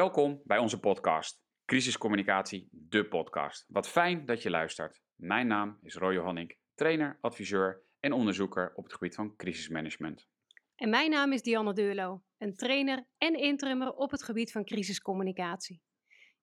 Welkom 0.00 0.40
bij 0.44 0.58
onze 0.58 0.80
podcast, 0.80 1.42
Crisiscommunicatie, 1.64 2.68
de 2.70 3.08
podcast. 3.08 3.64
Wat 3.68 3.88
fijn 3.88 4.26
dat 4.26 4.42
je 4.42 4.50
luistert. 4.50 5.02
Mijn 5.16 5.46
naam 5.46 5.78
is 5.82 5.94
Roy 5.94 6.14
Johannik, 6.14 6.58
trainer, 6.74 7.18
adviseur 7.20 7.82
en 8.00 8.12
onderzoeker 8.12 8.72
op 8.74 8.84
het 8.84 8.92
gebied 8.92 9.14
van 9.14 9.36
crisismanagement. 9.36 10.28
En 10.76 10.90
mijn 10.90 11.10
naam 11.10 11.32
is 11.32 11.42
Dianne 11.42 11.72
Deurlo, 11.72 12.22
een 12.38 12.54
trainer 12.56 13.06
en 13.18 13.34
interimmer 13.34 13.92
op 13.92 14.10
het 14.10 14.22
gebied 14.22 14.52
van 14.52 14.64
crisiscommunicatie. 14.64 15.82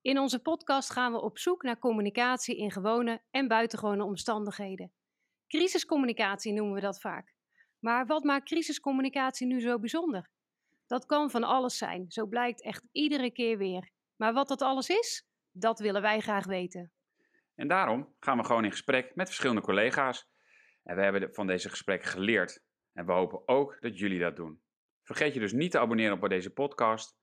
In 0.01 0.19
onze 0.19 0.39
podcast 0.41 0.91
gaan 0.91 1.11
we 1.11 1.21
op 1.21 1.37
zoek 1.37 1.63
naar 1.63 1.79
communicatie 1.79 2.57
in 2.57 2.71
gewone 2.71 3.21
en 3.29 3.47
buitengewone 3.47 4.03
omstandigheden. 4.03 4.91
Crisiscommunicatie 5.47 6.53
noemen 6.53 6.73
we 6.75 6.81
dat 6.81 6.99
vaak. 6.99 7.33
Maar 7.79 8.05
wat 8.05 8.23
maakt 8.23 8.45
crisiscommunicatie 8.45 9.47
nu 9.47 9.59
zo 9.61 9.79
bijzonder? 9.79 10.29
Dat 10.87 11.05
kan 11.05 11.29
van 11.31 11.43
alles 11.43 11.77
zijn, 11.77 12.05
zo 12.07 12.25
blijkt 12.25 12.61
echt 12.61 12.83
iedere 12.91 13.31
keer 13.31 13.57
weer. 13.57 13.89
Maar 14.15 14.33
wat 14.33 14.47
dat 14.47 14.61
alles 14.61 14.89
is, 14.89 15.27
dat 15.51 15.79
willen 15.79 16.01
wij 16.01 16.19
graag 16.19 16.45
weten. 16.45 16.91
En 17.55 17.67
daarom 17.67 18.15
gaan 18.19 18.37
we 18.37 18.43
gewoon 18.43 18.63
in 18.63 18.71
gesprek 18.71 19.15
met 19.15 19.27
verschillende 19.27 19.61
collega's. 19.61 20.29
En 20.83 20.95
we 20.95 21.01
hebben 21.01 21.33
van 21.33 21.47
deze 21.47 21.69
gesprekken 21.69 22.09
geleerd. 22.09 22.63
En 22.93 23.05
we 23.05 23.11
hopen 23.11 23.47
ook 23.47 23.77
dat 23.79 23.99
jullie 23.99 24.19
dat 24.19 24.35
doen. 24.35 24.61
Vergeet 25.03 25.33
je 25.33 25.39
dus 25.39 25.51
niet 25.53 25.71
te 25.71 25.79
abonneren 25.79 26.21
op 26.21 26.29
deze 26.29 26.49
podcast. 26.49 27.17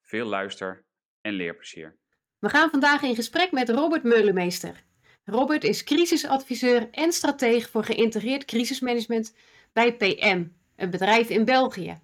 Veel 0.00 0.26
luister- 0.26 0.84
en 1.20 1.32
leerplezier. 1.32 1.98
We 2.38 2.48
gaan 2.48 2.70
vandaag 2.70 3.02
in 3.02 3.14
gesprek 3.14 3.52
met 3.52 3.68
Robert 3.68 4.02
Meulemeester. 4.02 4.84
Robert 5.24 5.64
is 5.64 5.84
crisisadviseur 5.84 6.90
en 6.90 7.12
strateeg 7.12 7.70
voor 7.70 7.84
geïntegreerd 7.84 8.44
crisismanagement 8.44 9.36
bij 9.72 9.96
PM, 9.96 10.46
een 10.76 10.90
bedrijf 10.90 11.28
in 11.28 11.44
België. 11.44 12.00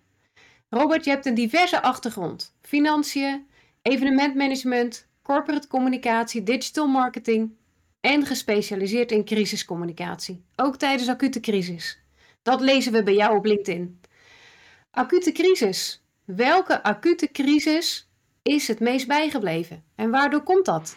Robert, 0.71 1.05
je 1.05 1.11
hebt 1.11 1.27
een 1.27 1.35
diverse 1.35 1.83
achtergrond: 1.83 2.57
financiën, 2.63 3.47
evenementmanagement, 3.83 5.09
corporate 5.23 5.69
communicatie, 5.69 6.43
digital 6.43 6.87
marketing 6.87 7.53
en 8.01 8.27
gespecialiseerd 8.27 9.13
in 9.13 9.25
crisiscommunicatie, 9.25 10.45
ook 10.57 10.77
tijdens 10.77 11.09
acute 11.09 11.41
crisis. 11.41 12.03
Dat 12.43 12.61
lezen 12.61 12.93
we 12.93 13.03
bij 13.03 13.15
jou 13.15 13.37
op 13.37 13.45
LinkedIn. 13.45 14.01
Acute 14.91 15.33
crisis. 15.33 16.05
Welke 16.25 16.83
acute 16.83 17.29
crisis 17.33 18.11
is 18.43 18.69
het 18.69 18.81
meest 18.81 19.07
bijgebleven 19.07 19.85
en 19.95 20.11
waardoor 20.11 20.43
komt 20.43 20.65
dat? 20.65 20.97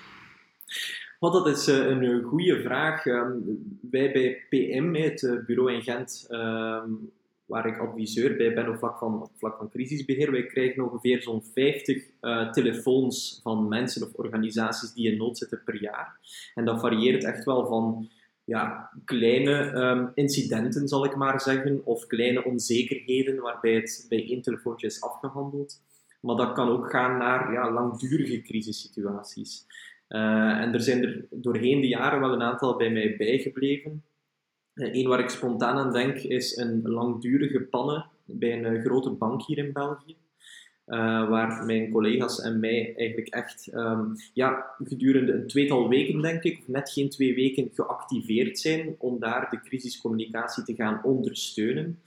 Well, 1.19 1.31
dat 1.31 1.47
is 1.47 1.67
uh, 1.67 1.75
een 1.75 2.03
eh, 2.03 2.25
goede 2.25 2.61
vraag. 2.61 3.05
Um, 3.05 3.43
wij 3.91 4.11
bij 4.11 4.45
PM, 4.49 4.93
het 4.93 5.21
uh, 5.21 5.45
bureau 5.45 5.73
in 5.73 5.81
Gent, 5.81 6.27
um, 6.29 7.11
waar 7.53 7.67
ik 7.67 7.77
adviseur 7.77 8.35
bij 8.35 8.53
ben 8.53 8.69
op 8.69 8.77
vlak 8.77 8.97
van, 8.97 9.21
op 9.21 9.31
vlak 9.37 9.57
van 9.57 9.69
crisisbeheer, 9.69 10.31
wij 10.31 10.45
krijgen 10.45 10.83
ongeveer 10.83 11.21
zo'n 11.21 11.43
50 11.53 12.03
uh, 12.21 12.51
telefoons 12.51 13.39
van 13.43 13.67
mensen 13.67 14.07
of 14.07 14.13
organisaties 14.13 14.93
die 14.93 15.11
in 15.11 15.17
nood 15.17 15.37
zitten 15.37 15.61
per 15.65 15.81
jaar. 15.81 16.19
En 16.53 16.65
dat 16.65 16.79
varieert 16.79 17.23
echt 17.23 17.45
wel 17.45 17.65
van 17.67 18.09
ja, 18.43 18.89
kleine 19.05 19.73
um, 19.73 20.11
incidenten, 20.13 20.87
zal 20.87 21.05
ik 21.05 21.15
maar 21.15 21.41
zeggen, 21.41 21.81
of 21.85 22.07
kleine 22.07 22.43
onzekerheden 22.43 23.41
waarbij 23.41 23.73
het 23.73 24.05
bij 24.09 24.27
één 24.27 24.41
telefoontje 24.41 24.87
is 24.87 25.01
afgehandeld. 25.01 25.81
Maar 26.21 26.35
dat 26.35 26.53
kan 26.53 26.69
ook 26.69 26.89
gaan 26.89 27.17
naar 27.17 27.51
ja, 27.51 27.71
langdurige 27.71 28.41
crisissituaties. 28.41 29.65
Uh, 30.09 30.61
en 30.61 30.73
er 30.73 30.81
zijn 30.81 31.03
er 31.03 31.25
doorheen 31.29 31.81
de 31.81 31.87
jaren 31.87 32.19
wel 32.19 32.33
een 32.33 32.41
aantal 32.41 32.77
bij 32.77 32.89
mij 32.89 33.15
bijgebleven. 33.17 34.03
Eén 34.75 35.07
waar 35.07 35.19
ik 35.19 35.29
spontaan 35.29 35.77
aan 35.77 35.93
denk 35.93 36.17
is 36.17 36.57
een 36.57 36.81
langdurige 36.83 37.61
panne 37.61 38.05
bij 38.25 38.63
een 38.63 38.81
grote 38.81 39.09
bank 39.09 39.45
hier 39.45 39.57
in 39.57 39.73
België. 39.73 40.15
Uh, 40.87 41.29
waar 41.29 41.65
mijn 41.65 41.91
collega's 41.91 42.41
en 42.41 42.59
mij 42.59 42.95
eigenlijk 42.95 43.27
echt 43.27 43.73
um, 43.73 44.15
ja, 44.33 44.65
gedurende 44.83 45.33
een 45.33 45.47
tweetal 45.47 45.89
weken, 45.89 46.21
denk 46.21 46.43
ik, 46.43 46.59
of 46.59 46.67
net 46.67 46.91
geen 46.91 47.09
twee 47.09 47.35
weken, 47.35 47.69
geactiveerd 47.73 48.59
zijn 48.59 48.95
om 48.97 49.19
daar 49.19 49.49
de 49.49 49.61
crisiscommunicatie 49.61 50.63
te 50.63 50.75
gaan 50.75 51.03
ondersteunen. 51.03 51.99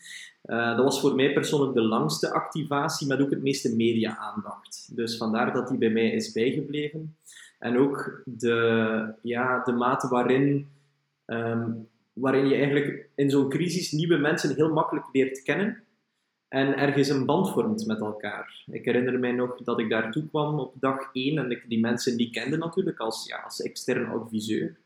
Dat 0.42 0.82
was 0.82 1.00
voor 1.00 1.14
mij 1.14 1.32
persoonlijk 1.32 1.74
de 1.74 1.82
langste 1.82 2.32
activatie, 2.32 3.06
met 3.06 3.20
ook 3.20 3.30
het 3.30 3.42
meeste 3.42 3.76
media-aandacht. 3.76 4.96
Dus 4.96 5.16
vandaar 5.16 5.52
dat 5.52 5.68
die 5.68 5.78
bij 5.78 5.90
mij 5.90 6.10
is 6.10 6.32
bijgebleven. 6.32 7.16
En 7.58 7.78
ook 7.78 8.22
de, 8.24 9.14
ja, 9.22 9.62
de 9.64 9.72
mate 9.72 10.08
waarin 10.08 10.68
um, 11.26 11.88
waarin 12.20 12.48
je 12.48 12.54
eigenlijk 12.54 13.08
in 13.14 13.30
zo'n 13.30 13.48
crisis 13.48 13.92
nieuwe 13.92 14.16
mensen 14.16 14.54
heel 14.54 14.72
makkelijk 14.72 15.06
leert 15.12 15.42
kennen 15.42 15.84
en 16.48 16.76
ergens 16.76 17.08
een 17.08 17.26
band 17.26 17.50
vormt 17.50 17.86
met 17.86 18.00
elkaar. 18.00 18.64
Ik 18.66 18.84
herinner 18.84 19.18
mij 19.18 19.32
nog 19.32 19.56
dat 19.56 19.78
ik 19.78 19.90
daartoe 19.90 20.28
kwam 20.28 20.58
op 20.58 20.74
dag 20.80 21.10
1 21.12 21.38
en 21.38 21.50
ik 21.50 21.68
die 21.68 21.80
mensen 21.80 22.16
die 22.16 22.30
kende 22.30 22.56
natuurlijk 22.56 22.98
als, 22.98 23.26
ja, 23.26 23.36
als 23.36 23.62
extern 23.62 24.08
adviseur. 24.08 24.76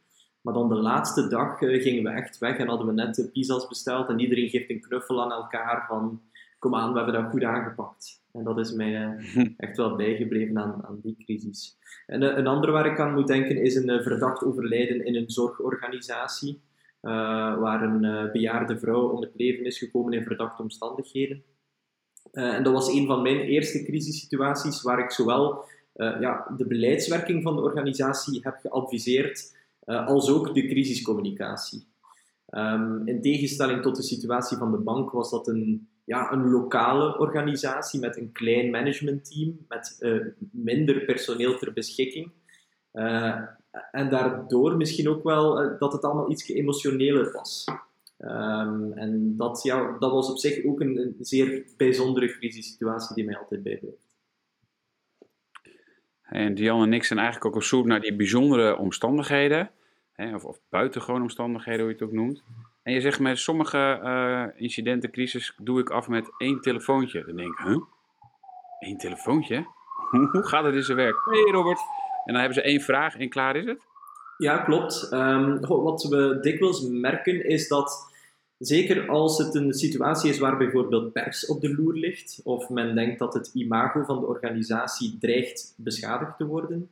Maar 0.40 0.54
dan 0.54 0.68
de 0.68 0.74
laatste 0.74 1.28
dag 1.28 1.60
uh, 1.60 1.82
gingen 1.82 2.02
we 2.02 2.08
echt 2.08 2.38
weg 2.38 2.56
en 2.56 2.68
hadden 2.68 2.86
we 2.86 2.92
net 2.92 3.14
de 3.14 3.28
pizza's 3.28 3.68
besteld 3.68 4.08
en 4.08 4.18
iedereen 4.18 4.48
geeft 4.48 4.70
een 4.70 4.80
knuffel 4.80 5.22
aan 5.22 5.32
elkaar 5.32 5.86
van 5.88 6.22
kom 6.58 6.74
aan, 6.74 6.92
we 6.92 6.96
hebben 6.96 7.22
dat 7.22 7.30
goed 7.30 7.44
aangepakt. 7.44 8.22
En 8.32 8.44
dat 8.44 8.58
is 8.58 8.72
mij 8.72 9.16
uh, 9.36 9.46
echt 9.56 9.76
wel 9.76 9.96
bijgebleven 9.96 10.58
aan, 10.58 10.84
aan 10.86 11.00
die 11.02 11.16
crisis. 11.24 11.78
En 12.06 12.22
uh, 12.22 12.36
een 12.36 12.46
andere 12.46 12.72
waar 12.72 12.86
ik 12.86 13.00
aan 13.00 13.14
moet 13.14 13.26
denken 13.26 13.62
is 13.62 13.74
een 13.74 14.02
verdacht 14.02 14.44
overlijden 14.44 15.04
in 15.04 15.14
een 15.14 15.30
zorgorganisatie. 15.30 16.60
Uh, 17.02 17.58
waar 17.58 17.82
een 17.82 18.04
uh, 18.04 18.30
bejaarde 18.32 18.78
vrouw 18.78 19.08
om 19.08 19.20
het 19.20 19.30
leven 19.34 19.64
is 19.64 19.78
gekomen 19.78 20.12
in 20.12 20.24
verdachte 20.24 20.62
omstandigheden. 20.62 21.42
Uh, 22.32 22.54
en 22.54 22.62
dat 22.62 22.72
was 22.72 22.88
een 22.88 23.06
van 23.06 23.22
mijn 23.22 23.40
eerste 23.40 23.84
crisissituaties 23.84 24.82
waar 24.82 24.98
ik 24.98 25.10
zowel 25.10 25.64
ja, 26.20 26.54
de 26.56 26.66
beleidswerking 26.66 27.42
van 27.42 27.56
de 27.56 27.62
organisatie 27.62 28.40
heb 28.42 28.56
geadviseerd, 28.60 29.56
als 29.84 30.30
ook 30.30 30.54
de 30.54 30.66
crisiscommunicatie. 30.66 31.86
Um, 32.50 33.08
in 33.08 33.20
tegenstelling 33.20 33.82
tot 33.82 33.96
de 33.96 34.02
situatie 34.02 34.56
van 34.56 34.70
de 34.70 34.78
bank 34.78 35.10
was 35.10 35.30
dat 35.30 35.48
een, 35.48 35.88
ja, 36.04 36.32
een 36.32 36.50
lokale 36.50 37.18
organisatie 37.18 38.00
met 38.00 38.16
een 38.16 38.32
klein 38.32 38.70
managementteam, 38.70 39.58
met 39.68 39.96
minder 40.52 41.04
personeel 41.04 41.58
ter 41.58 41.72
beschikking. 41.72 42.32
En 43.90 44.10
daardoor 44.10 44.76
misschien 44.76 45.08
ook 45.08 45.22
wel 45.22 45.64
uh, 45.64 45.78
dat 45.78 45.92
het 45.92 46.04
allemaal 46.04 46.30
iets 46.30 46.48
emotioneler 46.48 47.32
was. 47.32 47.64
Um, 48.18 48.92
en 48.92 49.36
dat, 49.36 49.62
ja, 49.62 49.96
dat 49.98 50.10
was 50.10 50.30
op 50.30 50.38
zich 50.38 50.64
ook 50.64 50.80
een, 50.80 51.16
zeer 51.20 51.64
bijzondere 51.76 52.38
crisissituatie 52.38 53.14
die 53.14 53.24
mij 53.24 53.38
altijd 53.38 53.62
bijblijft. 53.62 54.08
En 56.22 56.54
Diane 56.54 56.84
en 56.84 56.92
ik 56.92 57.04
zijn 57.04 57.18
eigenlijk 57.18 57.48
ook 57.48 57.60
op 57.60 57.66
zoek 57.66 57.86
naar 57.86 58.00
die 58.00 58.16
bijzondere 58.16 58.76
omstandigheden, 58.76 59.70
hè, 60.12 60.34
of, 60.34 60.44
of 60.44 60.60
buitengewone 60.68 61.22
omstandigheden, 61.22 61.80
hoe 61.80 61.88
je 61.88 61.94
het 61.94 62.04
ook 62.04 62.12
noemt. 62.12 62.42
En 62.82 62.92
je 62.92 63.00
zegt 63.00 63.20
met 63.20 63.38
sommige 63.38 64.00
uh, 64.02 64.62
incidenten, 64.62 65.10
crisis, 65.10 65.54
doe 65.62 65.80
ik 65.80 65.90
af 65.90 66.08
met 66.08 66.30
één 66.38 66.60
telefoontje. 66.60 67.24
Dan 67.24 67.36
denk 67.36 67.48
ik, 67.48 67.66
huh? 67.66 67.82
Eén 68.78 68.98
telefoontje? 68.98 69.66
hoe 70.32 70.42
gaat 70.46 70.64
het 70.64 70.74
in 70.74 70.82
zijn 70.82 70.96
werk? 70.96 71.16
Hey 71.24 71.52
Robert, 71.52 71.80
en 72.30 72.36
dan 72.36 72.44
hebben 72.44 72.62
ze 72.62 72.68
één 72.70 72.80
vraag 72.80 73.16
en 73.16 73.28
klaar 73.28 73.56
is 73.56 73.64
het? 73.64 73.82
Ja, 74.36 74.58
klopt. 74.58 75.08
Um, 75.12 75.60
wat 75.60 76.02
we 76.02 76.38
dikwijls 76.40 76.88
merken 76.88 77.44
is 77.46 77.68
dat, 77.68 78.12
zeker 78.58 79.08
als 79.08 79.38
het 79.38 79.54
een 79.54 79.72
situatie 79.72 80.30
is 80.30 80.38
waar 80.38 80.56
bijvoorbeeld 80.56 81.12
pers 81.12 81.46
op 81.46 81.60
de 81.60 81.74
loer 81.74 81.94
ligt, 81.94 82.40
of 82.44 82.68
men 82.68 82.94
denkt 82.94 83.18
dat 83.18 83.34
het 83.34 83.50
imago 83.54 84.02
van 84.04 84.20
de 84.20 84.26
organisatie 84.26 85.16
dreigt 85.20 85.74
beschadigd 85.76 86.36
te 86.36 86.44
worden, 86.44 86.90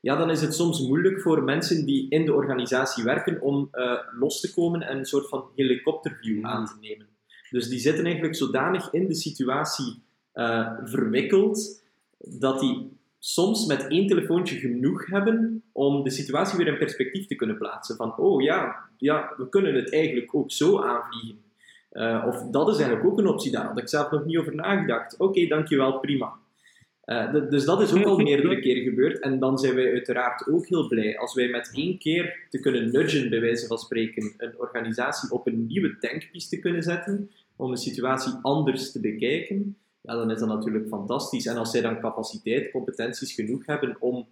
ja, 0.00 0.16
dan 0.16 0.30
is 0.30 0.40
het 0.40 0.54
soms 0.54 0.80
moeilijk 0.80 1.20
voor 1.20 1.42
mensen 1.42 1.84
die 1.84 2.10
in 2.10 2.24
de 2.24 2.34
organisatie 2.34 3.04
werken 3.04 3.40
om 3.40 3.68
uh, 3.72 3.92
los 4.18 4.40
te 4.40 4.54
komen 4.54 4.82
en 4.82 4.98
een 4.98 5.04
soort 5.04 5.28
van 5.28 5.44
helikopterview 5.54 6.44
aan 6.44 6.66
te 6.66 6.74
nemen. 6.80 7.06
Dus 7.50 7.68
die 7.68 7.78
zitten 7.78 8.04
eigenlijk 8.04 8.36
zodanig 8.36 8.92
in 8.92 9.06
de 9.06 9.14
situatie 9.14 10.02
uh, 10.34 10.72
verwikkeld 10.84 11.82
dat 12.18 12.60
die 12.60 12.97
soms 13.18 13.66
met 13.66 13.86
één 13.86 14.06
telefoontje 14.06 14.56
genoeg 14.56 15.06
hebben 15.06 15.62
om 15.72 16.02
de 16.02 16.10
situatie 16.10 16.58
weer 16.58 16.66
in 16.66 16.78
perspectief 16.78 17.26
te 17.26 17.34
kunnen 17.34 17.58
plaatsen. 17.58 17.96
Van, 17.96 18.16
oh 18.16 18.42
ja, 18.42 18.76
ja 18.96 19.34
we 19.36 19.48
kunnen 19.48 19.74
het 19.74 19.92
eigenlijk 19.92 20.34
ook 20.34 20.52
zo 20.52 20.80
aanvliegen. 20.80 21.46
Uh, 21.92 22.24
of 22.26 22.42
dat 22.50 22.68
is 22.68 22.76
eigenlijk 22.76 23.06
ook 23.06 23.18
een 23.18 23.26
optie, 23.26 23.50
daar 23.50 23.64
had 23.64 23.78
ik 23.78 23.88
zelf 23.88 24.10
nog 24.10 24.24
niet 24.24 24.38
over 24.38 24.54
nagedacht. 24.54 25.14
Oké, 25.14 25.24
okay, 25.24 25.48
dankjewel, 25.48 25.98
prima. 25.98 26.32
Uh, 27.04 27.32
dus 27.50 27.64
dat 27.64 27.80
is 27.80 27.92
ook 27.92 28.04
al 28.04 28.18
meerdere 28.28 28.60
keren 28.60 28.82
gebeurd. 28.82 29.20
En 29.20 29.38
dan 29.38 29.58
zijn 29.58 29.74
wij 29.74 29.92
uiteraard 29.92 30.48
ook 30.48 30.66
heel 30.66 30.86
blij 30.88 31.18
als 31.18 31.34
wij 31.34 31.48
met 31.48 31.70
één 31.74 31.98
keer 31.98 32.46
te 32.50 32.60
kunnen 32.60 32.92
nudgen, 32.92 33.30
bij 33.30 33.40
wijze 33.40 33.66
van 33.66 33.78
spreken, 33.78 34.34
een 34.36 34.58
organisatie 34.58 35.30
op 35.30 35.46
een 35.46 35.66
nieuwe 35.66 35.96
denkpiste 36.00 36.58
kunnen 36.58 36.82
zetten, 36.82 37.30
om 37.56 37.70
de 37.70 37.76
situatie 37.76 38.32
anders 38.42 38.92
te 38.92 39.00
bekijken 39.00 39.76
ja, 40.08 40.14
dan 40.14 40.30
is 40.30 40.38
dat 40.38 40.48
natuurlijk 40.48 40.88
fantastisch. 40.88 41.46
En 41.46 41.56
als 41.56 41.70
zij 41.70 41.80
dan 41.80 42.00
capaciteit, 42.00 42.70
competenties 42.70 43.32
genoeg 43.32 43.66
hebben 43.66 43.96
om 44.00 44.28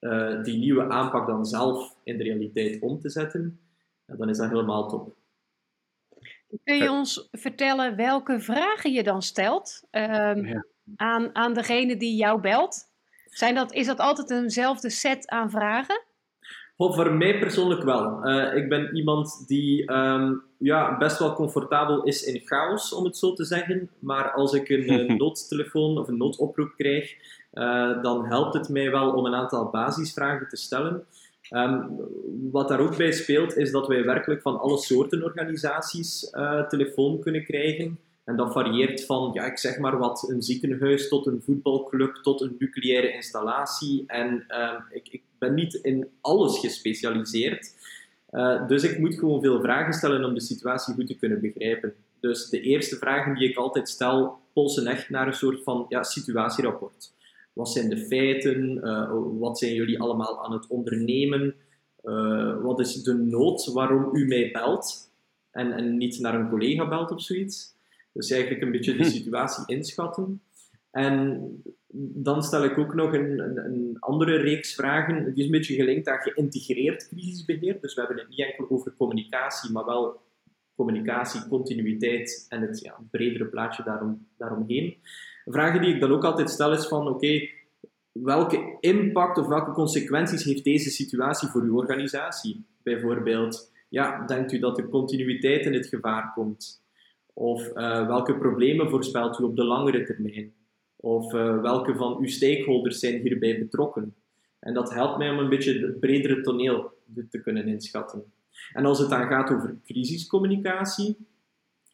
uh, 0.00 0.42
die 0.42 0.58
nieuwe 0.58 0.88
aanpak 0.88 1.26
dan 1.26 1.44
zelf 1.44 1.96
in 2.04 2.16
de 2.16 2.22
realiteit 2.22 2.82
om 2.82 3.00
te 3.00 3.10
zetten, 3.10 3.60
ja, 4.06 4.16
dan 4.16 4.28
is 4.28 4.36
dat 4.36 4.48
helemaal 4.48 4.88
top. 4.88 5.14
Kun 6.64 6.76
je 6.76 6.90
ons 6.90 7.28
vertellen 7.30 7.96
welke 7.96 8.40
vragen 8.40 8.92
je 8.92 9.02
dan 9.02 9.22
stelt 9.22 9.82
um, 9.90 10.46
ja. 10.46 10.64
aan, 10.96 11.34
aan 11.34 11.54
degene 11.54 11.96
die 11.96 12.16
jou 12.16 12.40
belt? 12.40 12.90
Zijn 13.24 13.54
dat, 13.54 13.72
is 13.72 13.86
dat 13.86 13.98
altijd 13.98 14.30
eenzelfde 14.30 14.90
set 14.90 15.28
aan 15.28 15.50
vragen? 15.50 16.04
Voor 16.76 17.12
mij 17.12 17.38
persoonlijk 17.38 17.82
wel. 17.82 18.26
Uh, 18.26 18.56
ik 18.56 18.68
ben 18.68 18.96
iemand 18.96 19.44
die 19.46 19.92
um, 19.92 20.42
ja, 20.58 20.96
best 20.96 21.18
wel 21.18 21.32
comfortabel 21.32 22.02
is 22.02 22.22
in 22.22 22.40
chaos, 22.44 22.92
om 22.92 23.04
het 23.04 23.16
zo 23.16 23.32
te 23.32 23.44
zeggen. 23.44 23.90
Maar 23.98 24.30
als 24.30 24.52
ik 24.52 24.68
een 24.68 25.16
noodtelefoon 25.18 25.98
of 25.98 26.08
een 26.08 26.16
noodoproep 26.16 26.72
krijg, 26.76 27.14
uh, 27.52 28.02
dan 28.02 28.26
helpt 28.26 28.54
het 28.54 28.68
mij 28.68 28.90
wel 28.90 29.12
om 29.12 29.24
een 29.24 29.34
aantal 29.34 29.70
basisvragen 29.70 30.48
te 30.48 30.56
stellen. 30.56 31.04
Um, 31.50 32.00
wat 32.50 32.68
daar 32.68 32.80
ook 32.80 32.96
bij 32.96 33.12
speelt, 33.12 33.56
is 33.56 33.70
dat 33.70 33.86
wij 33.86 34.04
werkelijk 34.04 34.42
van 34.42 34.60
alle 34.60 34.78
soorten 34.78 35.24
organisaties 35.24 36.30
telefoon 36.68 37.20
kunnen 37.20 37.44
krijgen. 37.44 37.98
En 38.26 38.36
dat 38.36 38.52
varieert 38.52 39.04
van, 39.04 39.30
ja, 39.32 39.44
ik 39.44 39.58
zeg 39.58 39.78
maar 39.78 39.98
wat, 39.98 40.28
een 40.28 40.42
ziekenhuis 40.42 41.08
tot 41.08 41.26
een 41.26 41.42
voetbalclub 41.42 42.14
tot 42.14 42.40
een 42.40 42.56
nucleaire 42.58 43.12
installatie. 43.12 44.04
En 44.06 44.44
uh, 44.48 44.80
ik, 44.90 45.08
ik, 45.08 45.22
ben 45.38 45.54
niet 45.54 45.74
in 45.74 46.08
alles 46.20 46.58
gespecialiseerd. 46.58 47.74
Uh, 48.30 48.68
dus 48.68 48.82
ik 48.82 48.98
moet 48.98 49.14
gewoon 49.14 49.40
veel 49.40 49.60
vragen 49.60 49.92
stellen 49.92 50.24
om 50.24 50.34
de 50.34 50.40
situatie 50.40 50.94
goed 50.94 51.06
te 51.06 51.16
kunnen 51.16 51.40
begrijpen. 51.40 51.94
Dus 52.20 52.48
de 52.48 52.60
eerste 52.60 52.96
vragen 52.96 53.34
die 53.34 53.48
ik 53.48 53.56
altijd 53.56 53.88
stel, 53.88 54.38
polsen 54.52 54.86
echt 54.86 55.10
naar 55.10 55.26
een 55.26 55.32
soort 55.32 55.62
van 55.62 55.86
ja, 55.88 56.02
situatierapport. 56.02 57.12
Wat 57.52 57.70
zijn 57.70 57.88
de 57.88 57.98
feiten? 57.98 58.80
Uh, 58.84 59.12
wat 59.38 59.58
zijn 59.58 59.74
jullie 59.74 60.00
allemaal 60.00 60.44
aan 60.44 60.52
het 60.52 60.66
ondernemen? 60.66 61.54
Uh, 62.04 62.62
wat 62.62 62.80
is 62.80 63.02
de 63.02 63.14
nood 63.14 63.66
waarom 63.72 64.16
u 64.16 64.26
mij 64.26 64.50
belt? 64.52 65.10
En 65.50 65.96
niet 65.96 66.20
naar 66.20 66.34
een 66.34 66.48
collega 66.48 66.88
belt 66.88 67.10
of 67.10 67.22
zoiets. 67.22 67.75
Dus 68.16 68.30
eigenlijk 68.30 68.62
een 68.62 68.70
beetje 68.70 68.96
de 68.96 69.04
situatie 69.18 69.76
inschatten. 69.76 70.40
En 70.90 71.40
dan 71.98 72.42
stel 72.42 72.64
ik 72.64 72.78
ook 72.78 72.94
nog 72.94 73.12
een, 73.12 73.38
een, 73.38 73.64
een, 73.64 73.96
andere 74.00 74.36
reeks 74.36 74.74
vragen. 74.74 75.24
Die 75.24 75.34
is 75.34 75.44
een 75.44 75.50
beetje 75.50 75.74
gelinkt 75.74 76.08
aan 76.08 76.18
geïntegreerd 76.18 77.08
crisisbeheer. 77.08 77.80
Dus 77.80 77.94
we 77.94 78.00
hebben 78.00 78.18
het 78.18 78.28
niet 78.28 78.40
enkel 78.40 78.66
over 78.68 78.94
communicatie, 78.96 79.72
maar 79.72 79.84
wel 79.84 80.20
communicatie, 80.74 81.48
continuïteit 81.48 82.46
en 82.48 82.60
het 82.60 82.80
ja, 82.80 82.98
bredere 83.10 83.46
plaatje 83.46 83.82
daarom, 83.82 84.26
daaromheen. 84.38 84.96
Vragen 85.44 85.80
die 85.80 85.94
ik 85.94 86.00
dan 86.00 86.12
ook 86.12 86.24
altijd 86.24 86.50
stel 86.50 86.72
is 86.72 86.86
van, 86.86 87.08
oké, 87.08 87.48
welke 88.12 88.76
impact 88.80 89.38
of 89.38 89.46
welke 89.46 89.70
consequenties 89.70 90.44
heeft 90.44 90.64
deze 90.64 90.90
situatie 90.90 91.48
voor 91.48 91.62
uw 91.62 91.76
organisatie? 91.76 92.66
Bijvoorbeeld, 92.82 93.72
ja, 93.88 94.26
denkt 94.26 94.52
u 94.52 94.58
dat 94.58 94.76
de 94.76 94.88
continuïteit 94.88 95.66
in 95.66 95.74
het 95.74 95.86
gevaar 95.86 96.32
komt? 96.34 96.84
Of 97.38 97.68
uh, 97.74 98.06
welke 98.06 98.36
problemen 98.36 98.90
voorspelt 98.90 99.38
u 99.38 99.44
op 99.44 99.56
de 99.56 99.64
langere 99.64 100.04
termijn? 100.04 100.52
Of 100.96 101.32
uh, 101.32 101.60
welke 101.60 101.94
van 101.94 102.18
uw 102.18 102.26
stakeholders 102.26 102.98
zijn 102.98 103.20
hierbij 103.20 103.58
betrokken? 103.58 104.14
En 104.60 104.74
dat 104.74 104.94
helpt 104.94 105.18
mij 105.18 105.30
om 105.30 105.38
een 105.38 105.48
beetje 105.48 105.86
het 105.86 106.00
bredere 106.00 106.40
toneel 106.40 106.92
te 107.30 107.40
kunnen 107.40 107.66
inschatten. 107.66 108.24
En 108.72 108.86
als 108.86 108.98
het 108.98 109.10
dan 109.10 109.26
gaat 109.26 109.50
over 109.50 109.76
crisiscommunicatie, 109.84 111.16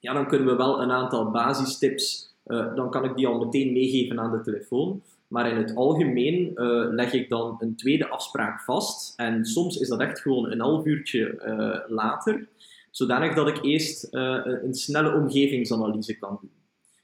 ja, 0.01 0.13
dan 0.13 0.29
kunnen 0.29 0.47
we 0.49 0.57
wel 0.57 0.83
een 0.83 0.91
aantal 0.91 1.31
basistips, 1.31 2.35
uh, 2.47 2.75
dan 2.75 2.91
kan 2.91 3.05
ik 3.05 3.17
die 3.17 3.27
al 3.27 3.45
meteen 3.45 3.73
meegeven 3.73 4.21
aan 4.21 4.33
de 4.33 4.41
telefoon. 4.41 5.03
Maar 5.29 5.51
in 5.51 5.57
het 5.57 5.75
algemeen 5.75 6.53
leg 6.91 7.13
ik 7.13 7.29
dan 7.29 7.57
een 7.59 7.77
tweede 7.77 8.09
afspraak 8.09 8.61
vast. 8.61 9.19
En 9.19 9.45
soms 9.45 9.77
is 9.77 9.89
dat 9.89 10.01
echt 10.01 10.21
gewoon 10.21 10.51
een 10.51 10.61
half 10.61 10.87
uurtje 10.87 11.85
later 11.89 12.49
zodanig 12.93 13.35
dat 13.35 13.49
ik 13.49 13.65
eerst 13.65 14.09
uh, 14.11 14.41
een 14.45 14.75
snelle 14.75 15.15
omgevingsanalyse 15.15 16.19
kan 16.19 16.39
doen. 16.41 16.51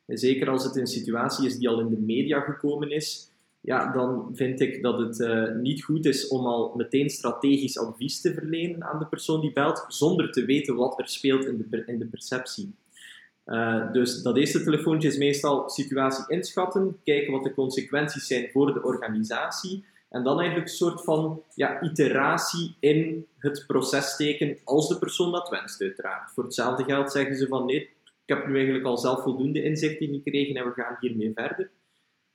En 0.07 0.19
zeker 0.19 0.49
als 0.49 0.65
het 0.65 0.77
een 0.77 0.87
situatie 0.87 1.47
is 1.47 1.59
die 1.59 1.69
al 1.69 1.81
in 1.81 1.89
de 1.89 2.01
media 2.01 2.41
gekomen 2.41 2.91
is, 2.91 3.31
ja, 3.61 3.93
dan 3.93 4.31
vind 4.33 4.61
ik 4.61 4.83
dat 4.83 4.99
het 4.99 5.19
uh, 5.19 5.55
niet 5.55 5.85
goed 5.85 6.07
is 6.07 6.29
om 6.29 6.47
al 6.47 6.73
meteen 6.77 7.11
strategisch 7.11 7.79
advies 7.79 8.21
te 8.21 8.35
verlenen 8.35 8.85
aan 8.85 8.99
de 8.99 9.07
persoon 9.07 9.41
die 9.41 9.53
belt, 9.53 9.85
zonder 9.89 10.33
te 10.33 10.45
weten 10.45 10.75
wat 10.75 10.99
er 10.99 11.09
speelt 11.09 11.45
in 11.45 11.67
de, 11.71 11.83
in 11.87 11.99
de 11.99 12.07
perceptie. 12.07 12.75
Uh, 13.47 13.93
dus 13.93 14.23
dat 14.23 14.37
eerste 14.37 14.65
telefoontje 14.65 15.09
is 15.09 15.17
meestal 15.17 15.69
situatie 15.69 16.25
inschatten, 16.29 16.97
kijken 17.05 17.33
wat 17.33 17.45
de 17.45 17.55
consequenties 17.55 18.27
zijn 18.27 18.51
voor 18.53 18.75
de 18.75 18.83
organisatie 18.83 19.85
en 20.09 20.23
dan 20.23 20.39
eigenlijk 20.39 20.69
een 20.69 20.77
soort 20.77 21.05
van 21.05 21.43
ja, 21.55 21.81
iteratie 21.81 22.77
in 22.81 23.27
het 23.39 23.65
proces 23.67 24.11
steken, 24.11 24.59
als 24.65 24.89
de 24.89 24.99
persoon 24.99 25.33
dat 25.33 25.49
wenst, 25.49 25.81
uiteraard. 25.81 26.31
Voor 26.31 26.45
hetzelfde 26.45 26.85
geld 26.85 27.13
zeggen 27.13 27.37
ze 27.37 27.47
van 27.47 27.67
nee, 27.67 27.81
ik 28.25 28.35
heb 28.35 28.47
nu 28.47 28.55
eigenlijk 28.55 28.85
al 28.85 28.99
zelf 28.99 29.23
voldoende 29.23 29.63
inzichten 29.63 30.21
gekregen 30.23 30.57
en 30.57 30.65
we 30.65 30.83
gaan 30.83 30.97
hiermee 31.01 31.33
verder. 31.35 31.71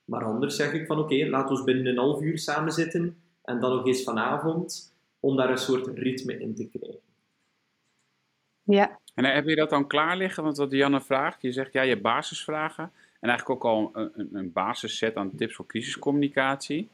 Maar 0.05 0.23
anders 0.23 0.55
zeg 0.55 0.73
ik 0.73 0.85
van 0.85 0.99
oké, 0.99 1.13
okay, 1.13 1.29
laten 1.29 1.55
we 1.55 1.63
binnen 1.63 1.85
een 1.85 1.97
half 1.97 2.21
uur 2.21 2.37
samen 2.37 2.71
zitten 2.71 3.17
en 3.43 3.59
dan 3.59 3.75
nog 3.75 3.87
eens 3.87 4.03
vanavond, 4.03 4.95
om 5.19 5.35
daar 5.35 5.49
een 5.49 5.57
soort 5.57 5.87
ritme 5.97 6.39
in 6.39 6.55
te 6.55 6.69
krijgen. 6.69 6.99
Ja. 8.63 8.99
En 9.13 9.25
heb 9.25 9.47
je 9.47 9.55
dat 9.55 9.69
dan 9.69 9.87
klaar 9.87 10.17
liggen? 10.17 10.43
Want 10.43 10.57
wat 10.57 10.71
Janne 10.71 11.01
vraagt, 11.01 11.41
je 11.41 11.51
zegt 11.51 11.73
ja, 11.73 11.81
je 11.81 12.01
basisvragen. 12.01 12.91
En 13.19 13.29
eigenlijk 13.29 13.49
ook 13.49 13.71
al 13.71 13.89
een, 13.93 14.11
een, 14.15 14.29
een 14.31 14.51
basisset 14.51 15.15
aan 15.15 15.35
tips 15.35 15.55
voor 15.55 15.65
crisiscommunicatie. 15.65 16.89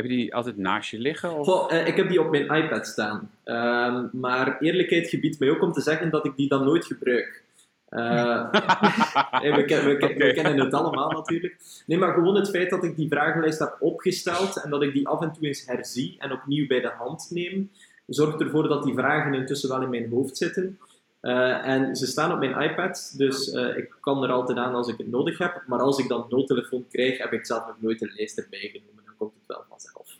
Heb 0.00 0.10
je 0.10 0.16
die 0.16 0.34
altijd 0.34 0.56
naast 0.56 0.90
je 0.90 0.98
liggen? 0.98 1.38
Of? 1.38 1.46
Goh, 1.46 1.72
uh, 1.72 1.86
ik 1.86 1.96
heb 1.96 2.08
die 2.08 2.20
op 2.20 2.30
mijn 2.30 2.48
iPad 2.48 2.86
staan. 2.86 3.30
Uh, 3.44 4.02
maar 4.12 4.60
eerlijkheid 4.60 5.08
gebiedt 5.08 5.38
mij 5.38 5.50
ook 5.50 5.62
om 5.62 5.72
te 5.72 5.80
zeggen 5.80 6.10
dat 6.10 6.24
ik 6.24 6.36
die 6.36 6.48
dan 6.48 6.64
nooit 6.64 6.84
gebruik. 6.84 7.38
Uh, 7.92 8.50
we, 8.50 9.64
ken, 9.66 9.84
we, 9.84 9.96
ken, 9.96 10.10
okay. 10.10 10.16
we, 10.16 10.32
kennen 10.32 10.58
het 10.58 10.74
allemaal 10.74 11.10
natuurlijk. 11.10 11.56
Nee, 11.86 11.98
maar 11.98 12.14
gewoon 12.14 12.34
het 12.34 12.50
feit 12.50 12.70
dat 12.70 12.84
ik 12.84 12.96
die 12.96 13.08
vragenlijst 13.08 13.58
heb 13.58 13.76
opgesteld 13.80 14.62
en 14.62 14.70
dat 14.70 14.82
ik 14.82 14.92
die 14.92 15.08
af 15.08 15.20
en 15.22 15.32
toe 15.32 15.46
eens 15.46 15.66
herzie 15.66 16.16
en 16.18 16.32
opnieuw 16.32 16.66
bij 16.66 16.80
de 16.80 16.92
hand 16.98 17.30
neem, 17.30 17.70
zorgt 18.06 18.40
ervoor 18.40 18.68
dat 18.68 18.82
die 18.82 18.94
vragen 18.94 19.34
intussen 19.34 19.68
wel 19.68 19.82
in 19.82 19.90
mijn 19.90 20.10
hoofd 20.10 20.36
zitten. 20.36 20.78
Uh, 21.22 21.66
en 21.66 21.96
ze 21.96 22.06
staan 22.06 22.32
op 22.32 22.38
mijn 22.38 22.70
iPad, 22.70 23.14
dus 23.16 23.52
uh, 23.52 23.76
ik 23.76 23.96
kan 24.00 24.22
er 24.22 24.30
altijd 24.30 24.58
aan 24.58 24.74
als 24.74 24.88
ik 24.88 24.98
het 24.98 25.10
nodig 25.10 25.38
heb. 25.38 25.62
Maar 25.66 25.80
als 25.80 25.98
ik 25.98 26.08
dan 26.08 26.26
noodtelefoon 26.28 26.86
krijg, 26.90 27.18
heb 27.18 27.32
ik 27.32 27.46
zelf 27.46 27.66
nog 27.66 27.76
nooit 27.80 28.02
een 28.02 28.12
lijst 28.16 28.38
erbij 28.38 28.70
genomen 28.72 28.99
komt 29.20 29.34
het 29.34 29.46
wel 29.46 29.64
vanzelf. 29.68 30.18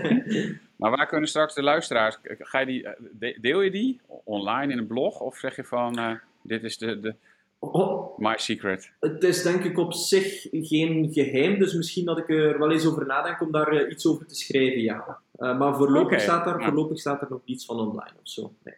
maar 0.78 0.90
waar 0.90 1.06
kunnen 1.06 1.28
straks 1.28 1.54
de 1.54 1.62
luisteraars, 1.62 2.18
ga 2.22 2.58
je 2.58 2.66
die, 2.66 3.40
deel 3.40 3.60
je 3.60 3.70
die 3.70 4.00
online 4.24 4.72
in 4.72 4.78
een 4.78 4.86
blog 4.86 5.20
of 5.20 5.36
zeg 5.36 5.56
je 5.56 5.64
van 5.64 5.98
uh, 5.98 6.14
dit 6.42 6.64
is 6.64 6.78
de, 6.78 7.00
de 7.00 7.14
oh, 7.58 8.18
my 8.18 8.36
secret? 8.36 8.92
Het 9.00 9.22
is 9.22 9.42
denk 9.42 9.64
ik 9.64 9.78
op 9.78 9.92
zich 9.92 10.46
geen 10.50 11.12
geheim, 11.12 11.58
dus 11.58 11.74
misschien 11.74 12.04
dat 12.04 12.18
ik 12.18 12.28
er 12.28 12.58
wel 12.58 12.72
eens 12.72 12.86
over 12.86 13.06
nadenk 13.06 13.40
om 13.40 13.52
daar 13.52 13.72
uh, 13.72 13.90
iets 13.90 14.06
over 14.06 14.26
te 14.26 14.34
schrijven, 14.34 14.80
ja. 14.80 15.18
Uh, 15.38 15.58
maar 15.58 15.76
voorlopig, 15.76 16.06
okay. 16.06 16.18
staat 16.18 16.46
er, 16.46 16.62
voorlopig 16.62 16.98
staat 16.98 17.22
er 17.22 17.30
nog 17.30 17.40
niets 17.44 17.64
van 17.64 17.78
online 17.78 18.16
of 18.20 18.28
zo. 18.28 18.52
Nee. 18.64 18.76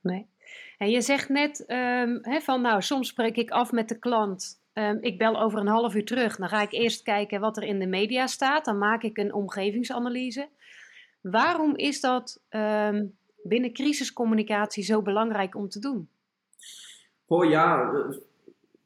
nee. 0.00 0.26
En 0.78 0.90
je 0.90 1.00
zegt 1.00 1.28
net 1.28 1.60
um, 1.60 2.18
hè, 2.22 2.40
van 2.40 2.60
nou, 2.60 2.82
soms 2.82 3.08
spreek 3.08 3.36
ik 3.36 3.50
af 3.50 3.72
met 3.72 3.88
de 3.88 3.98
klant 3.98 4.60
Um, 4.78 4.98
ik 5.00 5.18
bel 5.18 5.40
over 5.40 5.58
een 5.58 5.66
half 5.66 5.94
uur 5.94 6.04
terug. 6.04 6.36
Dan 6.36 6.48
ga 6.48 6.62
ik 6.62 6.72
eerst 6.72 7.02
kijken 7.02 7.40
wat 7.40 7.56
er 7.56 7.62
in 7.62 7.78
de 7.78 7.86
media 7.86 8.26
staat. 8.26 8.64
Dan 8.64 8.78
maak 8.78 9.02
ik 9.02 9.18
een 9.18 9.34
omgevingsanalyse. 9.34 10.48
Waarom 11.20 11.76
is 11.76 12.00
dat 12.00 12.42
um, 12.50 13.16
binnen 13.42 13.72
crisiscommunicatie 13.72 14.84
zo 14.84 15.02
belangrijk 15.02 15.54
om 15.54 15.68
te 15.68 15.78
doen? 15.78 16.08
Oh 17.26 17.50
ja, 17.50 17.92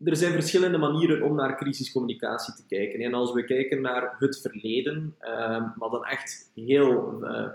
er 0.05 0.17
zijn 0.17 0.33
verschillende 0.33 0.79
manieren 0.79 1.23
om 1.23 1.35
naar 1.35 1.57
crisiscommunicatie 1.57 2.55
te 2.55 2.67
kijken. 2.67 3.01
En 3.01 3.15
als 3.15 3.33
we 3.33 3.45
kijken 3.45 3.81
naar 3.81 4.17
het 4.19 4.41
verleden, 4.41 4.97
um, 5.21 5.73
maar 5.77 5.91
dan 5.91 6.05
echt 6.05 6.51
heel, 6.55 7.25
uh, 7.25 7.49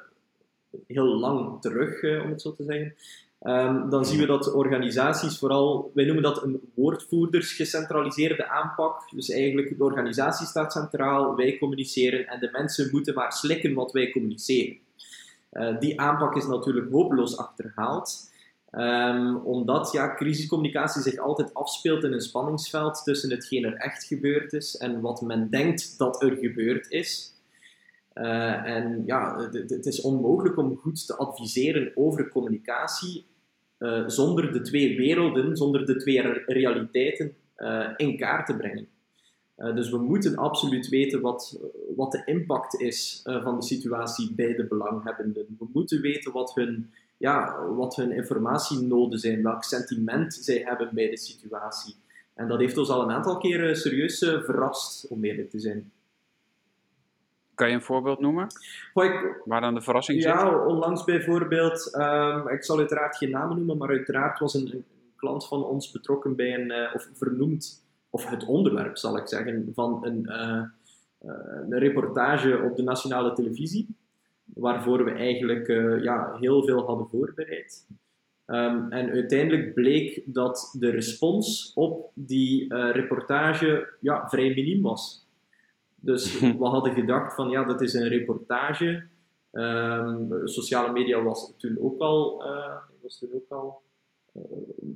heel 0.88 1.06
lang 1.06 1.62
terug, 1.62 2.02
uh, 2.02 2.24
om 2.24 2.30
het 2.30 2.42
zo 2.42 2.54
te 2.54 2.64
zeggen, 2.64 2.96
Um, 3.42 3.90
dan 3.90 4.06
zien 4.06 4.20
we 4.20 4.26
dat 4.26 4.54
organisaties 4.54 5.38
vooral, 5.38 5.92
wij 5.94 6.06
noemen 6.06 6.24
dat 6.24 6.44
een 6.44 6.62
woordvoerdersgecentraliseerde 6.76 8.50
aanpak. 8.50 9.10
Dus 9.12 9.30
eigenlijk 9.30 9.78
de 9.78 9.84
organisatie 9.84 10.48
staat 10.48 10.72
centraal, 10.72 11.36
wij 11.36 11.58
communiceren 11.58 12.28
en 12.28 12.40
de 12.40 12.50
mensen 12.52 12.90
moeten 12.92 13.14
maar 13.14 13.34
slikken 13.34 13.74
wat 13.74 13.92
wij 13.92 14.12
communiceren. 14.12 14.78
Uh, 15.52 15.80
die 15.80 16.00
aanpak 16.02 16.36
is 16.36 16.48
natuurlijk 16.48 16.92
hopeloos 16.92 17.38
achterhaald. 17.38 18.34
Um, 18.72 19.36
omdat 19.36 19.92
ja, 19.92 20.16
crisiscommunicatie 20.16 21.02
zich 21.02 21.18
altijd 21.18 21.54
afspeelt 21.54 22.04
in 22.04 22.14
een 22.14 22.22
spanningsveld 22.22 23.04
tussen 23.04 23.32
hetgeen 23.32 23.66
er 23.66 23.74
echt 23.74 24.04
gebeurd 24.04 24.54
is 24.54 24.78
en 24.78 25.02
wat 25.02 25.22
men 25.22 25.50
denkt 25.50 25.98
dat 25.98 26.22
er 26.22 26.36
gebeurd 26.36 26.92
is. 26.92 27.35
Uh, 28.16 28.66
en 28.66 29.04
ja, 29.06 29.50
het 29.52 29.86
is 29.86 30.02
onmogelijk 30.02 30.58
om 30.58 30.78
goed 30.78 31.06
te 31.06 31.16
adviseren 31.16 31.92
over 31.96 32.30
communicatie 32.30 33.26
uh, 33.80 34.08
zonder 34.08 34.54
de 34.54 34.62
twee 34.62 34.98
werelden, 34.98 35.58
zonder 35.58 35.86
de 35.86 35.96
twee 35.96 36.22
realiteiten 36.46 37.36
uh, 37.58 37.90
in 37.98 38.18
kaart 38.18 38.46
te 38.46 38.56
brengen. 38.56 38.88
Dus 39.56 39.90
we 39.90 39.98
moeten 39.98 40.36
absoluut 40.36 40.90
weten 40.90 41.22
wat, 41.22 41.60
wat 41.96 42.12
de 42.12 42.22
impact 42.26 42.82
is 42.82 43.22
van 43.24 43.60
de 43.60 43.66
situatie 43.66 44.34
bij 44.34 44.56
de 44.56 44.66
belanghebbenden. 44.66 45.56
We 45.60 45.66
moeten 45.74 46.02
weten 46.02 46.32
wat 46.32 46.56
hun, 46.56 46.92
ja, 47.18 47.66
wat 47.76 47.96
hun 47.96 48.12
informatienoden 48.12 49.20
zijn, 49.20 49.44
welk 49.44 49.64
sentiment 49.64 50.34
zij 50.34 50.62
hebben 50.66 50.90
bij 50.94 51.10
de 51.10 51.18
situatie. 51.18 51.96
En 52.34 52.48
dat 52.48 52.60
heeft 52.60 52.78
ons 52.78 52.90
al 52.90 53.02
een 53.02 53.12
aantal 53.12 53.38
keren 53.38 53.76
serieus 53.76 54.18
verrast, 54.18 55.08
om 55.08 55.24
eerlijk 55.24 55.50
te 55.50 55.60
zijn. 55.60 55.92
Kan 57.56 57.68
je 57.68 57.74
een 57.74 57.82
voorbeeld 57.82 58.20
noemen? 58.20 58.48
Goh, 58.94 59.06
ik, 59.06 59.42
Waar 59.46 59.62
dan 59.62 59.74
de 59.74 59.82
verrassing 59.82 60.22
zit? 60.22 60.32
ja, 60.32 60.66
onlangs 60.66 61.04
bijvoorbeeld, 61.04 61.94
ehm, 61.94 62.48
ik 62.48 62.64
zal 62.64 62.78
uiteraard 62.78 63.18
geen 63.18 63.30
namen 63.30 63.58
noemen, 63.58 63.78
maar 63.78 63.90
uiteraard 63.90 64.40
was 64.40 64.54
een, 64.54 64.74
een 64.74 64.86
klant 65.16 65.48
van 65.48 65.64
ons 65.64 65.92
betrokken 65.92 66.36
bij 66.36 66.54
een, 66.54 66.72
eh, 66.72 66.96
of 66.96 67.10
vernoemd, 67.14 67.86
of 68.10 68.30
het 68.30 68.46
onderwerp 68.46 68.98
zal 68.98 69.18
ik 69.18 69.28
zeggen, 69.28 69.72
van 69.74 70.06
een, 70.06 70.26
eh, 70.26 70.64
eh, 71.20 71.30
een 71.70 71.80
reportage 71.80 72.62
op 72.70 72.76
de 72.76 72.84
nationale 72.84 73.34
televisie, 73.34 73.88
waarvoor 74.44 75.04
we 75.04 75.12
eigenlijk 75.12 75.68
ja, 76.02 76.38
heel 76.40 76.64
veel 76.64 76.86
hadden 76.86 77.08
voorbereid. 77.08 77.88
Ehm, 78.46 78.92
en 78.92 79.10
uiteindelijk 79.10 79.74
bleek 79.74 80.22
dat 80.26 80.76
de 80.80 80.90
respons 80.90 81.72
op 81.76 82.12
die 82.14 82.76
reportage 82.76 83.94
ja, 84.00 84.30
vrij 84.30 84.54
miniem 84.54 84.82
was. 84.82 85.25
Dus 86.06 86.40
we 86.40 86.66
hadden 86.66 86.94
gedacht 86.94 87.36
van 87.36 87.50
ja, 87.50 87.64
dat 87.64 87.82
is 87.82 87.94
een 87.94 88.08
reportage. 88.08 89.04
Ehm, 89.52 90.48
sociale 90.48 90.92
media 90.92 91.24
was 91.24 91.54
toen 91.58 91.78
ook 91.80 92.00
al, 92.00 92.44
eh, 92.44 92.78
was 93.02 93.20
toen 93.20 93.30
ook 93.34 93.50
al 93.50 93.82
eh, 94.34 94.42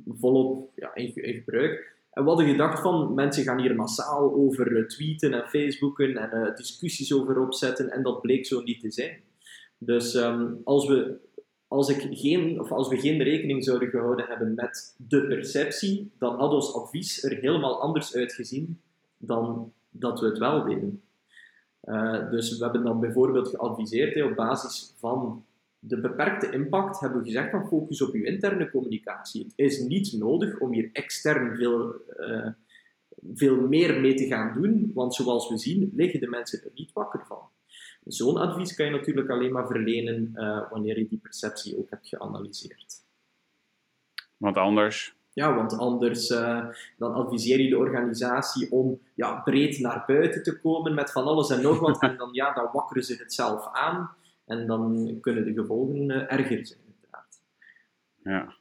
volop 0.07 0.71
ja, 0.75 0.95
in, 0.95 1.15
in 1.15 1.33
gebruik. 1.33 1.97
En 2.11 2.23
we 2.23 2.29
hadden 2.29 2.47
gedacht 2.47 2.81
van 2.81 3.13
mensen 3.13 3.43
gaan 3.43 3.59
hier 3.59 3.75
massaal 3.75 4.33
over 4.33 4.77
eh, 4.77 4.85
tweeten 4.85 5.33
en 5.33 5.47
facebooken 5.47 6.17
en 6.17 6.55
discussies 6.55 7.13
over 7.13 7.39
opzetten. 7.39 7.89
En 7.89 8.03
dat 8.03 8.21
bleek 8.21 8.45
zo 8.45 8.61
niet 8.61 8.79
te 8.79 8.91
zijn. 8.91 9.21
Dus 9.77 10.15
ehm, 10.15 10.53
als, 10.63 10.87
we, 10.87 11.17
als, 11.67 11.89
ik 11.89 12.07
geen, 12.11 12.59
of 12.59 12.71
als 12.71 12.87
we 12.87 12.97
geen 12.97 13.23
rekening 13.23 13.63
zouden 13.63 13.89
gehouden 13.89 14.25
hebben 14.25 14.53
met 14.55 14.95
de 14.97 15.27
perceptie, 15.27 16.11
dan 16.17 16.39
had 16.39 16.51
ons 16.51 16.73
advies 16.73 17.23
er 17.23 17.37
helemaal 17.37 17.81
anders 17.81 18.15
uitgezien 18.15 18.81
dan 19.17 19.73
dat 19.89 20.19
we 20.19 20.25
het 20.25 20.37
wel 20.37 20.63
deden. 20.63 21.03
Eh, 21.79 22.29
dus 22.29 22.57
we 22.57 22.63
hebben 22.63 22.83
dan 22.83 22.99
bijvoorbeeld 22.99 23.47
geadviseerd 23.47 24.23
op 24.23 24.35
basis 24.35 24.93
van 24.97 25.45
de 25.79 25.99
beperkte 25.99 26.51
impact, 26.51 26.99
hebben 26.99 27.19
we 27.19 27.25
gezegd 27.25 27.51
van 27.51 27.67
focus 27.67 28.01
op 28.01 28.13
je 28.13 28.23
interne 28.23 28.69
communicatie. 28.69 29.43
Het 29.43 29.53
is 29.55 29.79
niet 29.79 30.13
nodig 30.13 30.59
om 30.59 30.73
hier 30.73 30.89
extern 30.93 31.55
veel, 31.55 31.93
eh, 32.17 32.47
veel 33.33 33.67
meer 33.67 33.99
mee 33.99 34.13
te 34.13 34.25
gaan 34.25 34.61
doen, 34.61 34.91
want 34.93 35.15
zoals 35.15 35.49
we 35.49 35.57
zien 35.57 35.91
liggen 35.95 36.19
de 36.19 36.27
mensen 36.27 36.63
er 36.63 36.71
niet 36.73 36.93
wakker 36.93 37.25
van. 37.25 37.49
Zo'n 38.03 38.37
advies 38.37 38.75
kan 38.75 38.85
je 38.85 38.91
natuurlijk 38.91 39.29
alleen 39.29 39.51
maar 39.51 39.67
verlenen 39.67 40.31
eh, 40.33 40.69
wanneer 40.69 40.97
je 40.97 41.07
die 41.07 41.19
perceptie 41.19 41.77
ook 41.77 41.89
hebt 41.89 42.07
geanalyseerd. 42.07 43.03
Want 44.37 44.57
anders. 44.57 45.18
Ja, 45.33 45.55
want 45.55 45.77
anders 45.77 46.29
uh, 46.29 46.65
dan 46.97 47.13
adviseer 47.13 47.59
je 47.59 47.69
de 47.69 47.77
organisatie 47.77 48.71
om 48.71 48.99
ja, 49.15 49.41
breed 49.41 49.79
naar 49.79 50.03
buiten 50.07 50.43
te 50.43 50.59
komen 50.59 50.93
met 50.93 51.11
van 51.11 51.23
alles 51.23 51.49
en 51.49 51.61
nog 51.61 51.79
wat. 51.79 52.01
En 52.09 52.17
dan, 52.17 52.29
ja, 52.31 52.53
dan 52.53 52.69
wakkeren 52.73 53.03
ze 53.03 53.15
het 53.15 53.33
zelf 53.33 53.67
aan. 53.71 54.11
En 54.45 54.67
dan 54.67 55.17
kunnen 55.21 55.45
de 55.45 55.53
gevolgen 55.53 56.09
uh, 56.09 56.31
erger 56.31 56.65
zijn, 56.65 56.79
inderdaad. 56.85 57.41
Ja. 58.23 58.57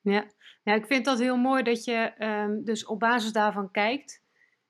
Ja. 0.00 0.24
ja, 0.62 0.74
ik 0.74 0.86
vind 0.86 1.04
dat 1.04 1.18
heel 1.18 1.36
mooi 1.36 1.62
dat 1.62 1.84
je 1.84 2.12
um, 2.18 2.64
dus 2.64 2.86
op 2.86 2.98
basis 2.98 3.32
daarvan 3.32 3.70
kijkt. 3.70 4.22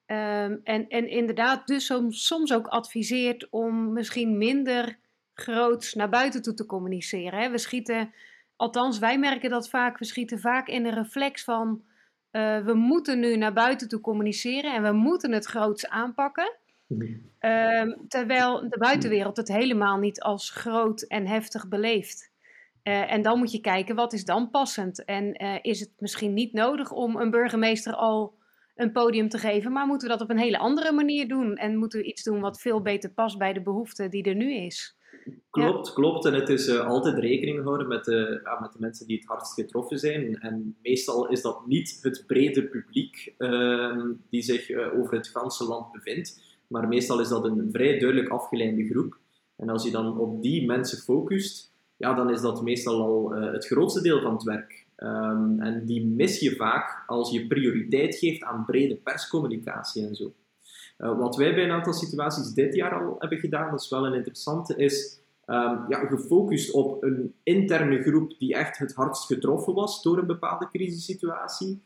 Um, 0.07 0.61
en, 0.65 0.89
en 0.89 1.09
inderdaad 1.09 1.67
dus 1.67 1.87
soms, 1.87 2.27
soms 2.27 2.53
ook 2.53 2.67
adviseert 2.67 3.51
om 3.51 3.93
misschien 3.93 4.39
minder 4.39 4.99
groots 5.35 5.95
naar 5.95 6.09
buiten 6.09 6.43
toe 6.43 6.55
te 6.55 6.67
communiceren. 6.67 7.39
Hè? 7.39 7.51
We 7.51 7.59
schieten 7.59 8.13
Althans, 8.57 8.99
wij 8.99 9.19
merken 9.19 9.51
dat 9.51 9.69
vaak. 9.69 9.99
We 9.99 10.05
schieten 10.05 10.41
vaak 10.41 10.69
in 10.69 10.87
een 10.87 10.95
reflex 10.95 11.45
van 11.45 11.85
uh, 12.33 12.65
we 12.65 12.75
moeten 12.75 13.21
nu 13.21 13.37
naar 13.37 13.53
buiten 13.53 13.89
toe 13.89 14.01
communiceren 14.01 14.75
en 14.75 14.83
we 14.83 14.93
moeten 14.93 15.33
het 15.33 15.45
groots 15.45 15.89
aanpakken. 15.89 16.57
Uh, 17.41 17.97
terwijl 18.09 18.69
de 18.69 18.79
buitenwereld 18.79 19.37
het 19.37 19.49
helemaal 19.49 19.99
niet 19.99 20.21
als 20.21 20.51
groot 20.51 21.03
en 21.03 21.27
heftig 21.27 21.69
beleeft. 21.69 22.33
Uh, 22.83 23.13
en 23.13 23.23
dan 23.23 23.39
moet 23.39 23.53
je 23.53 23.61
kijken, 23.61 23.95
wat 23.95 24.13
is 24.13 24.25
dan 24.25 24.51
passend? 24.51 25.05
En 25.05 25.43
uh, 25.43 25.59
is 25.63 25.81
het 25.81 25.91
misschien 25.99 26.35
niet 26.35 26.53
nodig 26.53 26.93
om 26.93 27.17
een 27.17 27.31
burgemeester 27.31 27.95
al 27.95 28.35
een 28.75 28.93
podium 28.93 29.29
te 29.29 29.39
geven, 29.39 29.73
maar 29.73 29.87
moeten 29.87 30.09
we 30.09 30.15
dat 30.15 30.23
op 30.23 30.31
een 30.31 30.43
hele 30.43 30.59
andere 30.59 30.93
manier 30.93 31.29
doen? 31.29 31.57
En 31.57 31.77
moeten 31.77 32.01
we 32.01 32.07
iets 32.07 32.23
doen 32.23 32.41
wat 32.41 32.61
veel 32.61 32.83
beter 32.83 33.11
past 33.11 33.39
bij 33.39 33.53
de 33.53 33.63
behoefte 33.63 34.09
die 34.09 34.25
er 34.25 34.35
nu 34.35 34.55
is? 34.55 34.97
Klopt, 35.51 35.93
klopt. 35.93 36.25
En 36.25 36.35
het 36.35 36.49
is 36.49 36.69
uh, 36.69 36.87
altijd 36.87 37.19
rekening 37.19 37.63
houden 37.63 37.89
met 37.89 38.05
de, 38.05 38.41
ja, 38.45 38.61
met 38.61 38.73
de 38.73 38.79
mensen 38.81 39.07
die 39.07 39.17
het 39.17 39.27
hardst 39.27 39.55
getroffen 39.55 39.99
zijn. 39.99 40.39
En 40.39 40.77
meestal 40.83 41.29
is 41.29 41.43
dat 41.43 41.67
niet 41.67 41.99
het 42.03 42.25
brede 42.27 42.65
publiek 42.65 43.35
uh, 43.39 44.05
die 44.31 44.43
zich 44.43 44.71
uh, 44.71 44.99
over 44.99 45.15
het 45.15 45.29
ganse 45.29 45.65
land 45.65 45.93
bevindt, 45.93 46.41
maar 46.67 46.89
meestal 46.89 47.21
is 47.21 47.29
dat 47.29 47.45
een 47.45 47.69
vrij 47.73 47.99
duidelijk 47.99 48.29
afgeleide 48.29 48.87
groep. 48.87 49.19
En 49.57 49.69
als 49.69 49.85
je 49.85 49.91
dan 49.91 50.19
op 50.19 50.43
die 50.43 50.67
mensen 50.67 50.99
focust, 50.99 51.73
ja, 51.97 52.15
dan 52.15 52.31
is 52.31 52.41
dat 52.41 52.63
meestal 52.63 53.01
al 53.03 53.35
eh, 53.35 53.53
het 53.53 53.67
grootste 53.67 54.03
deel 54.03 54.21
van 54.21 54.33
het 54.33 54.43
werk. 54.43 54.87
Um, 54.97 55.61
en 55.61 55.85
die 55.87 56.07
mis 56.07 56.41
je 56.41 56.57
vaak 56.57 57.05
als 57.07 57.31
je 57.31 57.47
prioriteit 57.47 58.17
geeft 58.17 58.43
aan 58.43 58.65
brede 58.65 58.97
perscommunicatie 58.97 60.07
en 60.07 60.15
zo. 60.15 60.33
Uh, 60.99 61.19
wat 61.19 61.37
wij 61.37 61.55
bij 61.55 61.65
een 61.65 61.71
aantal 61.71 61.93
situaties 61.93 62.53
dit 62.53 62.75
jaar 62.75 63.05
al 63.05 63.17
hebben 63.19 63.39
gedaan, 63.39 63.71
dat 63.71 63.81
is 63.81 63.89
wel 63.89 64.07
een 64.07 64.15
interessante, 64.15 64.77
is 64.77 65.19
um, 65.47 65.85
ja, 65.89 66.07
gefocust 66.07 66.73
op 66.73 67.03
een 67.03 67.35
interne 67.43 68.03
groep 68.03 68.39
die 68.39 68.55
echt 68.55 68.79
het 68.79 68.95
hardst 68.95 69.27
getroffen 69.27 69.75
was 69.75 70.03
door 70.03 70.19
een 70.19 70.27
bepaalde 70.27 70.69
crisissituatie. 70.69 71.83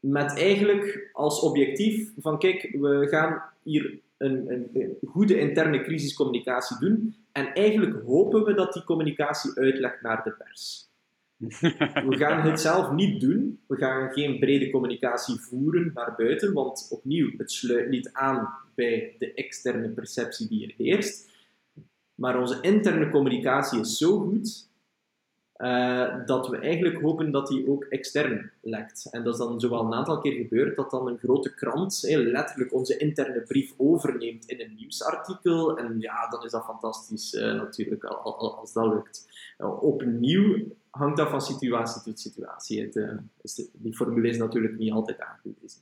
Met 0.00 0.38
eigenlijk 0.38 1.10
als 1.12 1.40
objectief 1.40 2.12
van 2.16 2.38
kijk, 2.38 2.62
we 2.62 3.06
gaan 3.10 3.42
hier 3.62 4.00
een, 4.16 4.50
een, 4.50 4.70
een 4.72 4.98
goede 5.08 5.38
interne 5.38 5.80
crisiscommunicatie 5.80 6.78
doen 6.78 7.16
en 7.32 7.52
eigenlijk 7.52 8.04
hopen 8.06 8.44
we 8.44 8.54
dat 8.54 8.72
die 8.72 8.84
communicatie 8.84 9.54
uitlekt 9.54 10.02
naar 10.02 10.24
de 10.24 10.30
pers. 10.30 10.87
We 11.38 12.16
gaan 12.16 12.48
het 12.50 12.60
zelf 12.60 12.92
niet 12.92 13.20
doen. 13.20 13.60
We 13.66 13.76
gaan 13.76 14.12
geen 14.12 14.38
brede 14.38 14.70
communicatie 14.70 15.40
voeren 15.40 15.90
naar 15.94 16.14
buiten, 16.16 16.52
want 16.52 16.86
opnieuw, 16.90 17.30
het 17.36 17.52
sluit 17.52 17.88
niet 17.88 18.12
aan 18.12 18.48
bij 18.74 19.14
de 19.18 19.34
externe 19.34 19.88
perceptie 19.88 20.48
die 20.48 20.66
er 20.66 20.74
heerst. 20.76 21.30
Maar 22.14 22.40
onze 22.40 22.60
interne 22.60 23.10
communicatie 23.10 23.80
is 23.80 23.96
zo 23.96 24.18
goed 24.18 24.67
uh, 25.58 26.26
dat 26.26 26.48
we 26.48 26.58
eigenlijk 26.58 27.00
hopen 27.00 27.30
dat 27.30 27.46
die 27.48 27.70
ook 27.70 27.84
extern 27.84 28.50
lekt. 28.60 29.08
En 29.10 29.24
dat 29.24 29.32
is 29.32 29.38
dan 29.38 29.60
zowel 29.60 29.84
een 29.84 29.94
aantal 29.94 30.18
keer 30.18 30.32
gebeurd 30.32 30.76
dat 30.76 30.90
dan 30.90 31.06
een 31.06 31.18
grote 31.18 31.54
krant 31.54 32.04
letterlijk 32.08 32.74
onze 32.74 32.96
interne 32.96 33.40
brief 33.40 33.74
overneemt 33.76 34.46
in 34.46 34.60
een 34.60 34.74
nieuwsartikel. 34.76 35.78
En 35.78 36.00
ja, 36.00 36.28
dan 36.28 36.44
is 36.44 36.50
dat 36.50 36.64
fantastisch 36.64 37.34
uh, 37.34 37.54
natuurlijk 37.54 38.04
als 38.04 38.72
dat 38.72 38.86
lukt. 38.86 39.28
Uh, 39.58 39.82
opnieuw 39.82 40.76
hangt 40.90 41.16
dat 41.16 41.28
van 41.28 41.40
situatie 41.40 42.02
tot 42.02 42.20
situatie. 42.20 42.82
Het, 42.82 42.92
de, 42.92 43.68
die 43.72 43.96
formule 43.96 44.28
is 44.28 44.38
natuurlijk 44.38 44.78
niet 44.78 44.92
altijd 44.92 45.20
aangewezen. 45.20 45.80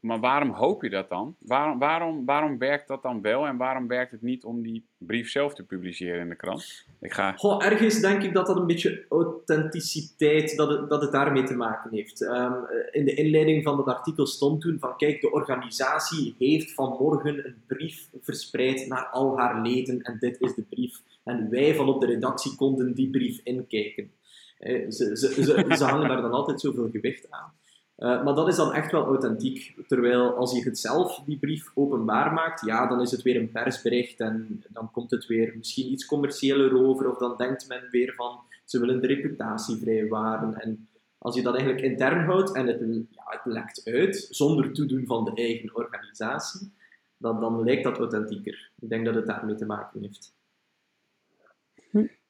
Maar 0.00 0.20
waarom 0.20 0.50
hoop 0.50 0.82
je 0.82 0.90
dat 0.90 1.08
dan? 1.08 1.36
Waarom, 1.38 1.78
waarom, 1.78 2.24
waarom 2.24 2.58
werkt 2.58 2.88
dat 2.88 3.02
dan 3.02 3.22
wel 3.22 3.46
en 3.46 3.56
waarom 3.56 3.86
werkt 3.86 4.10
het 4.10 4.22
niet 4.22 4.44
om 4.44 4.62
die 4.62 4.86
brief 4.98 5.30
zelf 5.30 5.54
te 5.54 5.64
publiceren 5.64 6.20
in 6.20 6.28
de 6.28 6.36
krant? 6.36 6.84
Ik 7.00 7.12
ga... 7.12 7.32
Goh, 7.32 7.64
ergens 7.64 8.00
denk 8.00 8.22
ik 8.22 8.34
dat 8.34 8.46
dat 8.46 8.56
een 8.56 8.66
beetje 8.66 9.04
authenticiteit, 9.08 10.56
dat 10.56 10.68
het, 10.68 10.88
dat 10.88 11.02
het 11.02 11.12
daarmee 11.12 11.42
te 11.42 11.56
maken 11.56 11.90
heeft. 11.92 12.20
Um, 12.20 12.54
in 12.90 13.04
de 13.04 13.14
inleiding 13.14 13.62
van 13.62 13.76
dat 13.76 13.86
artikel 13.86 14.26
stond 14.26 14.60
toen 14.60 14.78
van 14.78 14.96
kijk, 14.96 15.20
de 15.20 15.32
organisatie 15.32 16.34
heeft 16.38 16.74
vanmorgen 16.74 17.46
een 17.46 17.62
brief 17.66 18.08
verspreid 18.20 18.88
naar 18.88 19.06
al 19.06 19.38
haar 19.38 19.62
leden 19.62 20.00
en 20.02 20.16
dit 20.18 20.40
is 20.40 20.54
de 20.54 20.62
brief. 20.62 21.02
En 21.24 21.50
wij 21.50 21.74
van 21.74 21.88
op 21.88 22.00
de 22.00 22.06
redactie 22.06 22.56
konden 22.56 22.94
die 22.94 23.10
brief 23.10 23.40
inkijken. 23.42 24.10
Ze, 24.58 24.88
ze, 24.88 25.14
ze, 25.16 25.74
ze 25.76 25.84
hangen 25.90 26.08
daar 26.08 26.22
dan 26.22 26.32
altijd 26.32 26.60
zoveel 26.60 26.88
gewicht 26.90 27.30
aan. 27.30 27.52
Uh, 27.98 28.24
maar 28.24 28.34
dat 28.34 28.48
is 28.48 28.56
dan 28.56 28.72
echt 28.72 28.92
wel 28.92 29.04
authentiek. 29.04 29.74
Terwijl 29.86 30.34
als 30.34 30.52
je 30.52 30.64
het 30.64 30.78
zelf, 30.78 31.22
die 31.24 31.38
brief, 31.38 31.70
openbaar 31.74 32.32
maakt, 32.32 32.66
ja, 32.66 32.86
dan 32.86 33.00
is 33.00 33.10
het 33.10 33.22
weer 33.22 33.36
een 33.36 33.50
persbericht 33.50 34.20
en 34.20 34.64
dan 34.68 34.90
komt 34.90 35.10
het 35.10 35.26
weer 35.26 35.54
misschien 35.56 35.92
iets 35.92 36.06
commerciëler 36.06 36.86
over 36.86 37.10
of 37.10 37.18
dan 37.18 37.36
denkt 37.36 37.68
men 37.68 37.88
weer 37.90 38.14
van 38.14 38.40
ze 38.64 38.80
willen 38.80 39.00
de 39.00 39.06
reputatie 39.06 39.76
vrijwaren. 39.76 40.54
En 40.54 40.88
als 41.18 41.34
je 41.34 41.42
dat 41.42 41.54
eigenlijk 41.54 41.84
intern 41.84 42.24
houdt 42.24 42.54
en 42.54 42.66
het, 42.66 42.80
ja, 43.10 43.24
het 43.24 43.44
lekt 43.44 43.80
uit, 43.84 44.26
zonder 44.30 44.72
toedoen 44.72 45.06
van 45.06 45.24
de 45.24 45.34
eigen 45.34 45.76
organisatie, 45.76 46.72
dan, 47.16 47.40
dan 47.40 47.64
lijkt 47.64 47.84
dat 47.84 47.98
authentieker. 47.98 48.70
Ik 48.80 48.88
denk 48.88 49.04
dat 49.04 49.14
het 49.14 49.26
daarmee 49.26 49.54
te 49.54 49.66
maken 49.66 50.00
heeft. 50.00 50.35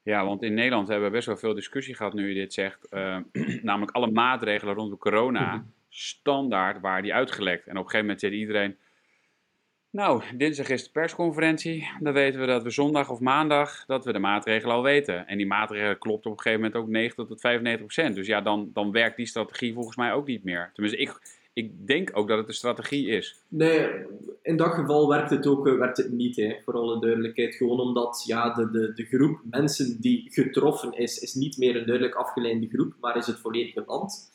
Ja, 0.06 0.24
want 0.24 0.42
in 0.42 0.54
Nederland 0.54 0.88
hebben 0.88 1.06
we 1.06 1.14
best 1.14 1.26
wel 1.26 1.36
veel 1.36 1.54
discussie 1.54 1.94
gehad 1.94 2.14
nu 2.14 2.28
je 2.28 2.34
dit 2.34 2.54
zegt. 2.54 2.86
Uh, 2.90 3.16
namelijk 3.62 3.92
alle 3.92 4.10
maatregelen 4.10 4.74
rondom 4.74 4.98
corona, 4.98 5.64
standaard 5.88 6.80
waren 6.80 7.02
die 7.02 7.14
uitgelekt. 7.14 7.66
En 7.66 7.70
op 7.70 7.76
een 7.76 7.90
gegeven 7.90 8.00
moment 8.00 8.20
zei 8.20 8.32
iedereen, 8.32 8.76
nou, 9.90 10.22
dinsdag 10.34 10.68
is 10.68 10.84
de 10.84 10.90
persconferentie. 10.90 11.88
Dan 12.00 12.12
weten 12.12 12.40
we 12.40 12.46
dat 12.46 12.62
we 12.62 12.70
zondag 12.70 13.10
of 13.10 13.20
maandag, 13.20 13.84
dat 13.86 14.04
we 14.04 14.12
de 14.12 14.18
maatregelen 14.18 14.74
al 14.74 14.82
weten. 14.82 15.26
En 15.26 15.36
die 15.36 15.46
maatregelen 15.46 15.98
klopt 15.98 16.26
op 16.26 16.32
een 16.32 16.40
gegeven 16.40 16.60
moment 16.64 16.80
ook 16.80 16.88
90 16.88 17.26
tot 17.26 17.40
95 17.40 17.86
procent. 17.86 18.14
Dus 18.14 18.26
ja, 18.26 18.40
dan, 18.40 18.70
dan 18.72 18.92
werkt 18.92 19.16
die 19.16 19.26
strategie 19.26 19.74
volgens 19.74 19.96
mij 19.96 20.12
ook 20.12 20.26
niet 20.26 20.44
meer. 20.44 20.70
Tenminste, 20.74 21.00
ik, 21.00 21.20
ik 21.52 21.86
denk 21.86 22.10
ook 22.12 22.28
dat 22.28 22.38
het 22.38 22.48
een 22.48 22.54
strategie 22.54 23.08
is. 23.08 23.42
Nee, 23.48 23.88
in 24.46 24.56
dat 24.56 24.74
geval 24.74 25.08
werkt 25.08 25.30
het 25.30 25.46
ook 25.46 25.66
uh, 25.66 25.78
werkt 25.78 25.96
het 25.96 26.12
niet, 26.12 26.36
hè, 26.36 26.56
voor 26.64 26.74
alle 26.74 27.00
duidelijkheid. 27.00 27.54
Gewoon 27.54 27.80
omdat 27.80 28.22
ja, 28.26 28.54
de, 28.54 28.70
de, 28.70 28.92
de 28.92 29.04
groep 29.04 29.40
mensen 29.50 30.00
die 30.00 30.30
getroffen 30.32 30.92
is, 30.92 31.18
is 31.18 31.34
niet 31.34 31.56
meer 31.56 31.76
een 31.76 31.86
duidelijk 31.86 32.14
afgeleide 32.14 32.68
groep, 32.68 32.94
maar 33.00 33.16
is 33.16 33.26
het 33.26 33.40
volledige 33.40 33.82
land. 33.86 34.30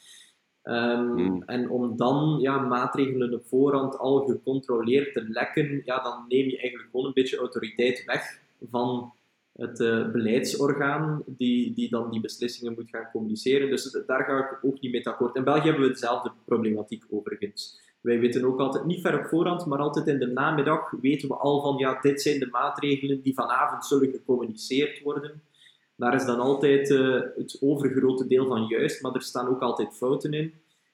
Um, 0.63 1.17
hmm. 1.17 1.43
En 1.43 1.69
om 1.69 1.97
dan 1.97 2.39
ja, 2.39 2.57
maatregelen 2.57 3.33
op 3.33 3.45
voorhand 3.47 3.97
al 3.97 4.25
gecontroleerd 4.25 5.13
te 5.13 5.25
lekken, 5.29 5.81
ja, 5.85 6.03
dan 6.03 6.25
neem 6.27 6.49
je 6.49 6.57
eigenlijk 6.57 6.89
gewoon 6.91 7.05
een 7.05 7.13
beetje 7.13 7.37
autoriteit 7.37 8.03
weg 8.05 8.39
van 8.69 9.13
het 9.53 9.79
uh, 9.79 10.11
beleidsorgaan 10.11 11.23
die, 11.25 11.73
die 11.73 11.89
dan 11.89 12.11
die 12.11 12.21
beslissingen 12.21 12.73
moet 12.73 12.89
gaan 12.89 13.09
communiceren. 13.11 13.69
Dus 13.69 14.03
daar 14.07 14.23
ga 14.23 14.37
ik 14.37 14.59
ook 14.61 14.79
niet 14.81 14.91
mee 14.91 15.07
akkoord. 15.07 15.35
In 15.35 15.43
België 15.43 15.67
hebben 15.67 15.87
we 15.87 15.93
dezelfde 15.93 16.31
problematiek 16.45 17.03
overigens. 17.09 17.90
Wij 18.01 18.19
weten 18.19 18.45
ook 18.45 18.59
altijd, 18.59 18.85
niet 18.85 19.01
ver 19.01 19.19
op 19.19 19.25
voorhand, 19.25 19.65
maar 19.65 19.79
altijd 19.79 20.07
in 20.07 20.19
de 20.19 20.27
namiddag 20.27 20.91
weten 21.01 21.27
we 21.27 21.35
al 21.35 21.61
van, 21.61 21.77
ja, 21.77 21.99
dit 22.01 22.21
zijn 22.21 22.39
de 22.39 22.47
maatregelen 22.51 23.21
die 23.21 23.33
vanavond 23.33 23.85
zullen 23.85 24.11
gecommuniceerd 24.11 25.01
worden. 25.01 25.41
Daar 25.95 26.15
is 26.15 26.25
dan 26.25 26.39
altijd 26.39 26.89
uh, 26.89 27.21
het 27.35 27.57
overgrote 27.59 28.27
deel 28.27 28.47
van 28.47 28.65
juist, 28.65 29.01
maar 29.01 29.13
er 29.13 29.21
staan 29.21 29.47
ook 29.47 29.61
altijd 29.61 29.97
fouten 29.97 30.33
in. 30.33 30.53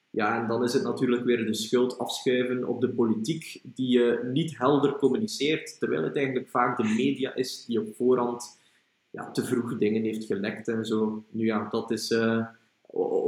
Ja, 0.09 0.41
en 0.41 0.47
dan 0.47 0.63
is 0.63 0.73
het 0.73 0.83
natuurlijk 0.83 1.23
weer 1.23 1.45
de 1.45 1.53
schuld 1.53 1.97
afschuiven 1.97 2.67
op 2.67 2.81
de 2.81 2.89
politiek, 2.89 3.61
die 3.63 3.99
je 3.99 4.21
uh, 4.23 4.31
niet 4.31 4.57
helder 4.57 4.95
communiceert, 4.95 5.79
terwijl 5.79 6.03
het 6.03 6.15
eigenlijk 6.15 6.49
vaak 6.49 6.77
de 6.77 6.93
media 6.97 7.35
is 7.35 7.65
die 7.65 7.79
op 7.79 7.95
voorhand 7.95 8.59
ja, 9.09 9.31
te 9.31 9.45
vroeg 9.45 9.77
dingen 9.77 10.03
heeft 10.03 10.25
gelekt 10.25 10.67
en 10.67 10.85
zo. 10.85 11.23
Nu 11.29 11.45
ja, 11.45 11.67
dat 11.69 11.91
is, 11.91 12.11
uh, 12.11 12.45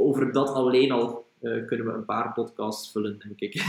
over 0.04 0.32
dat 0.32 0.48
alleen 0.48 0.90
al 0.90 1.29
uh, 1.40 1.66
kunnen 1.66 1.86
we 1.86 1.92
een 1.92 2.04
paar 2.04 2.32
podcasts 2.32 2.92
vullen, 2.92 3.18
denk 3.18 3.40
ik. 3.40 3.54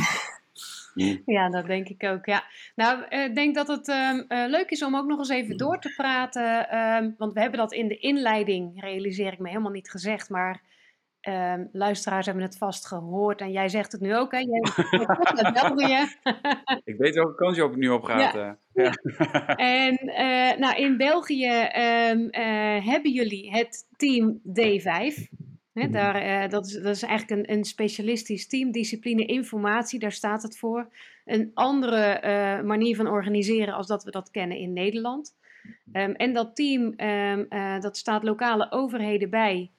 Ja, 1.26 1.50
dat 1.50 1.66
denk 1.66 1.88
ik 1.88 2.04
ook. 2.04 2.26
Ja. 2.26 2.44
Nou, 2.76 3.04
ik 3.04 3.30
uh, 3.30 3.36
denk 3.36 3.56
dat 3.56 3.68
het 3.68 3.88
um, 3.88 4.26
uh, 4.28 4.46
leuk 4.48 4.70
is 4.70 4.84
om 4.84 4.96
ook 4.96 5.08
nog 5.08 5.20
eens 5.20 5.30
even 5.30 5.58
door 5.58 5.80
te 5.80 5.94
praten. 5.96 6.78
Um, 6.78 7.16
want 7.18 7.34
we 7.34 7.40
hebben 7.40 7.60
dat 7.60 7.74
in 7.74 7.88
de 7.88 7.98
inleiding, 7.98 8.82
realiseer 8.82 9.34
ik 9.34 9.40
me, 9.40 9.48
helemaal 9.48 9.72
niet 9.72 9.90
gezegd. 9.90 10.30
Maar 10.30 10.62
um, 11.22 11.70
luisteraars 11.72 12.26
hebben 12.26 12.44
het 12.44 12.58
vast 12.58 12.88
gehoord. 12.88 13.42
En 13.42 13.52
jij 13.52 13.70
zegt 13.70 13.92
het 13.92 14.02
nu 14.02 14.16
ook, 14.16 14.32
hè? 14.32 14.38
Jij 14.38 14.62
België. 15.54 16.16
ik 16.92 16.98
weet 16.98 17.16
welke 17.16 17.36
kans 17.36 17.56
je 17.56 17.64
op, 17.64 17.76
nu 17.76 17.90
op 17.90 18.04
gaat. 18.04 18.34
Ja. 18.34 18.58
ja. 18.74 18.92
en 19.56 20.00
nou, 20.60 20.76
in 20.76 20.98
België 20.98 21.52
hebben 22.84 23.12
jullie 23.12 23.52
het 23.52 23.88
team 23.98 24.42
D5. 24.48 25.40
He, 25.74 25.84
mhm. 25.84 25.92
daar, 25.92 26.44
uh, 26.44 26.50
dat, 26.50 26.66
is, 26.66 26.74
dat 26.74 26.96
is 26.96 27.04
eigenlijk 27.04 27.42
een, 27.42 27.56
een 27.58 27.64
specialistisch 27.64 28.48
team, 28.48 28.72
discipline, 28.72 29.26
informatie, 29.26 30.00
daar 30.00 30.12
staat 30.12 30.44
het 30.44 30.58
voor. 30.58 30.90
Een 31.26 31.52
andere 31.54 32.22
uh, 32.24 32.68
manier 32.68 32.96
van 32.96 33.08
organiseren 33.08 33.74
als 33.74 33.88
dat 33.88 34.04
we 34.04 34.12
dat 34.12 34.32
kennen 34.32 34.58
in 34.58 34.74
Nederland. 34.74 35.36
Um, 35.94 36.12
en 36.12 36.34
dat 36.34 36.56
team, 36.56 36.82
um, 36.82 37.46
uh, 37.50 37.80
dat 37.80 37.98
staat 37.98 38.24
lokale 38.24 38.72
overheden 38.72 39.30
bij 39.30 39.72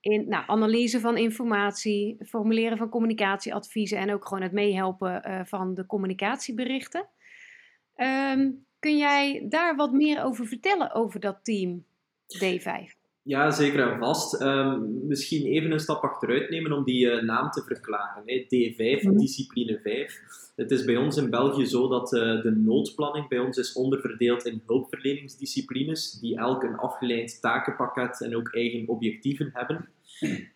in 0.00 0.28
nou, 0.28 0.44
analyse 0.46 1.00
van 1.00 1.16
informatie, 1.16 2.16
formuleren 2.26 2.78
van 2.78 2.88
communicatieadviezen 2.88 3.98
en 3.98 4.12
ook 4.12 4.26
gewoon 4.26 4.42
het 4.42 4.52
meehelpen 4.52 5.44
van 5.46 5.74
de 5.74 5.86
communicatieberichten. 5.86 7.06
Um, 7.96 8.66
kun 8.78 8.96
jij 8.96 9.46
daar 9.48 9.76
wat 9.76 9.92
meer 9.92 10.24
over 10.24 10.46
vertellen 10.46 10.92
over 10.92 11.20
dat 11.20 11.44
team 11.44 11.84
D5? 12.38 12.99
Ja, 13.22 13.50
zeker 13.50 13.92
en 13.92 13.98
vast. 13.98 14.42
Um, 14.42 15.06
misschien 15.06 15.46
even 15.46 15.70
een 15.70 15.80
stap 15.80 16.02
achteruit 16.02 16.50
nemen 16.50 16.72
om 16.72 16.84
die 16.84 17.06
uh, 17.06 17.22
naam 17.22 17.50
te 17.50 17.62
verklaren. 17.62 18.22
Hè. 18.26 18.44
D5, 18.44 19.02
mm. 19.02 19.18
discipline 19.18 19.80
5. 19.82 20.20
Het 20.56 20.70
is 20.70 20.84
bij 20.84 20.96
ons 20.96 21.16
in 21.16 21.30
België 21.30 21.66
zo 21.66 21.88
dat 21.88 22.12
uh, 22.12 22.42
de 22.42 22.50
noodplanning 22.50 23.28
bij 23.28 23.38
ons 23.38 23.56
is 23.56 23.72
onderverdeeld 23.72 24.46
in 24.46 24.62
hulpverleningsdisciplines, 24.66 26.18
die 26.20 26.36
elk 26.36 26.62
een 26.62 26.76
afgeleid 26.76 27.40
takenpakket 27.40 28.20
en 28.20 28.36
ook 28.36 28.54
eigen 28.54 28.88
objectieven 28.88 29.50
hebben. 29.52 29.88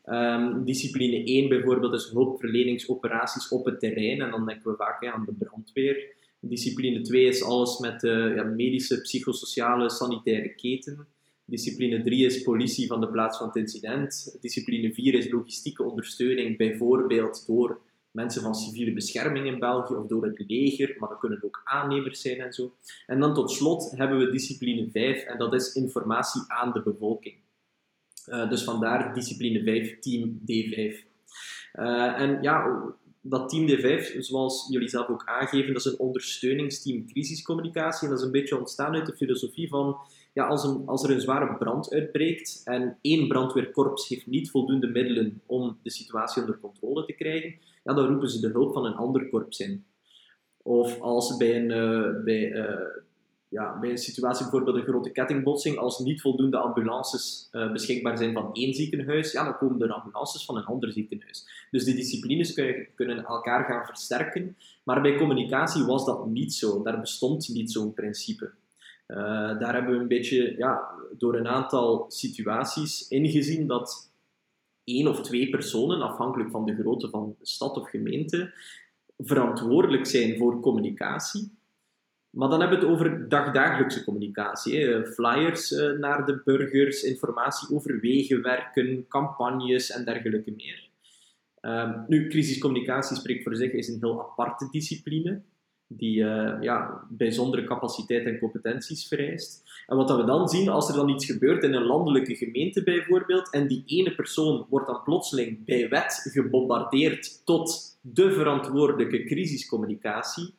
Um, 0.04 0.64
discipline 0.64 1.24
1 1.24 1.48
bijvoorbeeld 1.48 1.94
is 1.94 2.10
hulpverleningsoperaties 2.10 3.48
op 3.48 3.64
het 3.64 3.80
terrein, 3.80 4.20
en 4.20 4.30
dan 4.30 4.46
denken 4.46 4.70
we 4.70 4.76
vaak 4.76 5.04
hè, 5.04 5.10
aan 5.10 5.24
de 5.24 5.44
brandweer. 5.44 6.12
Discipline 6.40 7.00
2 7.00 7.24
is 7.24 7.42
alles 7.42 7.78
met 7.78 8.02
uh, 8.02 8.34
ja, 8.36 8.42
medische, 8.42 9.00
psychosociale, 9.00 9.90
sanitaire 9.90 10.54
keten. 10.54 11.06
Discipline 11.46 12.02
3 12.02 12.24
is 12.24 12.42
politie 12.42 12.86
van 12.86 13.00
de 13.00 13.08
plaats 13.08 13.38
van 13.38 13.46
het 13.46 13.56
incident. 13.56 14.36
Discipline 14.40 14.94
4 14.94 15.14
is 15.14 15.30
logistieke 15.30 15.82
ondersteuning, 15.82 16.56
bijvoorbeeld 16.56 17.46
door 17.46 17.80
mensen 18.10 18.42
van 18.42 18.54
civiele 18.54 18.92
bescherming 18.92 19.46
in 19.46 19.58
België 19.58 19.94
of 19.94 20.06
door 20.06 20.24
het 20.24 20.44
leger, 20.46 20.96
maar 20.98 21.08
dat 21.08 21.18
kunnen 21.18 21.44
ook 21.44 21.60
aannemers 21.64 22.20
zijn 22.20 22.40
en 22.40 22.52
zo. 22.52 22.74
En 23.06 23.20
dan 23.20 23.34
tot 23.34 23.50
slot 23.50 23.90
hebben 23.96 24.18
we 24.18 24.30
discipline 24.30 24.90
5 24.90 25.22
en 25.22 25.38
dat 25.38 25.54
is 25.54 25.74
informatie 25.74 26.42
aan 26.46 26.72
de 26.72 26.82
bevolking. 26.82 27.34
Uh, 28.28 28.50
dus 28.50 28.64
vandaar 28.64 29.14
discipline 29.14 29.62
5, 29.62 29.98
team 29.98 30.40
D5. 30.40 31.12
Uh, 31.74 32.20
en 32.20 32.42
ja, 32.42 32.82
dat 33.20 33.48
team 33.48 33.68
D5, 33.68 34.18
zoals 34.18 34.66
jullie 34.70 34.88
zelf 34.88 35.08
ook 35.08 35.24
aangeven, 35.24 35.72
dat 35.72 35.84
is 35.84 35.92
een 35.92 35.98
ondersteuningsteam 35.98 37.06
crisiscommunicatie 37.06 38.04
en 38.04 38.10
dat 38.10 38.18
is 38.18 38.26
een 38.26 38.32
beetje 38.32 38.58
ontstaan 38.58 38.94
uit 38.94 39.06
de 39.06 39.16
filosofie 39.16 39.68
van 39.68 39.96
ja, 40.34 40.46
als, 40.46 40.64
een, 40.64 40.82
als 40.86 41.04
er 41.04 41.10
een 41.10 41.20
zware 41.20 41.56
brand 41.56 41.92
uitbreekt 41.92 42.60
en 42.64 42.98
één 43.00 43.28
brandweerkorps 43.28 44.08
heeft 44.08 44.26
niet 44.26 44.50
voldoende 44.50 44.86
middelen 44.86 45.40
om 45.46 45.78
de 45.82 45.90
situatie 45.90 46.42
onder 46.42 46.58
controle 46.58 47.04
te 47.04 47.12
krijgen, 47.12 47.54
ja, 47.84 47.94
dan 47.94 48.06
roepen 48.06 48.30
ze 48.30 48.40
de 48.40 48.48
hulp 48.48 48.72
van 48.72 48.84
een 48.84 48.94
ander 48.94 49.28
korps 49.28 49.58
in. 49.58 49.84
Of 50.62 51.00
als 51.00 51.36
bij 51.36 51.56
een, 51.56 51.70
uh, 51.70 52.24
bij, 52.24 52.52
uh, 52.52 52.74
ja, 53.48 53.78
bij 53.78 53.90
een 53.90 53.98
situatie, 53.98 54.42
bijvoorbeeld 54.42 54.76
een 54.76 54.82
grote 54.82 55.10
kettingbotsing, 55.10 55.76
als 55.76 55.98
niet 55.98 56.20
voldoende 56.20 56.56
ambulances 56.56 57.48
uh, 57.52 57.72
beschikbaar 57.72 58.18
zijn 58.18 58.32
van 58.32 58.52
één 58.52 58.74
ziekenhuis, 58.74 59.32
ja, 59.32 59.44
dan 59.44 59.58
komen 59.58 59.82
er 59.82 59.92
ambulances 59.92 60.44
van 60.44 60.56
een 60.56 60.64
ander 60.64 60.92
ziekenhuis. 60.92 61.66
Dus 61.70 61.84
die 61.84 61.94
disciplines 61.94 62.54
kunnen 62.94 63.24
elkaar 63.24 63.64
gaan 63.64 63.86
versterken, 63.86 64.56
maar 64.82 65.02
bij 65.02 65.16
communicatie 65.16 65.84
was 65.84 66.04
dat 66.04 66.26
niet 66.26 66.54
zo. 66.54 66.82
Daar 66.82 67.00
bestond 67.00 67.48
niet 67.48 67.72
zo'n 67.72 67.94
principe. 67.94 68.50
Uh, 69.06 69.58
daar 69.58 69.74
hebben 69.74 69.92
we 69.92 70.00
een 70.00 70.08
beetje 70.08 70.54
ja, 70.56 70.90
door 71.18 71.34
een 71.34 71.48
aantal 71.48 72.04
situaties 72.08 73.08
ingezien 73.08 73.66
dat 73.66 74.10
één 74.84 75.08
of 75.08 75.20
twee 75.20 75.50
personen, 75.50 76.00
afhankelijk 76.00 76.50
van 76.50 76.66
de 76.66 76.74
grootte 76.74 77.08
van 77.08 77.36
de 77.38 77.46
stad 77.46 77.76
of 77.76 77.90
gemeente, 77.90 78.52
verantwoordelijk 79.18 80.06
zijn 80.06 80.36
voor 80.36 80.60
communicatie. 80.60 81.52
Maar 82.30 82.48
dan 82.48 82.60
hebben 82.60 82.80
we 82.80 82.84
het 82.84 82.94
over 82.94 83.28
dagdagelijkse 83.28 84.04
communicatie. 84.04 85.04
Flyers 85.06 85.70
uh, 85.70 85.98
naar 85.98 86.26
de 86.26 86.40
burgers, 86.44 87.02
informatie 87.02 87.76
over 87.76 88.00
wegenwerken, 88.00 89.08
campagnes 89.08 89.90
en 89.90 90.04
dergelijke 90.04 90.50
meer. 90.50 90.88
Uh, 91.60 91.98
nu, 92.06 92.28
crisiscommunicatie 92.28 93.16
spreekt 93.16 93.42
voor 93.42 93.56
zich, 93.56 93.72
is 93.72 93.88
een 93.88 93.98
heel 94.00 94.20
aparte 94.20 94.68
discipline 94.70 95.42
die 95.96 96.16
uh, 96.16 96.56
ja, 96.60 97.06
bijzondere 97.08 97.64
capaciteit 97.64 98.26
en 98.26 98.38
competenties 98.38 99.08
vereist. 99.08 99.62
En 99.86 99.96
wat 99.96 100.08
dat 100.08 100.16
we 100.16 100.24
dan 100.24 100.48
zien, 100.48 100.68
als 100.68 100.88
er 100.88 100.94
dan 100.94 101.08
iets 101.08 101.26
gebeurt 101.26 101.62
in 101.62 101.74
een 101.74 101.86
landelijke 101.86 102.34
gemeente 102.34 102.82
bijvoorbeeld, 102.82 103.52
en 103.52 103.68
die 103.68 103.82
ene 103.86 104.14
persoon 104.14 104.66
wordt 104.68 104.86
dan 104.86 105.02
plotseling 105.02 105.64
bij 105.64 105.88
wet 105.88 106.30
gebombardeerd 106.32 107.44
tot 107.44 107.98
de 108.00 108.32
verantwoordelijke 108.32 109.24
crisiscommunicatie, 109.24 110.54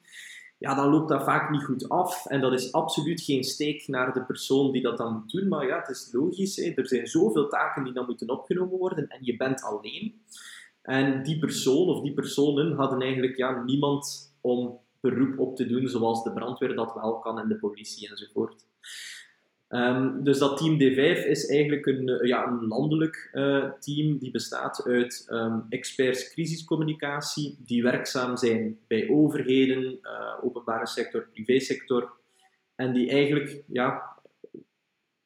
ja, 0.57 0.75
dan 0.75 0.89
loopt 0.89 1.09
dat 1.09 1.23
vaak 1.23 1.49
niet 1.49 1.63
goed 1.63 1.89
af. 1.89 2.25
En 2.25 2.41
dat 2.41 2.53
is 2.53 2.71
absoluut 2.71 3.21
geen 3.21 3.43
steek 3.43 3.87
naar 3.87 4.13
de 4.13 4.23
persoon 4.23 4.71
die 4.71 4.81
dat 4.81 4.97
dan 4.97 5.13
moet 5.13 5.31
doen. 5.31 5.47
Maar 5.47 5.67
ja, 5.67 5.79
het 5.79 5.89
is 5.89 6.09
logisch. 6.11 6.55
Hè. 6.55 6.71
Er 6.75 6.87
zijn 6.87 7.07
zoveel 7.07 7.47
taken 7.47 7.83
die 7.83 7.93
dan 7.93 8.05
moeten 8.05 8.29
opgenomen 8.29 8.77
worden 8.77 9.07
en 9.07 9.19
je 9.21 9.35
bent 9.35 9.63
alleen. 9.63 10.21
En 10.81 11.23
die 11.23 11.39
persoon 11.39 11.87
of 11.87 12.01
die 12.01 12.13
personen 12.13 12.75
hadden 12.75 13.01
eigenlijk 13.01 13.37
ja, 13.37 13.63
niemand 13.63 14.33
om 14.41 14.79
beroep 15.09 15.39
op 15.39 15.55
te 15.55 15.65
doen, 15.65 15.87
zoals 15.87 16.23
de 16.23 16.33
brandweer 16.33 16.75
dat 16.75 16.93
wel 16.93 17.19
kan 17.19 17.39
en 17.39 17.47
de 17.47 17.55
politie 17.55 18.09
enzovoort. 18.09 18.65
Um, 19.69 20.23
dus 20.23 20.37
dat 20.37 20.57
team 20.57 20.73
D5 20.73 21.25
is 21.27 21.47
eigenlijk 21.47 21.85
een, 21.85 22.09
eh, 22.09 22.27
ja, 22.27 22.47
een 22.47 22.67
landelijk 22.67 23.29
uh, 23.33 23.71
team 23.79 24.17
die 24.17 24.31
bestaat 24.31 24.85
uit 24.85 25.27
um, 25.31 25.65
experts 25.69 26.29
crisiscommunicatie 26.29 27.57
die 27.59 27.83
werkzaam 27.83 28.37
zijn 28.37 28.79
bij 28.87 29.09
overheden, 29.09 29.83
uh, 29.83 30.33
openbare 30.41 30.87
sector, 30.87 31.27
privésector 31.33 32.13
en 32.75 32.93
die 32.93 33.09
eigenlijk 33.09 33.63
ja, 33.67 34.14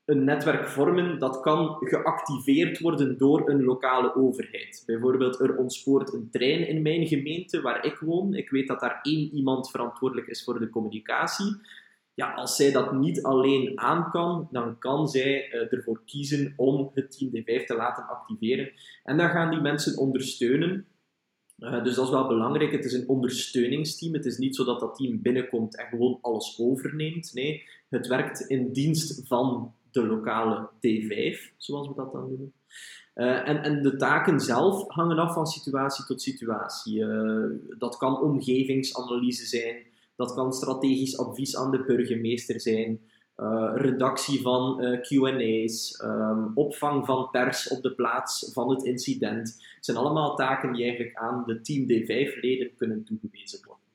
een 0.09 0.23
netwerk 0.23 0.67
vormen 0.67 1.19
dat 1.19 1.39
kan 1.39 1.77
geactiveerd 1.79 2.79
worden 2.79 3.17
door 3.17 3.49
een 3.49 3.63
lokale 3.63 4.15
overheid. 4.15 4.83
Bijvoorbeeld, 4.85 5.39
er 5.39 5.57
ontspoort 5.57 6.13
een 6.13 6.29
trein 6.31 6.67
in 6.67 6.81
mijn 6.81 7.07
gemeente 7.07 7.61
waar 7.61 7.85
ik 7.85 7.97
woon. 7.97 8.33
Ik 8.33 8.49
weet 8.49 8.67
dat 8.67 8.79
daar 8.79 8.99
één 9.01 9.33
iemand 9.33 9.69
verantwoordelijk 9.69 10.27
is 10.27 10.43
voor 10.43 10.59
de 10.59 10.69
communicatie. 10.69 11.55
Ja, 12.13 12.33
als 12.33 12.55
zij 12.55 12.71
dat 12.71 12.93
niet 12.93 13.23
alleen 13.23 13.79
aan 13.79 14.09
kan, 14.09 14.47
dan 14.51 14.77
kan 14.77 15.07
zij 15.07 15.53
uh, 15.53 15.73
ervoor 15.73 16.01
kiezen 16.05 16.53
om 16.55 16.91
het 16.93 17.17
team 17.17 17.31
D5 17.31 17.65
te 17.65 17.75
laten 17.75 18.07
activeren. 18.07 18.71
En 19.03 19.17
dan 19.17 19.29
gaan 19.29 19.51
die 19.51 19.61
mensen 19.61 19.97
ondersteunen 19.97 20.85
Uh, 21.59 21.83
dus 21.83 21.95
dat 21.95 22.05
is 22.05 22.11
wel 22.11 22.27
belangrijk. 22.27 22.71
Het 22.71 22.85
is 22.85 22.93
een 22.93 23.07
ondersteuningsteam. 23.07 24.13
Het 24.13 24.25
is 24.25 24.37
niet 24.37 24.55
zo 24.55 24.63
dat 24.63 24.79
dat 24.79 24.95
team 24.95 25.21
binnenkomt 25.21 25.77
en 25.77 25.85
gewoon 25.85 26.17
alles 26.21 26.59
overneemt. 26.59 27.33
Nee, 27.33 27.63
het 27.89 28.07
werkt 28.07 28.39
in 28.39 28.73
dienst 28.73 29.27
van 29.27 29.73
de 29.91 30.07
lokale 30.07 30.69
T5, 30.75 31.55
zoals 31.57 31.87
we 31.87 31.93
dat 31.95 32.11
dan 32.11 32.27
noemen. 32.27 32.53
Uh, 33.15 33.47
en, 33.47 33.63
en, 33.63 33.81
de 33.81 33.95
taken 33.95 34.39
zelf 34.39 34.87
hangen 34.87 35.17
af 35.17 35.33
van 35.33 35.45
situatie 35.45 36.05
tot 36.05 36.21
situatie. 36.21 36.99
Uh, 36.99 37.45
dat 37.77 37.97
kan 37.97 38.21
omgevingsanalyse 38.21 39.45
zijn, 39.45 39.85
dat 40.15 40.33
kan 40.33 40.53
strategisch 40.53 41.17
advies 41.17 41.57
aan 41.57 41.71
de 41.71 41.83
burgemeester 41.83 42.61
zijn, 42.61 42.99
uh, 43.37 43.71
redactie 43.75 44.41
van 44.41 44.77
QA's, 45.01 46.01
um, 46.03 46.51
opvang 46.55 47.05
van 47.05 47.29
pers 47.29 47.67
op 47.67 47.81
de 47.81 47.95
plaats 47.95 48.51
van 48.53 48.69
het 48.69 48.83
incident. 48.83 49.47
Het 49.75 49.85
zijn 49.85 49.97
allemaal 49.97 50.35
taken 50.35 50.73
die 50.73 50.83
eigenlijk 50.83 51.15
aan 51.15 51.43
de 51.45 51.61
Team 51.61 51.83
D5-leden 51.83 52.75
kunnen 52.75 53.03
toegewezen 53.03 53.59
worden. 53.65 53.87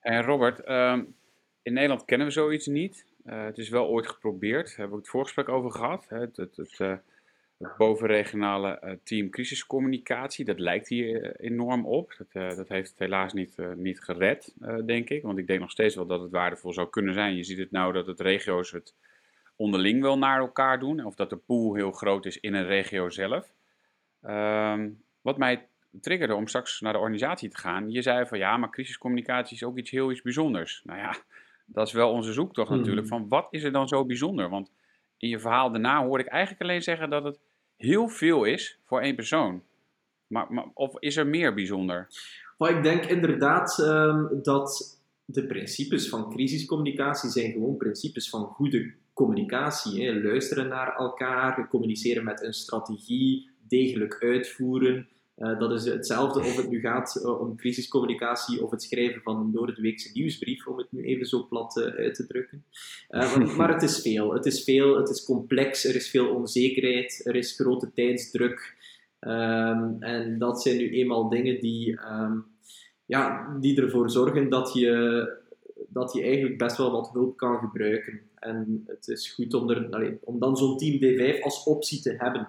En 0.00 0.22
Robert, 0.22 0.68
um, 0.68 1.14
in 1.62 1.72
Nederland 1.72 2.04
kennen 2.04 2.26
we 2.26 2.32
zoiets 2.32 2.66
niet. 2.66 3.06
Uh, 3.28 3.44
het 3.44 3.58
is 3.58 3.68
wel 3.68 3.86
ooit 3.86 4.06
geprobeerd, 4.06 4.66
daar 4.66 4.76
hebben 4.76 4.96
we 4.96 5.02
het 5.02 5.10
voorgesprek 5.10 5.48
over 5.48 5.70
gehad. 5.70 6.06
Hè? 6.08 6.18
Het, 6.18 6.36
het, 6.36 6.56
het, 6.56 6.78
het 7.58 7.76
bovenregionale 7.76 8.80
uh, 8.84 8.90
team 9.02 9.30
crisiscommunicatie, 9.30 10.44
dat 10.44 10.58
lijkt 10.58 10.88
hier 10.88 11.36
enorm 11.36 11.86
op. 11.86 12.14
Dat, 12.18 12.56
dat 12.56 12.68
heeft 12.68 12.90
het 12.90 12.98
helaas 12.98 13.32
niet, 13.32 13.56
niet 13.76 14.00
gered, 14.00 14.54
denk 14.86 15.08
ik. 15.08 15.22
Want 15.22 15.38
ik 15.38 15.46
denk 15.46 15.60
nog 15.60 15.70
steeds 15.70 15.94
wel 15.94 16.06
dat 16.06 16.20
het 16.20 16.30
waardevol 16.30 16.72
zou 16.72 16.88
kunnen 16.88 17.14
zijn. 17.14 17.36
Je 17.36 17.44
ziet 17.44 17.58
het 17.58 17.70
nou 17.70 17.92
dat 17.92 18.06
het 18.06 18.20
regio's 18.20 18.70
het 18.70 18.94
onderling 19.56 20.02
wel 20.02 20.18
naar 20.18 20.38
elkaar 20.38 20.78
doen. 20.78 21.04
Of 21.04 21.14
dat 21.14 21.30
de 21.30 21.36
pool 21.36 21.74
heel 21.74 21.92
groot 21.92 22.26
is 22.26 22.40
in 22.40 22.54
een 22.54 22.66
regio 22.66 23.10
zelf. 23.10 23.52
Ehm, 24.22 24.90
wat 25.20 25.38
mij 25.38 25.66
triggerde 26.00 26.34
om 26.34 26.46
straks 26.46 26.80
naar 26.80 26.92
de 26.92 26.98
organisatie 26.98 27.48
te 27.48 27.58
gaan. 27.58 27.90
Je 27.90 28.02
zei 28.02 28.26
van 28.26 28.38
ja, 28.38 28.56
maar 28.56 28.70
crisiscommunicatie 28.70 29.56
is 29.56 29.64
ook 29.64 29.78
iets 29.78 29.90
heel 29.90 30.10
iets 30.10 30.22
bijzonders. 30.22 30.82
Nou 30.84 30.98
ja, 30.98 31.16
dat 31.72 31.86
is 31.86 31.92
wel 31.92 32.10
onze 32.10 32.32
zoektocht 32.32 32.70
natuurlijk. 32.70 33.08
Hmm. 33.08 33.18
Van 33.18 33.28
wat 33.28 33.48
is 33.50 33.62
er 33.62 33.72
dan 33.72 33.88
zo 33.88 34.04
bijzonder? 34.04 34.48
Want 34.48 34.70
in 35.16 35.28
je 35.28 35.38
verhaal 35.38 35.70
daarna 35.70 36.04
hoorde 36.04 36.24
ik 36.24 36.30
eigenlijk 36.30 36.62
alleen 36.62 36.82
zeggen 36.82 37.10
dat 37.10 37.24
het 37.24 37.38
heel 37.76 38.08
veel 38.08 38.44
is 38.44 38.78
voor 38.84 39.00
één 39.00 39.14
persoon. 39.14 39.62
Maar, 40.26 40.52
maar 40.52 40.66
of 40.74 40.98
is 40.98 41.16
er 41.16 41.26
meer 41.26 41.54
bijzonder? 41.54 42.08
Maar 42.58 42.76
ik 42.76 42.82
denk 42.82 43.04
inderdaad 43.04 43.78
um, 43.78 44.42
dat 44.42 45.00
de 45.24 45.46
principes 45.46 46.08
van 46.08 46.30
crisiscommunicatie 46.30 47.30
zijn 47.30 47.52
gewoon 47.52 47.76
principes 47.76 48.28
van 48.28 48.44
goede 48.44 48.92
communicatie. 49.12 50.04
Hè. 50.04 50.22
Luisteren 50.22 50.68
naar 50.68 50.96
elkaar, 50.96 51.68
communiceren 51.68 52.24
met 52.24 52.42
een 52.42 52.52
strategie, 52.52 53.50
degelijk 53.68 54.16
uitvoeren. 54.20 55.08
Uh, 55.38 55.58
dat 55.58 55.72
is 55.72 55.84
hetzelfde 55.84 56.40
of 56.40 56.56
het 56.56 56.70
nu 56.70 56.80
gaat 56.80 57.20
uh, 57.24 57.40
om 57.40 57.56
crisiscommunicatie 57.56 58.64
of 58.64 58.70
het 58.70 58.82
schrijven 58.82 59.22
van 59.22 59.36
een 59.36 59.52
door 59.52 59.74
de 59.74 59.80
weekse 59.80 60.10
nieuwsbrief, 60.12 60.66
om 60.66 60.78
het 60.78 60.92
nu 60.92 61.04
even 61.04 61.26
zo 61.26 61.46
plat 61.46 61.76
uh, 61.76 61.84
uit 61.84 62.14
te 62.14 62.26
drukken. 62.26 62.64
Maar, 63.08 63.46
maar, 63.56 63.72
het 63.72 63.82
is 63.82 64.00
veel. 64.00 64.32
Het 64.32 64.46
is 64.46 64.64
veel, 64.64 64.96
het 64.96 65.08
is 65.08 65.24
complex, 65.24 65.84
er 65.84 65.94
is 65.94 66.10
veel 66.10 66.34
onzekerheid, 66.34 67.20
er 67.24 67.36
is 67.36 67.54
grote 67.54 67.92
tijdsdruk. 67.94 68.76
Um, 69.20 69.96
en 70.02 70.38
dat 70.38 70.62
zijn 70.62 70.76
nu 70.76 70.90
eenmaal 70.90 71.28
dingen 71.28 71.60
die, 71.60 71.98
um, 72.12 72.44
ja, 73.06 73.56
die 73.60 73.82
ervoor 73.82 74.10
zorgen 74.10 74.48
dat 74.48 74.72
je, 74.72 75.38
dat 75.88 76.12
je 76.12 76.22
eigenlijk 76.22 76.58
best 76.58 76.76
wel 76.76 76.90
wat 76.90 77.10
hulp 77.12 77.36
kan 77.36 77.58
gebruiken. 77.58 78.20
En 78.34 78.82
het 78.86 79.08
is 79.08 79.32
goed 79.32 79.54
om, 79.54 79.70
er, 79.70 79.88
allee, 79.90 80.18
om 80.20 80.38
dan 80.38 80.56
zo'n 80.56 80.78
team 80.78 80.98
D5 80.98 81.42
als 81.42 81.64
optie 81.64 82.00
te 82.02 82.14
hebben. 82.18 82.48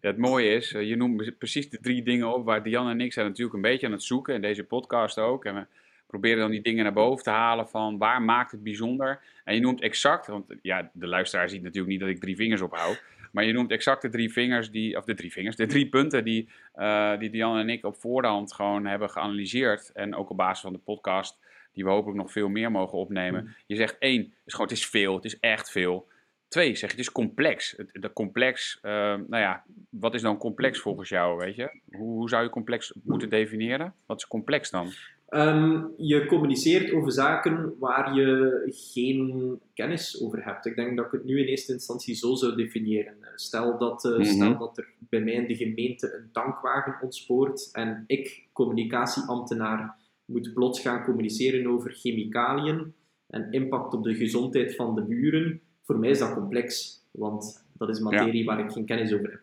Ja, 0.00 0.08
het 0.08 0.18
mooie 0.18 0.48
is, 0.48 0.70
je 0.70 0.96
noemt 0.96 1.38
precies 1.38 1.70
de 1.70 1.78
drie 1.80 2.02
dingen 2.02 2.34
op 2.34 2.44
waar 2.44 2.62
Diane 2.62 2.90
en 2.90 3.00
ik 3.00 3.12
zijn 3.12 3.26
natuurlijk 3.26 3.56
een 3.56 3.62
beetje 3.62 3.86
aan 3.86 3.92
het 3.92 4.02
zoeken, 4.02 4.34
in 4.34 4.40
deze 4.40 4.64
podcast 4.64 5.18
ook. 5.18 5.44
En 5.44 5.54
we 5.54 5.66
proberen 6.06 6.38
dan 6.38 6.50
die 6.50 6.62
dingen 6.62 6.84
naar 6.84 6.92
boven 6.92 7.24
te 7.24 7.30
halen 7.30 7.68
van 7.68 7.98
waar 7.98 8.22
maakt 8.22 8.50
het 8.50 8.62
bijzonder. 8.62 9.20
En 9.44 9.54
je 9.54 9.60
noemt 9.60 9.80
exact, 9.80 10.26
want 10.26 10.54
ja, 10.62 10.90
de 10.92 11.06
luisteraar 11.06 11.48
ziet 11.48 11.62
natuurlijk 11.62 11.90
niet 11.90 12.00
dat 12.00 12.08
ik 12.08 12.20
drie 12.20 12.36
vingers 12.36 12.60
ophoud. 12.60 13.02
Maar 13.32 13.44
je 13.44 13.52
noemt 13.52 13.70
exact 13.70 14.02
de 14.02 14.08
drie 14.08 14.32
vingers, 14.32 14.70
die, 14.70 14.96
of 14.96 15.04
de 15.04 15.14
drie 15.14 15.32
vingers, 15.32 15.56
de 15.56 15.66
drie 15.66 15.88
punten 15.88 16.24
die, 16.24 16.48
uh, 16.76 17.18
die 17.18 17.30
Diane 17.30 17.60
en 17.60 17.68
ik 17.68 17.84
op 17.84 17.96
voorhand 17.96 18.52
gewoon 18.52 18.86
hebben 18.86 19.10
geanalyseerd. 19.10 19.92
En 19.94 20.14
ook 20.14 20.30
op 20.30 20.36
basis 20.36 20.60
van 20.60 20.72
de 20.72 20.78
podcast, 20.78 21.38
die 21.72 21.84
we 21.84 21.90
hopelijk 21.90 22.18
nog 22.18 22.32
veel 22.32 22.48
meer 22.48 22.70
mogen 22.70 22.98
opnemen. 22.98 23.56
Je 23.66 23.76
zegt 23.76 23.98
één, 23.98 24.20
het 24.20 24.30
is, 24.44 24.52
gewoon, 24.52 24.68
het 24.68 24.76
is 24.76 24.86
veel, 24.86 25.14
het 25.14 25.24
is 25.24 25.38
echt 25.40 25.70
veel. 25.70 26.08
Twee, 26.48 26.76
zeg 26.76 26.90
je, 26.90 26.96
het 26.96 27.06
is 27.06 27.12
complex. 27.12 27.74
Het, 27.92 28.12
complex, 28.12 28.78
uh, 28.82 28.92
nou 28.92 29.42
ja, 29.42 29.64
wat 29.90 30.14
is 30.14 30.22
dan 30.22 30.38
complex 30.38 30.80
volgens 30.80 31.08
jou, 31.08 31.38
weet 31.38 31.54
je? 31.54 31.80
Hoe, 31.90 32.16
hoe 32.16 32.28
zou 32.28 32.42
je 32.42 32.50
complex 32.50 32.94
moeten 33.04 33.28
definiëren? 33.28 33.94
Wat 34.06 34.16
is 34.16 34.26
complex 34.26 34.70
dan? 34.70 34.92
Um, 35.30 35.92
je 35.96 36.26
communiceert 36.26 36.92
over 36.92 37.12
zaken 37.12 37.74
waar 37.78 38.14
je 38.14 38.62
geen 38.92 39.60
kennis 39.74 40.22
over 40.22 40.44
hebt. 40.44 40.66
Ik 40.66 40.76
denk 40.76 40.96
dat 40.96 41.06
ik 41.06 41.12
het 41.12 41.24
nu 41.24 41.40
in 41.40 41.46
eerste 41.46 41.72
instantie 41.72 42.14
zo 42.14 42.34
zou 42.34 42.56
definiëren. 42.56 43.14
Stel 43.34 43.78
dat, 43.78 44.04
uh, 44.04 44.10
mm 44.10 44.16
-hmm. 44.16 44.24
stel 44.24 44.58
dat 44.58 44.78
er 44.78 44.88
bij 44.98 45.20
mij 45.20 45.32
in 45.32 45.46
de 45.46 45.56
gemeente 45.56 46.14
een 46.14 46.28
tankwagen 46.32 46.98
ontspoort 47.02 47.68
en 47.72 48.04
ik, 48.06 48.48
communicatieambtenaar, 48.52 49.96
moet 50.24 50.54
plots 50.54 50.80
gaan 50.80 51.04
communiceren 51.04 51.66
over 51.66 51.92
chemicaliën 51.92 52.94
en 53.26 53.52
impact 53.52 53.94
op 53.94 54.04
de 54.04 54.14
gezondheid 54.14 54.74
van 54.74 54.94
de 54.94 55.02
buren 55.02 55.60
voor 55.88 55.98
mij 55.98 56.10
is 56.10 56.18
dat 56.18 56.32
complex, 56.32 57.00
want 57.10 57.66
dat 57.72 57.88
is 57.88 57.98
materie 58.00 58.44
ja. 58.44 58.44
waar 58.44 58.64
ik 58.64 58.70
geen 58.70 58.84
kennis 58.84 59.12
over 59.12 59.30
heb. 59.30 59.40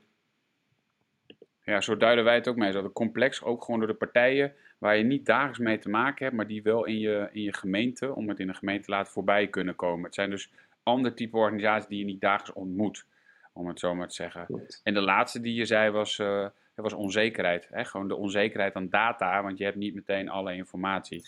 Ja, 1.63 1.81
zo 1.81 1.97
duiden 1.97 2.23
wij 2.23 2.35
het 2.35 2.47
ook 2.47 2.55
mee. 2.55 2.71
Dat 2.71 2.83
het 2.83 2.93
complex 2.93 3.43
ook 3.43 3.63
gewoon 3.63 3.79
door 3.79 3.89
de 3.89 3.95
partijen 3.95 4.53
waar 4.77 4.97
je 4.97 5.03
niet 5.03 5.25
dagelijks 5.25 5.59
mee 5.59 5.77
te 5.77 5.89
maken 5.89 6.25
hebt, 6.25 6.37
maar 6.37 6.47
die 6.47 6.63
wel 6.63 6.85
in 6.85 6.99
je, 6.99 7.29
in 7.31 7.41
je 7.41 7.53
gemeente, 7.53 8.15
om 8.15 8.29
het 8.29 8.39
in 8.39 8.49
een 8.49 8.55
gemeente 8.55 8.85
te 8.85 8.91
laten 8.91 9.11
voorbij 9.11 9.47
kunnen 9.47 9.75
komen. 9.75 10.05
Het 10.05 10.13
zijn 10.13 10.29
dus 10.29 10.51
ander 10.83 11.13
type 11.13 11.37
organisaties 11.37 11.89
die 11.89 11.99
je 11.99 12.05
niet 12.05 12.21
dagelijks 12.21 12.53
ontmoet, 12.53 13.05
om 13.53 13.67
het 13.67 13.79
zo 13.79 13.95
maar 13.95 14.07
te 14.07 14.15
zeggen. 14.15 14.45
Klopt. 14.45 14.81
En 14.83 14.93
de 14.93 15.01
laatste 15.01 15.41
die 15.41 15.53
je 15.53 15.65
zei 15.65 15.91
was, 15.91 16.17
uh, 16.17 16.47
was 16.75 16.93
onzekerheid. 16.93 17.67
Hè? 17.71 17.85
Gewoon 17.85 18.07
de 18.07 18.15
onzekerheid 18.15 18.73
aan 18.73 18.89
data, 18.89 19.43
want 19.43 19.57
je 19.57 19.63
hebt 19.63 19.77
niet 19.77 19.95
meteen 19.95 20.29
alle 20.29 20.55
informatie 20.55 21.25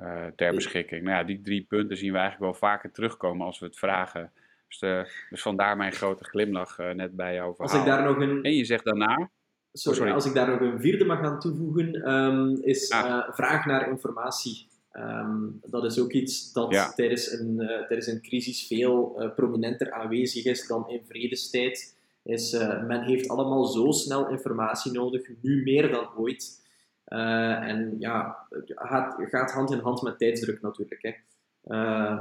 uh, 0.00 0.26
ter 0.36 0.54
beschikking. 0.54 1.02
Nou 1.02 1.16
ja, 1.16 1.24
die 1.24 1.40
drie 1.40 1.62
punten 1.68 1.96
zien 1.96 2.12
we 2.12 2.18
eigenlijk 2.18 2.50
wel 2.50 2.70
vaker 2.70 2.90
terugkomen 2.90 3.46
als 3.46 3.58
we 3.58 3.66
het 3.66 3.78
vragen. 3.78 4.32
Dus, 4.68 4.82
uh, 4.82 5.04
dus 5.30 5.42
vandaar 5.42 5.76
mijn 5.76 5.92
grote 5.92 6.24
glimlach 6.24 6.78
uh, 6.78 6.90
net 6.90 7.16
bij 7.16 7.34
jou 7.34 7.54
verhaal. 7.54 7.76
Als 7.76 7.80
ik 7.80 7.86
daar 7.86 8.02
nog 8.02 8.16
een... 8.16 8.42
En 8.42 8.54
je 8.54 8.64
zegt 8.64 8.84
daarna... 8.84 9.30
Sorry, 9.72 9.98
oh, 9.98 10.04
sorry. 10.04 10.12
als 10.12 10.26
ik 10.26 10.34
daar 10.34 10.48
nog 10.48 10.60
een 10.60 10.80
vierde 10.80 11.04
mag 11.04 11.22
aan 11.22 11.40
toevoegen, 11.40 12.12
um, 12.12 12.58
is 12.62 12.90
ah. 12.90 13.06
uh, 13.06 13.34
vraag 13.34 13.66
naar 13.66 13.88
informatie. 13.88 14.66
Um, 14.92 15.60
dat 15.66 15.84
is 15.84 16.00
ook 16.00 16.12
iets 16.12 16.52
dat 16.52 16.72
ja. 16.72 16.92
tijdens, 16.92 17.32
een, 17.32 17.56
tijdens 17.56 18.06
een 18.06 18.22
crisis 18.22 18.66
veel 18.66 19.32
prominenter 19.36 19.92
aanwezig 19.92 20.44
is 20.44 20.66
dan 20.66 20.88
in 20.88 21.02
vredestijd. 21.08 21.96
Is, 22.22 22.52
men 22.86 23.02
heeft 23.02 23.28
allemaal 23.28 23.64
zo 23.64 23.90
snel 23.90 24.28
informatie 24.28 24.92
nodig, 24.92 25.28
nu 25.42 25.62
meer 25.62 25.90
dan 25.90 26.08
ooit. 26.16 26.66
en 27.04 27.96
ja, 27.98 28.36
het 28.50 28.72
gaat, 28.74 29.16
gaat 29.18 29.52
hand 29.52 29.70
in 29.70 29.78
hand 29.78 30.02
met 30.02 30.18
tijdsdruk 30.18 30.62
natuurlijk. 30.62 31.02
Hè. 31.02 31.14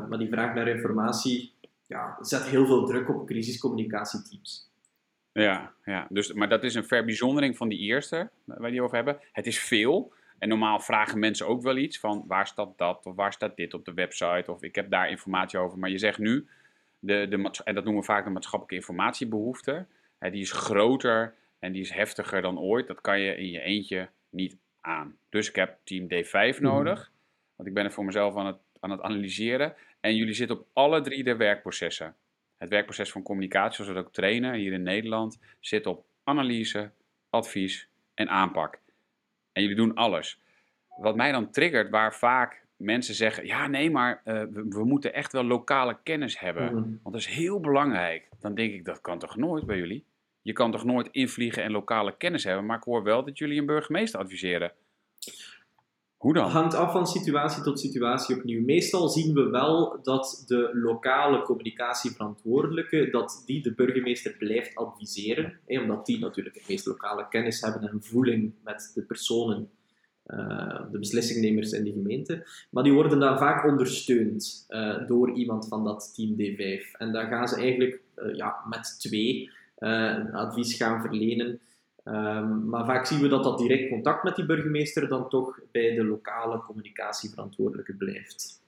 maar 0.08 0.18
die 0.18 0.30
vraag 0.30 0.54
naar 0.54 0.68
informatie 0.68 1.54
ja, 1.88 2.18
zet 2.22 2.44
heel 2.44 2.66
veel 2.66 2.86
druk 2.86 3.10
op 3.10 3.26
crisiscommunicatieteams. 3.26 4.70
Ja, 5.32 5.74
ja 5.86 6.08
dus, 6.10 6.34
maar 6.34 6.50
dat 6.50 6.64
is 6.64 6.76
een 6.76 6.86
verbijzondering 6.86 7.58
van 7.58 7.70
die 7.70 7.80
eerste, 7.80 8.30
waar 8.44 8.72
die 8.72 8.82
over 8.82 8.96
hebben. 8.96 9.20
Het 9.32 9.48
is 9.48 9.60
veel. 9.60 10.14
En 10.38 10.50
normaal 10.50 10.80
vragen 10.80 11.20
mensen 11.20 11.48
ook 11.48 11.62
wel 11.62 11.78
iets 11.78 12.00
van 12.00 12.24
waar 12.28 12.48
staat 12.48 12.78
dat 12.78 13.06
of 13.06 13.16
waar 13.16 13.34
staat 13.34 13.56
dit 13.56 13.74
op 13.74 13.86
de 13.86 13.94
website 13.94 14.52
of 14.52 14.64
ik 14.64 14.76
heb 14.76 14.90
daar 14.90 15.10
informatie 15.10 15.60
over. 15.60 15.80
Maar 15.80 15.90
je 15.90 15.98
zegt 15.98 16.18
nu, 16.18 16.48
de, 17.00 17.28
de, 17.30 17.62
en 17.64 17.74
dat 17.74 17.84
noemen 17.84 18.02
we 18.02 18.08
vaak 18.08 18.24
de 18.24 18.30
maatschappelijke 18.30 18.76
informatiebehoefte, 18.76 19.86
hè, 20.20 20.30
die 20.30 20.42
is 20.42 20.52
groter 20.52 21.34
en 21.60 21.72
die 21.72 21.82
is 21.82 21.92
heftiger 21.92 22.42
dan 22.42 22.60
ooit. 22.60 22.88
Dat 22.88 23.02
kan 23.02 23.20
je 23.20 23.36
in 23.36 23.52
je 23.52 23.62
eentje 23.62 24.10
niet 24.30 24.58
aan. 24.82 25.18
Dus 25.30 25.50
ik 25.50 25.56
heb 25.56 25.78
team 25.84 26.08
D5 26.08 26.60
nodig, 26.60 27.00
mm. 27.00 27.16
want 27.56 27.70
ik 27.70 27.76
ben 27.76 27.86
er 27.86 27.92
voor 27.92 28.06
mezelf 28.06 28.36
aan 28.36 28.46
het, 28.46 28.58
aan 28.80 28.92
het 28.92 29.02
analyseren. 29.02 29.76
En 30.08 30.16
jullie 30.16 30.34
zitten 30.34 30.60
op 30.60 30.68
alle 30.74 31.02
drie 31.02 31.24
de 31.24 31.36
werkprocessen. 31.36 32.16
Het 32.58 32.70
werkproces 32.70 33.12
van 33.12 33.24
communicatie, 33.24 33.76
zoals 33.76 33.90
we 33.90 33.96
dat 33.96 34.06
ook 34.06 34.14
trainen 34.14 34.54
hier 34.54 34.74
in 34.74 34.84
Nederland, 34.84 35.40
zit 35.60 35.86
op 35.86 36.06
analyse, 36.24 36.92
advies 37.30 37.90
en 38.14 38.30
aanpak. 38.30 38.80
En 39.52 39.62
jullie 39.62 39.78
doen 39.78 39.94
alles. 39.94 40.40
Wat 40.98 41.16
mij 41.16 41.32
dan 41.32 41.52
triggert, 41.52 41.90
waar 41.90 42.16
vaak 42.16 42.66
mensen 42.76 43.16
zeggen: 43.16 43.46
ja, 43.46 43.68
nee, 43.68 43.92
maar 43.92 44.22
uh, 44.26 44.34
we, 44.34 44.66
we, 44.70 44.86
moeten 44.86 45.14
echt 45.14 45.32
wel 45.32 45.44
lokale 45.44 45.98
kennis 46.04 46.40
hebben. 46.40 46.74
Mm. 46.74 47.00
Want 47.04 47.16
dat 47.16 47.22
is 47.22 47.28
heel 47.28 47.60
belangrijk. 47.60 48.30
Dan 48.40 48.56
denk 48.56 48.74
ik: 48.74 48.86
dat 48.86 49.02
kan 49.02 49.20
toch 49.20 49.36
nooit 49.36 49.66
bij 49.66 49.78
jullie? 49.78 50.06
Je 50.42 50.54
kan 50.54 50.72
toch 50.72 50.84
nooit 50.84 51.08
invliegen 51.12 51.64
en 51.64 51.72
lokale 51.72 52.18
kennis 52.18 52.44
hebben? 52.44 52.66
Maar 52.66 52.78
ik 52.78 52.84
hoor 52.84 53.04
wel 53.04 53.26
dat 53.26 53.38
jullie 53.38 53.60
een 53.60 53.66
burgemeester 53.66 54.20
adviseren. 54.20 54.72
Hoe 56.18 56.34
dan? 56.34 56.50
hangt 56.50 56.74
af 56.74 56.92
van 56.92 57.08
situatie 57.08 57.64
tot 57.64 57.80
situatie 57.80 58.36
opnieuw. 58.36 58.64
Meestal 58.64 59.10
zien 59.10 59.34
we 59.34 59.50
wel 59.50 60.00
dat 60.02 60.44
de 60.48 60.70
lokale 60.74 61.42
communicatieverantwoordelijke, 61.42 63.10
dat 63.10 63.44
die 63.46 63.62
de 63.62 63.74
burgemeester 63.74 64.36
blijft 64.38 64.76
adviseren, 64.76 65.60
hè, 65.66 65.82
omdat 65.82 66.06
die 66.06 66.20
natuurlijk 66.20 66.56
het 66.56 66.68
meest 66.68 66.86
lokale 66.86 67.28
kennis 67.30 67.62
hebben 67.62 67.90
en 67.90 68.04
voeling 68.04 68.54
met 68.64 68.92
de 68.94 69.02
personen, 69.02 69.70
eh, 70.24 70.92
de 70.92 71.00
beslissingnemers 71.00 71.72
in 71.72 71.84
de 71.84 71.92
gemeente. 71.92 72.48
Maar 72.70 72.84
die 72.84 72.94
worden 72.94 73.20
dan 73.20 73.38
vaak 73.38 73.66
ondersteund 73.66 74.66
eh, 74.68 75.08
door 75.08 75.32
iemand 75.32 75.68
van 75.68 75.84
dat 75.84 76.14
team 76.16 76.36
D5. 76.36 76.92
En 76.98 77.12
dan 77.12 77.28
gaan 77.28 77.48
ze 77.48 77.56
eigenlijk 77.56 78.02
eh, 78.16 78.36
ja, 78.36 78.56
met 78.70 78.96
twee 79.00 79.52
advies 80.32 80.76
gaan 80.76 81.02
verlenen. 81.02 81.60
Ehm, 82.08 82.70
maar 82.70 82.86
vaak 82.86 83.06
zien 83.06 83.22
we 83.22 83.28
dat 83.28 83.44
dat 83.44 83.58
direct 83.58 83.90
contact 83.90 84.24
met 84.24 84.36
die 84.36 84.46
burgemeester 84.46 85.08
dan 85.08 85.30
toch 85.30 85.60
bij 85.72 85.96
de 85.96 86.04
lokale 86.04 86.60
communicatieverantwoordelijke 86.60 87.96
blijft. 87.96 88.62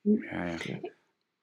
Ja, 0.00 0.44
ja. 0.44 0.80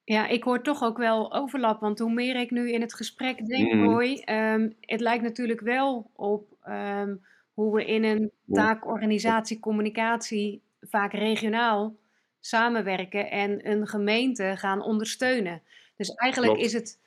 Ja, 0.03 0.27
ik 0.27 0.43
hoor 0.43 0.61
toch 0.61 0.83
ook 0.83 0.97
wel 0.97 1.33
overlap, 1.33 1.79
want 1.79 1.99
hoe 1.99 2.13
meer 2.13 2.35
ik 2.35 2.51
nu 2.51 2.71
in 2.71 2.81
het 2.81 2.93
gesprek 2.93 3.45
denk, 3.45 3.71
Mhm. 3.71 3.83
Roy, 3.83 4.21
ehm, 4.25 4.69
het 4.79 4.99
lijkt 4.99 5.23
natuurlijk 5.23 5.61
wel 5.61 6.09
op 6.15 6.57
ehm, 6.63 7.15
hoe 7.53 7.75
we 7.75 7.85
in 7.85 8.03
een 8.03 8.31
taakorganisatie 8.51 9.59
communicatie 9.59 10.61
vaak 10.81 11.13
regionaal 11.13 11.95
samenwerken 12.39 13.31
en 13.31 13.69
een 13.69 13.87
gemeente 13.87 14.53
gaan 14.57 14.81
ondersteunen. 14.81 15.61
Dus 15.95 16.09
eigenlijk 16.09 16.53
Klopt. 16.53 16.67
is 16.67 16.73
het, 16.73 16.99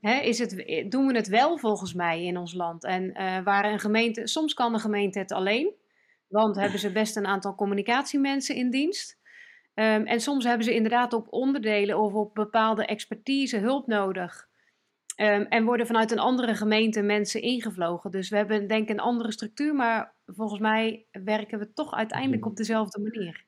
hè, 0.00 0.20
is 0.20 0.38
het, 0.38 0.64
doen 0.88 1.06
we 1.06 1.14
het 1.14 1.28
wel 1.28 1.58
volgens 1.58 1.94
mij 1.94 2.24
in 2.24 2.36
ons 2.36 2.54
land. 2.54 2.84
En 2.84 3.14
eh, 3.14 3.42
waar 3.42 3.64
een 3.64 3.80
gemeente, 3.80 4.26
soms 4.26 4.54
kan 4.54 4.74
een 4.74 4.80
gemeente 4.80 5.18
het 5.18 5.32
alleen, 5.32 5.72
want 6.28 6.56
hebben 6.56 6.78
ze 6.78 6.92
best 6.92 7.16
een 7.16 7.26
aantal 7.26 7.54
communicatiemensen 7.54 8.54
in 8.54 8.70
dienst. 8.70 9.18
Ehm, 9.74 10.02
en 10.02 10.20
soms 10.20 10.44
hebben 10.44 10.64
ze 10.64 10.74
inderdaad 10.74 11.12
op 11.12 11.26
onderdelen 11.32 11.98
of 11.98 12.12
op 12.12 12.34
bepaalde 12.34 12.86
expertise 12.86 13.58
hulp 13.58 13.86
nodig. 13.86 14.48
Ehm, 15.16 15.42
en 15.42 15.64
worden 15.64 15.86
vanuit 15.86 16.10
een 16.10 16.18
andere 16.18 16.54
gemeente 16.54 17.02
mensen 17.02 17.42
ingevlogen. 17.42 18.10
Dus 18.10 18.28
we 18.28 18.36
hebben 18.36 18.66
denk 18.66 18.82
ik 18.82 18.88
een 18.88 19.00
andere 19.00 19.32
structuur, 19.32 19.74
maar 19.74 20.14
volgens 20.26 20.60
mij 20.60 21.06
werken 21.10 21.58
we 21.58 21.72
toch 21.72 21.94
uiteindelijk 21.94 22.46
op 22.46 22.56
dezelfde 22.56 23.00
manier. 23.00 23.47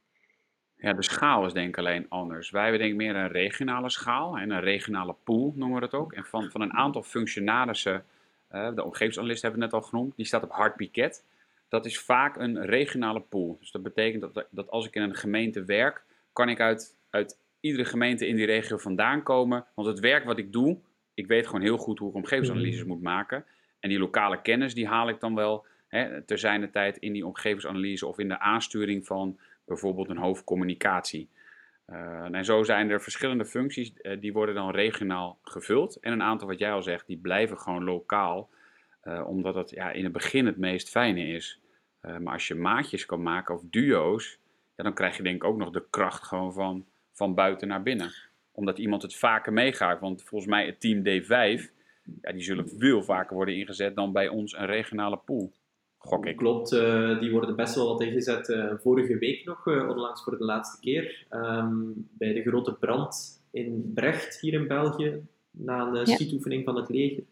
Ja, 0.81 0.93
de 0.93 1.03
schaal 1.03 1.47
is 1.47 1.53
denk 1.53 1.69
ik 1.69 1.79
alleen 1.79 2.07
anders. 2.09 2.51
Wij 2.51 2.63
hebben 2.63 2.81
denk 2.81 2.93
ik 2.93 2.99
meer 2.99 3.17
een 3.17 3.29
regionale 3.29 3.91
schaal 3.91 4.37
en 4.37 4.51
een 4.51 4.61
regionale 4.61 5.15
pool 5.25 5.53
noemen 5.57 5.81
we 5.81 5.89
dat 5.89 6.01
ook. 6.01 6.13
En 6.13 6.25
van, 6.25 6.51
van 6.51 6.61
een 6.61 6.73
aantal 6.73 7.03
functionarissen, 7.03 8.05
eh, 8.49 8.75
de 8.75 8.85
omgevingsanalist 8.85 9.43
hebben 9.43 9.61
we 9.61 9.67
net 9.67 9.75
al 9.75 9.83
genoemd, 9.83 10.17
die 10.17 10.27
staat 10.27 10.43
op 10.43 10.51
hard 10.51 10.77
piket. 10.77 11.25
Dat 11.69 11.87
is 11.87 12.01
vaak 12.01 12.37
een 12.37 12.65
regionale 12.65 13.21
pool. 13.21 13.57
Dus 13.61 13.71
dat 13.71 13.83
betekent 13.83 14.35
dat, 14.35 14.47
dat 14.51 14.71
als 14.71 14.87
ik 14.87 14.95
in 14.95 15.03
een 15.03 15.15
gemeente 15.15 15.65
werk, 15.65 16.03
kan 16.33 16.49
ik 16.49 16.61
uit, 16.61 16.97
uit 17.11 17.39
iedere 17.61 17.85
gemeente 17.85 18.27
in 18.27 18.37
die 18.37 18.47
regio 18.47 18.77
vandaan 18.77 19.23
komen. 19.23 19.65
Want 19.75 19.89
het 19.89 20.01
werk 20.01 20.25
wat 20.25 20.39
ik 20.39 20.53
doe, 20.53 20.79
ik 21.15 21.27
weet 21.27 21.47
gewoon 21.47 21.61
heel 21.61 21.79
goed 21.79 21.99
hoe 21.99 22.09
ik 22.09 22.15
omgevingsanalyses 22.15 22.85
moet 22.85 23.03
maken. 23.03 23.45
En 23.81 23.89
die 23.89 23.99
lokale 23.99 24.43
kennis, 24.43 24.75
die 24.75 24.87
haal 24.87 25.09
ik 25.09 25.21
dan 25.21 25.35
wel 25.35 25.67
hè, 25.89 26.09
zijner 26.27 26.71
tijd 26.71 26.97
in 26.97 27.13
die 27.13 27.27
omgevingsanalyse 27.27 28.07
of 28.07 28.19
in 28.19 28.29
de 28.29 28.39
aansturing 28.39 29.07
van 29.07 29.39
bijvoorbeeld 29.71 30.09
een 30.09 30.17
hoofdcommunicatie. 30.17 31.29
Uh, 31.87 32.35
en 32.35 32.45
zo 32.45 32.63
zijn 32.63 32.91
er 32.91 33.03
verschillende 33.03 33.45
functies, 33.45 33.93
uh, 34.03 34.21
die 34.21 34.33
worden 34.33 34.55
dan 34.55 34.71
regionaal 34.71 35.39
gevuld. 35.43 35.97
En 35.97 36.13
een 36.13 36.23
aantal, 36.23 36.49
wat 36.49 36.59
jij 36.59 36.73
al 36.73 36.83
zegt, 36.83 37.07
die 37.07 37.19
blijven 37.19 37.59
gewoon 37.59 37.85
lokaal, 37.85 38.51
uh, 39.05 39.27
omdat 39.29 39.55
het 39.55 39.71
ja, 39.71 39.91
in 39.91 40.05
het 40.05 40.13
begin 40.13 40.47
het 40.47 40.57
meest 40.57 40.89
fijne 40.89 41.27
is. 41.27 41.61
Maar 42.01 42.33
als 42.33 42.49
je 42.49 42.55
maatjes 42.55 43.07
kan 43.07 43.23
maken 43.23 43.55
of 43.55 43.63
duo's, 43.65 44.39
ja, 44.77 44.85
dan 44.85 44.95
krijg 44.95 45.17
je 45.17 45.23
denk 45.23 45.37
ik 45.37 45.45
ook 45.45 45.57
nog 45.57 45.71
de 45.71 45.85
kracht 45.91 46.23
gewoon 46.23 46.53
van, 46.53 46.87
van 47.13 47.35
buiten 47.35 47.69
naar 47.69 47.83
binnen. 47.83 48.13
Omdat 48.53 48.79
iemand 48.79 49.03
het 49.03 49.17
vaker 49.17 49.53
meegaat. 49.53 50.01
Want 50.01 50.23
volgens 50.23 50.51
mij 50.51 50.67
het 50.67 50.81
team 50.81 50.99
D5, 50.99 51.63
ja, 52.21 52.33
die 52.33 52.43
zullen 52.43 52.69
veel 52.69 53.03
vaker 53.03 53.37
worden 53.37 53.57
ingezet 53.57 53.97
dan 53.97 54.13
bij 54.13 54.29
ons 54.29 54.57
een 54.57 54.67
regionale 54.67 55.17
pool. 55.17 55.53
Gok 56.03 56.27
ik. 56.27 56.37
Klopt, 56.37 56.73
uh, 56.73 57.21
die 57.21 57.31
worden 57.31 57.57
best 57.57 57.75
wel 57.75 57.87
wat 57.87 58.03
ingezet. 58.03 58.49
Uh, 58.49 58.73
vorige 58.79 59.19
week 59.19 59.45
nog, 59.45 59.67
uh, 59.67 59.89
onlangs 59.89 60.23
voor 60.23 60.39
de 60.39 60.45
laatste 60.45 60.81
keer, 60.81 61.27
um, 61.31 62.09
bij 62.19 62.33
de 62.33 62.43
grote 62.43 62.75
brand 62.75 63.43
in 63.51 63.93
Brecht 63.95 64.41
hier 64.41 64.53
in 64.53 64.67
België, 64.67 65.27
na 65.51 65.87
een 65.87 65.95
ja. 65.95 66.05
schietoefening 66.05 66.65
van 66.65 66.77
het 66.77 66.89
leger. 66.89 67.23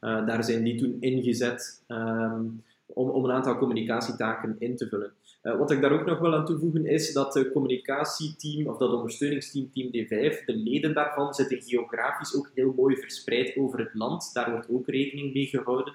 daar 0.00 0.44
zijn 0.44 0.64
die 0.64 0.78
toen 0.78 0.96
ingezet 1.00 1.84
um, 1.88 2.62
om, 2.86 3.10
om, 3.10 3.24
een 3.24 3.30
aantal 3.30 3.58
communicatietaken 3.58 4.56
in 4.58 4.76
te 4.76 4.88
vullen. 4.88 5.12
wat 5.58 5.70
ik 5.70 5.80
daar 5.80 5.92
ook 5.92 6.06
nog 6.06 6.18
wil 6.18 6.34
aan 6.34 6.44
toevoegen 6.44 6.86
is 6.86 7.12
dat 7.12 7.34
het 7.34 7.52
communicatieteam, 7.52 8.66
of 8.66 8.76
dat 8.76 8.92
ondersteuningsteam, 8.92 9.70
Team 9.70 9.88
D5, 9.88 10.44
de 10.44 10.56
leden 10.56 10.94
daarvan 10.94 11.34
zitten 11.34 11.62
geografisch 11.62 12.36
ook 12.36 12.50
heel 12.54 12.72
mooi 12.76 12.96
verspreid 12.96 13.56
over 13.56 13.78
het 13.78 13.94
land. 13.94 14.30
Daar 14.32 14.50
wordt 14.50 14.70
ook 14.70 14.88
rekening 14.88 15.34
mee 15.34 15.46
gehouden. 15.46 15.94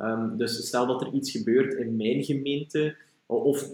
Um, 0.00 0.36
dus 0.36 0.66
stel 0.66 0.86
dat 0.86 1.00
er 1.00 1.12
iets 1.12 1.30
gebeurt 1.30 1.74
in 1.74 1.96
mijn 1.96 2.24
gemeente, 2.24 2.96
of 3.26 3.68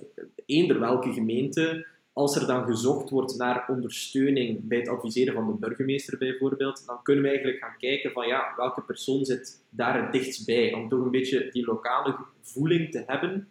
eender 0.46 0.80
welke 0.80 1.12
gemeente, 1.12 1.86
als 2.12 2.36
er 2.36 2.46
dan 2.46 2.64
gezocht 2.64 3.10
wordt 3.10 3.36
naar 3.36 3.68
ondersteuning 3.68 4.68
bij 4.68 4.78
het 4.78 4.88
adviseren 4.88 5.34
van 5.34 5.46
de 5.46 5.58
burgemeester 5.58 6.18
bijvoorbeeld, 6.18 6.86
dan 6.86 7.02
kunnen 7.02 7.22
we 7.22 7.28
eigenlijk 7.30 7.58
gaan 7.58 7.76
kijken 7.78 8.12
van 8.12 8.26
ja, 8.26 8.52
welke 8.56 8.82
persoon 8.82 9.24
zit 9.24 9.64
daar 9.70 10.02
het 10.02 10.12
dichtst 10.12 10.46
bij, 10.46 10.72
om 10.72 10.88
toch 10.88 11.04
een 11.04 11.10
beetje 11.10 11.48
die 11.52 11.64
lokale 11.64 12.16
voeling 12.40 12.90
te 12.90 13.04
hebben. 13.06 13.48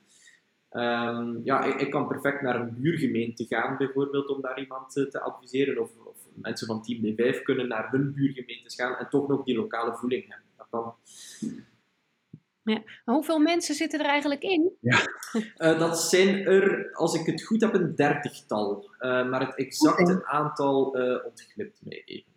Um, 0.72 1.42
ja, 1.44 1.64
ik, 1.64 1.82
ik, 1.82 1.92
kan 1.92 2.08
perfect 2.08 2.42
naar 2.42 2.62
een 2.62 2.76
buurgemeente 2.82 3.46
gaan 3.46 3.78
bijvoorbeeld 3.78 4.30
om 4.30 4.42
daar 4.42 4.60
iemand 4.60 4.92
te, 4.92 5.08
te 5.08 5.22
adviseren, 5.22 5.82
of, 5.82 5.92
of, 6.06 6.16
mensen 6.34 6.68
van 6.68 6.84
Team 6.84 7.02
D5 7.02 7.42
kunnen 7.44 7.68
naar 7.68 7.92
hun 7.92 8.14
buurgemeentes 8.14 8.76
gaan 8.76 8.96
en 8.96 9.10
toch 9.10 9.28
nog 9.28 9.44
die 9.44 9.56
lokale 9.56 9.94
voeling 9.94 10.26
hebben. 10.28 10.48
Dat. 10.72 10.96
Ja. 12.64 12.82
Maar 13.06 13.16
hoeveel 13.16 13.40
mensen 13.40 13.76
zitten 13.76 14.00
er 14.00 14.06
eigenlijk 14.06 14.44
in? 14.44 14.72
Ja. 14.80 15.00
Uh, 15.58 15.80
dat 15.80 16.00
zijn 16.00 16.46
er, 16.46 16.90
als 16.94 17.14
ik 17.14 17.26
het 17.26 17.44
goed 17.44 17.62
heb, 17.62 17.74
een 17.74 17.96
dertigtal. 17.96 18.90
Uh, 19.00 19.30
maar 19.30 19.40
het 19.40 19.56
exacte 19.56 20.04
okay. 20.04 20.22
aantal 20.24 20.98
uh, 20.98 21.26
ontglipt 21.26 21.80
mij 21.84 22.02
even. 22.06 22.32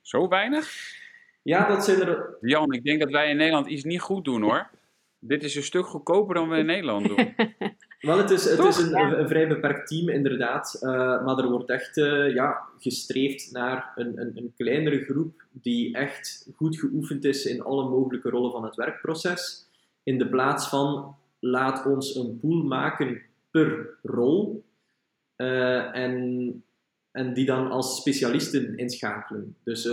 Zo 0.00 0.28
weinig? 0.28 0.96
Ja, 1.42 1.68
dat 1.68 1.84
zijn 1.84 2.00
er... 2.00 2.36
Jan, 2.40 2.72
ik 2.72 2.84
denk 2.84 3.00
dat 3.00 3.10
wij 3.10 3.30
in 3.30 3.36
Nederland 3.36 3.66
iets 3.66 3.84
niet 3.84 4.00
goed 4.00 4.24
doen 4.24 4.42
hoor. 4.42 4.70
Dit 5.18 5.42
is 5.42 5.54
een 5.54 5.62
stuk 5.62 5.86
goedkoper 5.86 6.34
dan 6.34 6.48
we 6.48 6.56
in 6.56 6.66
Nederland 6.66 7.06
doen. 7.06 7.34
Wel, 7.98 8.18
het 8.18 8.30
is, 8.30 8.44
het 8.44 8.64
is 8.64 8.76
een, 8.76 8.96
een, 8.98 9.18
een, 9.18 9.28
vrij 9.28 9.48
beperkt 9.48 9.88
team, 9.88 10.08
inderdaad. 10.08 10.78
Uh, 10.82 10.90
maar 11.24 11.38
er 11.38 11.50
wordt 11.50 11.70
echt 11.70 11.96
uh, 11.96 12.34
ja, 12.34 12.68
gestreefd 12.78 13.52
naar 13.52 13.92
een, 13.96 14.20
een, 14.20 14.32
een, 14.34 14.52
kleinere 14.56 15.04
groep 15.04 15.44
die 15.50 15.94
echt 15.94 16.50
goed 16.56 16.78
geoefend 16.78 17.24
is 17.24 17.44
in 17.44 17.62
alle 17.62 17.88
mogelijke 17.88 18.30
rollen 18.30 18.50
van 18.50 18.64
het 18.64 18.74
werkproces. 18.74 19.68
In 20.02 20.18
de 20.18 20.28
plaats 20.28 20.68
van 20.68 21.16
laat 21.38 21.86
ons 21.86 22.14
een 22.14 22.38
pool 22.40 22.62
maken 22.62 23.22
per 23.50 23.98
rol. 24.02 24.64
Uh, 25.36 25.96
en, 25.96 26.64
en 27.10 27.34
die 27.34 27.46
dan 27.46 27.70
als 27.70 27.96
specialisten 27.96 28.76
inschakelen. 28.76 29.56
Dus 29.64 29.84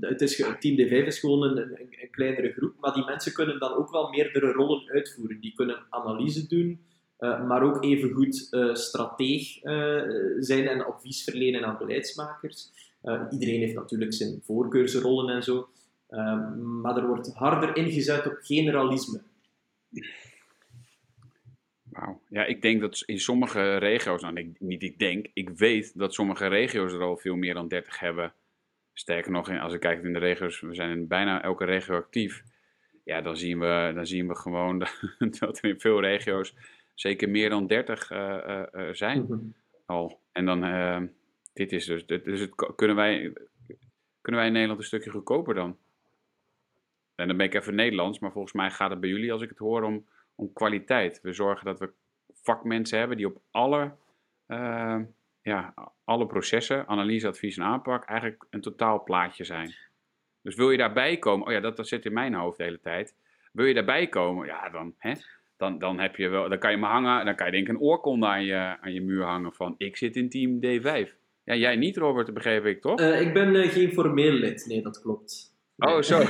het, 0.00 0.20
is, 0.20 0.36
team 0.36 0.76
D5 0.76 1.06
is 1.06 1.18
gewoon 1.18 1.42
een, 1.42 1.56
een, 1.56 1.76
een 2.00 2.10
kleinere 2.10 2.52
groep, 2.52 2.74
maar 2.80 2.92
die 2.92 3.04
mensen 3.04 3.32
kunnen 3.32 3.58
dan 3.58 3.74
ook 3.74 3.90
wel 3.90 4.08
meerdere 4.08 4.52
rollen 4.52 4.90
uitvoeren. 4.90 5.40
Die 5.40 5.54
kunnen 5.54 5.86
analyse 5.90 6.46
doen, 6.46 6.80
uh, 7.22 7.46
maar 7.46 7.62
ook 7.62 7.84
evengoed 7.84 8.48
uh, 8.50 8.74
strateeg 8.74 9.64
uh, 9.64 10.02
zijn 10.38 10.68
en 10.68 10.86
advies 10.86 11.24
verlenen 11.24 11.64
aan 11.64 11.78
beleidsmakers. 11.78 12.70
iedereen 13.30 13.60
heeft 13.60 13.74
natuurlijk 13.74 14.12
zijn 14.12 14.40
voorkeursrollen 14.42 15.34
en 15.34 15.42
zo, 15.42 15.68
maar 16.82 16.96
er 16.96 17.06
wordt 17.06 17.34
harder 17.34 17.76
ingezet 17.76 18.26
op 18.26 18.38
generalisme. 18.40 19.20
Wauw. 21.82 22.20
Ja, 22.28 22.44
ik 22.44 22.62
denk 22.62 22.80
dat 22.80 23.02
in 23.06 23.20
sommige 23.20 23.76
regio's, 23.76 24.22
nou 24.22 24.54
niet 24.58 24.82
ik 24.82 24.98
denk, 24.98 25.26
ik 25.32 25.50
weet 25.50 25.98
dat 25.98 26.14
sommige 26.14 26.46
regio's 26.46 26.92
er 26.92 27.02
al 27.02 27.16
veel 27.16 27.36
meer 27.36 27.54
dan 27.54 27.68
30 27.68 27.98
hebben. 27.98 28.32
Sterker 28.92 29.30
nog, 29.30 29.60
als 29.60 29.74
ik 29.74 29.80
kijk 29.80 30.02
in 30.02 30.12
de 30.12 30.18
regio's, 30.18 30.60
we 30.60 30.74
zijn 30.74 30.90
in 30.90 31.06
bijna 31.08 31.42
elke 31.42 31.64
regio 31.64 31.96
actief. 31.96 32.42
Ja, 33.04 33.20
dan 33.20 33.36
zien 33.36 33.58
we, 33.58 33.92
dan 33.94 34.06
zien 34.06 34.28
we 34.28 34.36
gewoon 34.36 34.78
dat 35.38 35.58
er 35.58 35.64
in 35.64 35.80
veel 35.80 36.00
regio's 36.00 36.54
zeker 37.02 37.28
meer 37.28 37.50
dan 37.50 37.66
30 37.66 38.10
uh, 38.10 38.18
uh, 38.18 38.62
uh, 38.72 38.92
zijn 38.92 39.20
mm 39.20 39.26
-hmm. 39.26 39.54
al. 39.86 40.20
En 40.32 40.44
dan, 40.44 40.60
dit 41.52 41.72
is 41.72 41.84
dus, 41.84 42.06
dus 42.06 42.40
het, 42.40 42.74
kunnen, 42.76 42.96
wij, 42.96 43.32
kunnen 44.20 44.40
wij 44.40 44.46
in 44.46 44.52
Nederland 44.52 44.80
een 44.80 44.86
stukje 44.86 45.10
goedkoper 45.10 45.54
dan? 45.54 45.78
En 47.14 47.28
dan 47.28 47.36
ben 47.36 47.46
ik 47.46 47.54
even 47.54 47.74
Nederlands, 47.74 48.18
maar 48.18 48.32
volgens 48.32 48.52
mij 48.52 48.70
gaat 48.70 48.90
het 48.90 49.00
bij 49.00 49.08
jullie, 49.08 49.32
als 49.32 49.42
ik 49.42 49.48
het 49.48 49.58
hoor, 49.58 49.82
om, 49.82 50.06
om 50.34 50.52
kwaliteit. 50.52 51.20
We 51.22 51.32
zorgen 51.32 51.64
dat 51.64 51.78
we 51.78 51.90
vakmensen 52.32 52.98
hebben 52.98 53.16
die 53.16 53.26
op 53.26 53.40
alle, 53.50 53.94
uh, 54.48 55.00
ja, 55.42 55.74
alle 56.04 56.26
processen, 56.26 56.86
analyse, 56.86 57.28
advies 57.28 57.56
en 57.56 57.62
aanpak, 57.64 58.04
eigenlijk 58.04 58.44
een 58.50 58.60
totaalplaatje 58.60 59.44
zijn. 59.44 59.74
Dus 60.42 60.54
wil 60.54 60.70
je 60.70 60.78
daarbij 60.78 61.18
komen, 61.18 61.46
oh 61.46 61.52
ja, 61.52 61.60
dat, 61.60 61.76
dat 61.76 61.88
zit 61.88 62.04
in 62.04 62.12
mijn 62.12 62.34
hoofd 62.34 62.58
de 62.58 62.64
hele 62.64 62.80
tijd. 62.80 63.14
Wil 63.52 63.66
je 63.66 63.74
daarbij 63.74 64.08
komen, 64.08 64.46
ja, 64.46 64.68
dan, 64.68 64.94
hè, 64.98 65.12
dan, 65.62 65.78
dan, 65.78 66.00
heb 66.00 66.16
je 66.16 66.28
wel, 66.28 66.48
dan 66.48 66.58
kan 66.58 66.70
je 66.70 66.76
me 66.76 66.86
hangen, 66.86 67.24
dan 67.24 67.34
kan 67.34 67.46
je 67.46 67.52
denk 67.52 67.68
ik 67.68 67.74
een 67.74 67.80
oorkonde 67.80 68.26
aan 68.26 68.44
je, 68.44 68.76
aan 68.80 68.92
je 68.92 69.00
muur 69.00 69.24
hangen 69.24 69.52
van 69.52 69.74
ik 69.78 69.96
zit 69.96 70.16
in 70.16 70.28
team 70.28 70.56
D5. 70.56 71.10
Ja, 71.44 71.54
jij 71.54 71.76
niet, 71.76 71.96
Robert, 71.96 72.34
begreep 72.34 72.64
ik, 72.64 72.80
toch? 72.80 73.00
Uh, 73.00 73.20
ik 73.20 73.32
ben 73.32 73.54
uh, 73.54 73.68
geen 73.68 73.92
formeel 73.92 74.32
lid, 74.32 74.64
nee, 74.68 74.82
dat 74.82 75.00
klopt. 75.00 75.54
Nee. 75.76 75.94
Oh, 75.94 76.02
zo. 76.02 76.22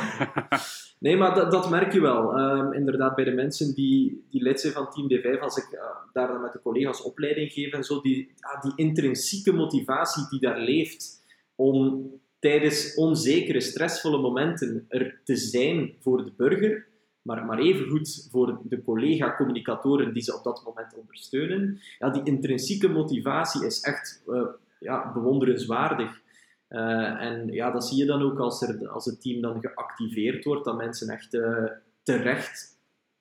nee, 1.04 1.16
maar 1.16 1.34
dat, 1.34 1.50
dat 1.50 1.70
merk 1.70 1.92
je 1.92 2.00
wel. 2.00 2.38
Um, 2.38 2.72
inderdaad, 2.72 3.14
bij 3.14 3.24
de 3.24 3.32
mensen 3.32 3.74
die, 3.74 4.26
die 4.30 4.42
lid 4.42 4.60
zijn 4.60 4.72
van 4.72 4.90
Team 4.90 5.08
D5, 5.08 5.40
als 5.40 5.56
ik 5.56 5.68
uh, 5.72 5.80
daar 6.12 6.28
dan 6.28 6.40
met 6.40 6.52
de 6.52 6.62
collega's 6.62 7.02
opleiding 7.02 7.52
geef 7.52 7.72
en 7.72 7.84
zo, 7.84 8.00
die, 8.00 8.34
die 8.60 8.72
intrinsieke 8.76 9.52
motivatie 9.52 10.28
die 10.30 10.40
daar 10.40 10.58
leeft 10.58 11.24
om 11.54 12.10
tijdens 12.38 12.94
onzekere, 12.94 13.60
stressvolle 13.60 14.18
momenten 14.18 14.86
er 14.88 15.20
te 15.24 15.36
zijn 15.36 15.94
voor 16.00 16.24
de 16.24 16.32
burger, 16.36 16.86
maar, 17.22 17.44
maar 17.44 17.58
evengoed 17.58 18.28
voor 18.30 18.60
de 18.62 18.82
collega-communicatoren 18.82 20.12
die 20.12 20.22
ze 20.22 20.36
op 20.36 20.44
dat 20.44 20.62
moment 20.64 20.94
ondersteunen. 20.94 21.80
Ja, 21.98 22.10
die 22.10 22.22
intrinsieke 22.22 22.88
motivatie 22.88 23.66
is 23.66 23.80
echt 23.80 24.22
uh, 24.26 24.42
ja, 24.78 25.12
bewonderenswaardig. 25.12 26.20
Uh, 26.68 27.22
en 27.22 27.52
ja, 27.52 27.70
dat 27.70 27.86
zie 27.86 27.98
je 27.98 28.04
dan 28.04 28.22
ook 28.22 28.38
als, 28.38 28.62
er, 28.62 28.88
als 28.88 29.04
het 29.04 29.20
team 29.20 29.40
dan 29.40 29.60
geactiveerd 29.60 30.44
wordt, 30.44 30.64
dat 30.64 30.76
mensen 30.76 31.08
echt 31.08 31.34
uh, 31.34 31.64
terecht 32.02 32.70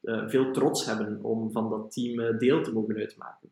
veel 0.03 0.51
trots 0.51 0.85
hebben 0.85 1.19
om 1.23 1.51
van 1.51 1.69
dat 1.69 1.91
team 1.91 2.37
deel 2.37 2.63
te 2.63 2.73
mogen 2.73 2.95
uitmaken. 2.95 3.49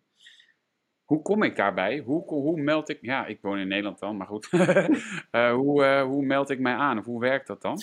Hoe 1.04 1.22
kom 1.22 1.44
ik 1.44 1.56
daarbij? 1.56 2.00
Hoe, 2.00 2.24
hoe 2.26 2.62
meld 2.62 2.90
ik... 2.90 2.98
Ja, 3.02 3.26
ik 3.26 3.42
woon 3.42 3.58
in 3.58 3.68
Nederland 3.68 4.00
dan, 4.00 4.18
maar 4.18 4.28
goed. 4.28 4.50
hoe, 5.60 6.04
hoe 6.08 6.26
meld 6.26 6.50
ik 6.50 6.60
mij 6.60 6.74
aan? 6.74 6.98
Of 6.98 7.06
hoe 7.06 7.20
werkt 7.20 7.48
dat 7.48 7.62
dan? 7.62 7.80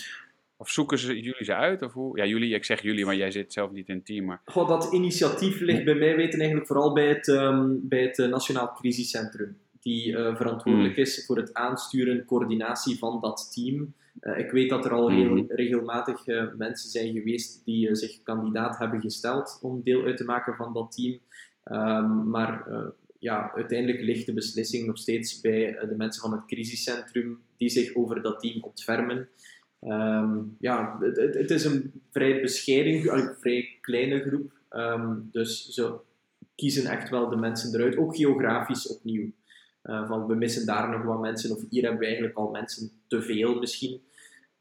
Of 0.59 0.69
zoeken 0.69 0.99
ze, 0.99 1.19
jullie 1.21 1.43
ze 1.43 1.55
uit? 1.55 1.81
Of 1.81 1.93
hoe? 1.93 2.17
Ja, 2.17 2.25
jullie, 2.25 2.53
ik 2.53 2.65
zeg 2.65 2.81
jullie, 2.81 3.05
maar 3.05 3.15
jij 3.15 3.31
zit 3.31 3.53
zelf 3.53 3.71
niet 3.71 3.87
in 3.87 3.95
het 3.95 4.05
team. 4.05 4.25
Maar... 4.25 4.41
Goh, 4.45 4.67
dat 4.67 4.93
initiatief 4.93 5.59
ligt 5.59 5.83
bij 5.83 5.95
mij 5.95 6.15
weten 6.15 6.39
eigenlijk 6.39 6.67
vooral 6.67 6.93
bij 6.93 7.07
het, 7.07 7.27
um, 7.27 7.87
bij 7.87 8.01
het 8.01 8.17
uh, 8.17 8.27
Nationaal 8.27 8.73
Crisiscentrum. 8.73 9.57
Die 9.81 10.11
uh, 10.11 10.35
verantwoordelijk 10.35 10.95
mm. 10.95 11.01
is 11.01 11.25
voor 11.25 11.37
het 11.37 11.53
aansturen, 11.53 12.25
coördinatie 12.25 12.97
van 12.97 13.21
dat 13.21 13.51
team. 13.53 13.93
Uh, 14.21 14.37
ik 14.37 14.51
weet 14.51 14.69
dat 14.69 14.85
er 14.85 14.91
al 14.91 15.09
mm. 15.09 15.45
regelmatig 15.47 16.25
mensen 16.57 16.89
zijn 16.89 17.13
geweest 17.13 17.65
die 17.65 17.95
zich 17.95 18.23
kandidaat 18.23 18.77
hebben 18.77 19.01
gesteld 19.01 19.59
om 19.61 19.81
deel 19.83 20.03
uit 20.03 20.17
te 20.17 20.23
maken 20.23 20.55
van 20.55 20.73
dat 20.73 20.91
team. 20.91 21.19
Um, 21.63 22.29
maar 22.29 22.67
ja, 23.19 23.51
uiteindelijk 23.55 24.01
ligt 24.01 24.25
de 24.25 24.33
beslissing 24.33 24.87
nog 24.87 24.97
steeds 24.97 25.41
bij 25.41 25.77
de 25.89 25.95
mensen 25.97 26.21
van 26.21 26.31
het 26.31 26.45
crisiscentrum 26.45 27.39
die 27.57 27.69
zich 27.69 27.95
over 27.95 28.21
dat 28.21 28.39
team 28.39 28.63
ontfermen. 28.63 29.29
Um, 29.87 30.55
ja, 30.59 30.97
het, 30.99 31.17
het, 31.17 31.51
is 31.51 31.65
een 31.65 32.01
vrij 32.11 32.41
bescheiden, 32.41 33.17
een 33.17 33.35
vrij 33.39 33.77
kleine 33.81 34.19
groep. 34.19 34.51
Um, 34.71 35.29
dus 35.31 35.67
ze 35.67 35.95
kiezen 36.55 36.91
echt 36.91 37.09
wel 37.09 37.29
de 37.29 37.35
mensen 37.35 37.75
eruit, 37.75 37.97
ook 37.97 38.15
geografisch 38.15 38.87
opnieuw. 38.87 39.31
Uh, 39.83 40.07
van 40.07 40.27
we 40.27 40.35
missen 40.35 40.65
daar 40.65 40.89
nog 40.89 41.03
wat 41.03 41.19
mensen, 41.19 41.55
of 41.55 41.63
hier 41.69 41.81
hebben 41.81 41.99
we 41.99 42.05
eigenlijk 42.05 42.37
al 42.37 42.49
mensen 42.49 42.91
te 43.07 43.21
veel 43.21 43.59
misschien. 43.59 44.01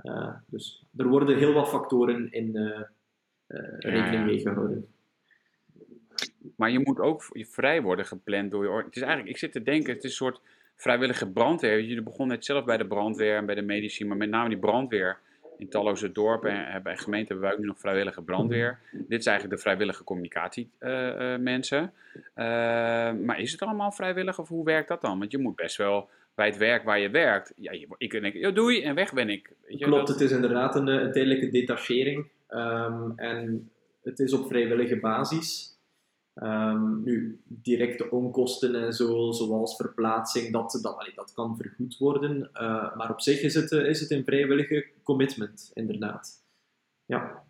Uh, 0.02 0.34
dus 0.46 0.84
er 0.96 1.08
worden 1.08 1.38
heel 1.38 1.52
wat 1.52 1.68
factoren 1.68 2.32
in 2.32 2.56
uh, 2.56 2.80
rekening 3.78 4.24
mee 4.24 4.40
gehouden. 4.40 4.88
Maar 6.56 6.70
je 6.70 6.78
moet 6.78 7.00
ook 7.00 7.22
vrij 7.32 7.82
worden 7.82 8.06
gepland 8.06 8.50
door 8.50 8.64
je 8.64 8.70
orde. 8.70 8.86
Het 8.86 8.96
is 8.96 9.02
eigenlijk, 9.02 9.32
ik 9.32 9.38
zit 9.38 9.52
te 9.52 9.62
denken, 9.62 9.94
het 9.94 10.04
is 10.04 10.10
een 10.10 10.16
soort 10.16 10.40
vrijwillige 10.76 11.28
brandweer. 11.30 11.80
Jullie 11.80 12.02
begonnen 12.02 12.36
net 12.36 12.44
zelf 12.44 12.64
bij 12.64 12.76
de 12.76 12.86
brandweer 12.86 13.36
en 13.36 13.46
bij 13.46 13.54
de 13.54 13.62
medici, 13.62 14.04
maar 14.04 14.16
met 14.16 14.28
name 14.28 14.48
die 14.48 14.58
brandweer. 14.58 15.18
In 15.58 15.68
talloze 15.68 16.12
dorpen 16.12 16.66
en 16.66 16.82
bij 16.82 16.96
gemeenten 16.96 17.28
hebben 17.28 17.44
wij 17.44 17.52
ook 17.52 17.60
nu 17.60 17.66
nog 17.66 17.78
vrijwillige 17.78 18.22
brandweer. 18.22 18.78
Dit 18.92 19.18
is 19.20 19.26
eigenlijk 19.26 19.56
de 19.56 19.62
vrijwillige 19.62 20.04
communicatiemensen. 20.04 21.92
Uh, 22.34 22.44
uh, 22.44 23.12
maar 23.24 23.40
is 23.40 23.52
het 23.52 23.62
allemaal 23.62 23.92
vrijwillig 23.92 24.38
of 24.38 24.48
hoe 24.48 24.64
werkt 24.64 24.88
dat 24.88 25.00
dan? 25.00 25.18
Want 25.18 25.30
je 25.30 25.38
moet 25.38 25.56
best 25.56 25.76
wel 25.76 26.08
bij 26.34 26.46
het 26.46 26.56
werk 26.56 26.84
waar 26.84 26.98
je 26.98 27.10
werkt. 27.10 27.52
Ja, 27.56 27.70
ik 27.98 28.10
denk, 28.10 28.34
ja, 28.34 28.50
doei 28.50 28.82
en 28.82 28.94
weg 28.94 29.12
ben 29.12 29.28
ik. 29.28 29.52
Je, 29.66 29.84
Klopt, 29.84 30.06
dat... 30.06 30.08
het 30.08 30.20
is 30.20 30.30
inderdaad 30.30 30.74
een, 30.74 30.86
een 30.86 31.12
tijdelijke 31.12 31.50
detachering. 31.50 32.28
Um, 32.50 33.12
en 33.16 33.70
het 34.02 34.18
is 34.18 34.32
op 34.32 34.46
vrijwillige 34.46 34.96
basis. 34.96 35.75
Um, 36.42 37.02
nu, 37.04 37.40
directe 37.44 38.10
onkosten 38.10 38.84
en 38.84 38.92
zo, 38.92 39.32
zoals 39.32 39.76
verplaatsing, 39.76 40.52
dat, 40.52 40.78
dat, 40.82 40.96
allee, 40.96 41.12
dat 41.14 41.32
kan 41.32 41.56
vergoed 41.56 41.98
worden. 41.98 42.50
Uh, 42.54 42.96
maar 42.96 43.10
op 43.10 43.20
zich 43.20 43.40
is 43.40 43.54
het, 43.54 43.70
is 43.70 44.00
het 44.00 44.10
een 44.10 44.24
vrijwillige 44.24 44.86
commitment, 45.02 45.70
inderdaad. 45.74 46.44
Ja. 47.04 47.42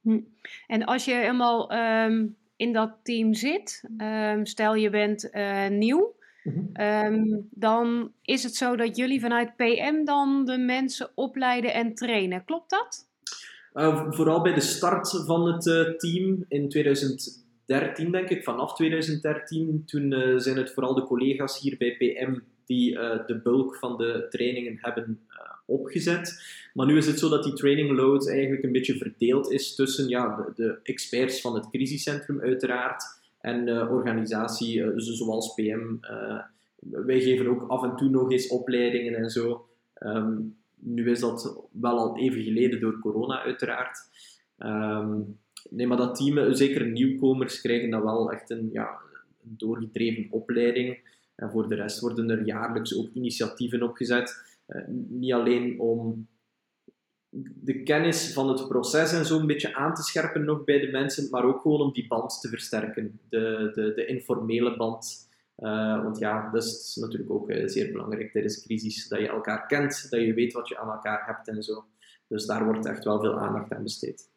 Hm. 0.00 0.20
En 0.66 0.84
als 0.84 1.04
je 1.04 1.14
helemaal 1.14 1.72
um, 1.72 2.36
in 2.56 2.72
dat 2.72 2.96
team 3.02 3.34
zit, 3.34 3.84
um, 3.98 4.46
stel 4.46 4.74
je 4.74 4.90
bent 4.90 5.28
uh, 5.32 5.68
nieuw, 5.68 6.14
-hmm. 6.42 7.48
dan 7.50 8.12
is 8.22 8.42
het 8.42 8.54
zo 8.54 8.76
dat 8.76 8.96
jullie 8.96 9.20
vanuit 9.20 9.56
PM 9.56 10.04
dan 10.04 10.44
de 10.44 10.58
mensen 10.58 11.10
opleiden 11.14 11.74
en 11.74 11.94
trainen. 11.94 12.44
Klopt 12.44 12.70
dat? 12.70 13.08
Uh, 13.74 14.12
vooral 14.12 14.42
bij 14.42 14.54
de 14.54 14.60
start 14.60 15.22
van 15.26 15.52
het 15.52 15.66
uh, 15.66 15.96
team 15.96 16.44
in 16.48 16.68
2000 16.68 17.46
2013, 17.68 18.12
denk 18.12 18.28
ik, 18.28 18.44
vanaf 18.44 18.74
2013. 18.74 19.82
Toen 19.86 20.12
uh, 20.12 20.38
zijn 20.38 20.56
het 20.56 20.72
vooral 20.72 20.94
de 20.94 21.02
collega's 21.02 21.60
hier 21.60 21.76
bij 21.78 21.96
PM 21.96 22.38
die 22.66 22.92
uh, 22.92 23.26
de 23.26 23.40
bulk 23.42 23.76
van 23.76 23.96
de 23.96 24.26
trainingen 24.30 24.78
hebben 24.80 25.20
uh, 25.30 25.36
opgezet. 25.66 26.42
Maar 26.74 26.86
nu 26.86 26.96
is 26.96 27.06
het 27.06 27.18
zo 27.18 27.28
dat 27.28 27.44
die 27.44 27.52
training 27.52 27.90
load 27.90 28.28
eigenlijk 28.28 28.62
een 28.62 28.72
beetje 28.72 28.96
verdeeld 28.96 29.50
is 29.50 29.74
tussen 29.74 30.08
ja, 30.08 30.36
de, 30.36 30.52
de 30.54 30.78
experts 30.82 31.40
van 31.40 31.54
het 31.54 31.70
crisiscentrum 31.70 32.40
uiteraard 32.40 33.02
en 33.40 33.68
organisatie 33.88 34.92
zoals 34.96 35.54
PM. 35.54 35.96
wij 36.80 37.20
geven 37.20 37.46
ook 37.46 37.64
af 37.68 37.82
en 37.82 37.96
toe 37.96 38.08
nog 38.08 38.32
eens 38.32 38.48
opleidingen 38.48 39.14
en 39.14 39.30
zo. 39.30 39.68
Um, 40.02 40.56
nu 40.74 41.10
is 41.10 41.20
dat 41.20 41.68
wel 41.72 41.98
al 41.98 42.18
even 42.18 42.42
geleden 42.42 42.80
door 42.80 42.98
corona 42.98 43.42
uiteraard. 43.42 43.98
Um, 44.58 45.38
nee, 45.70 45.86
maar 45.86 45.96
dat 45.96 46.16
team, 46.16 46.54
zeker 46.54 46.86
nieuwkomers, 46.86 47.60
krijgen 47.60 47.90
dan 47.90 48.02
wel 48.02 48.32
echt 48.32 48.50
een, 48.50 48.68
ja, 48.72 48.98
een 49.44 49.54
doorgedreven 49.56 50.26
opleiding. 50.30 50.98
En 51.34 51.50
voor 51.50 51.68
de 51.68 51.74
rest 51.74 52.00
worden 52.00 52.30
er 52.30 52.46
jaarlijks 52.46 52.96
ook 52.96 53.08
initiatieven 53.12 53.82
opgezet. 53.82 54.56
Uh, 54.68 54.82
niet 55.08 55.32
alleen 55.32 55.80
om 55.80 56.28
de 57.60 57.82
kennis 57.82 58.32
van 58.32 58.48
het 58.48 58.68
proces 58.68 59.12
en 59.12 59.26
zo 59.26 59.38
een 59.38 59.46
beetje 59.46 59.74
aan 59.74 59.94
te 59.94 60.02
scherpen 60.02 60.44
nog 60.44 60.64
bij 60.64 60.80
de 60.80 60.90
mensen, 60.90 61.30
maar 61.30 61.44
ook 61.44 61.60
gewoon 61.60 61.80
om 61.80 61.92
die 61.92 62.06
band 62.06 62.40
te 62.40 62.48
versterken. 62.48 63.20
De, 63.28 63.70
de, 63.74 63.92
de 63.94 64.06
informele 64.06 64.76
band. 64.76 65.28
Uh, 65.58 66.02
want 66.02 66.18
ja, 66.18 66.50
dat 66.50 66.64
is, 66.64 66.96
natuurlijk 67.00 67.30
ook 67.30 67.52
zeer 67.64 67.92
belangrijk 67.92 68.32
tijdens 68.32 68.62
crisis, 68.62 69.08
dat 69.08 69.18
je 69.18 69.28
elkaar 69.28 69.66
kent, 69.66 70.10
dat 70.10 70.20
je 70.20 70.34
weet 70.34 70.52
wat 70.52 70.68
je 70.68 70.78
aan 70.78 70.90
elkaar 70.90 71.26
hebt 71.26 71.48
en 71.48 71.62
zo. 71.62 71.84
Dus 72.28 72.46
daar 72.46 72.64
wordt 72.64 72.86
echt 72.86 73.04
wel 73.04 73.20
veel 73.20 73.38
aandacht 73.38 73.72
aan 73.72 73.82
besteed. 73.82 74.30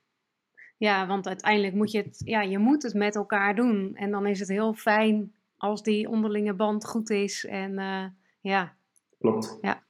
Ja, 0.82 1.08
want 1.08 1.28
uiteindelijk 1.28 1.74
moet 1.74 1.92
je 1.92 2.02
het, 2.02 2.22
ja, 2.26 2.42
je 2.42 2.58
moet 2.58 2.84
het 2.84 2.94
met 2.94 3.16
elkaar 3.16 3.56
doen. 3.56 3.96
En 3.96 4.12
dan 4.12 4.26
is 4.26 4.40
het 4.40 4.50
heel 4.50 4.74
fijn 4.74 5.34
als 5.58 5.84
die 5.84 6.10
onderlinge 6.10 6.54
band 6.54 6.88
goed 6.88 7.10
is. 7.10 7.46
En 7.46 7.72
uh, 7.72 8.06
ja. 8.40 8.76
Klopt. 9.20 9.58
Ja. 9.62 9.84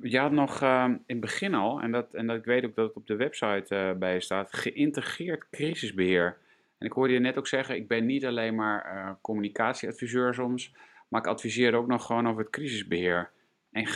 Je 0.00 0.18
had 0.18 0.32
nog 0.32 0.62
uh, 0.62 0.84
in 0.88 1.02
het 1.06 1.20
begin 1.20 1.54
al, 1.54 1.80
en, 1.80 1.92
dat, 1.92 2.14
en 2.14 2.26
dat, 2.26 2.36
ik 2.36 2.44
weet 2.44 2.64
ook 2.64 2.74
dat 2.74 2.86
het 2.86 2.96
op 2.96 3.06
de 3.06 3.16
website 3.16 3.74
uh, 3.74 3.98
bij 3.98 4.20
staat, 4.20 4.52
geïntegreerd 4.52 5.50
crisisbeheer. 5.50 6.38
En 6.78 6.86
ik 6.86 6.92
hoorde 6.92 7.12
je 7.12 7.18
net 7.18 7.38
ook 7.38 7.46
zeggen, 7.46 7.76
ik 7.76 7.88
ben 7.88 8.06
niet 8.06 8.26
alleen 8.26 8.54
maar 8.54 9.18
communicatieadviseur 9.20 10.34
soms, 10.34 10.74
maar 11.08 11.20
ik 11.20 11.26
adviseer 11.26 11.74
ook 11.74 11.86
nog 11.86 12.06
gewoon 12.06 12.28
over 12.28 12.42
het 12.42 12.50
crisisbeheer. 12.50 13.30
En 13.74 13.86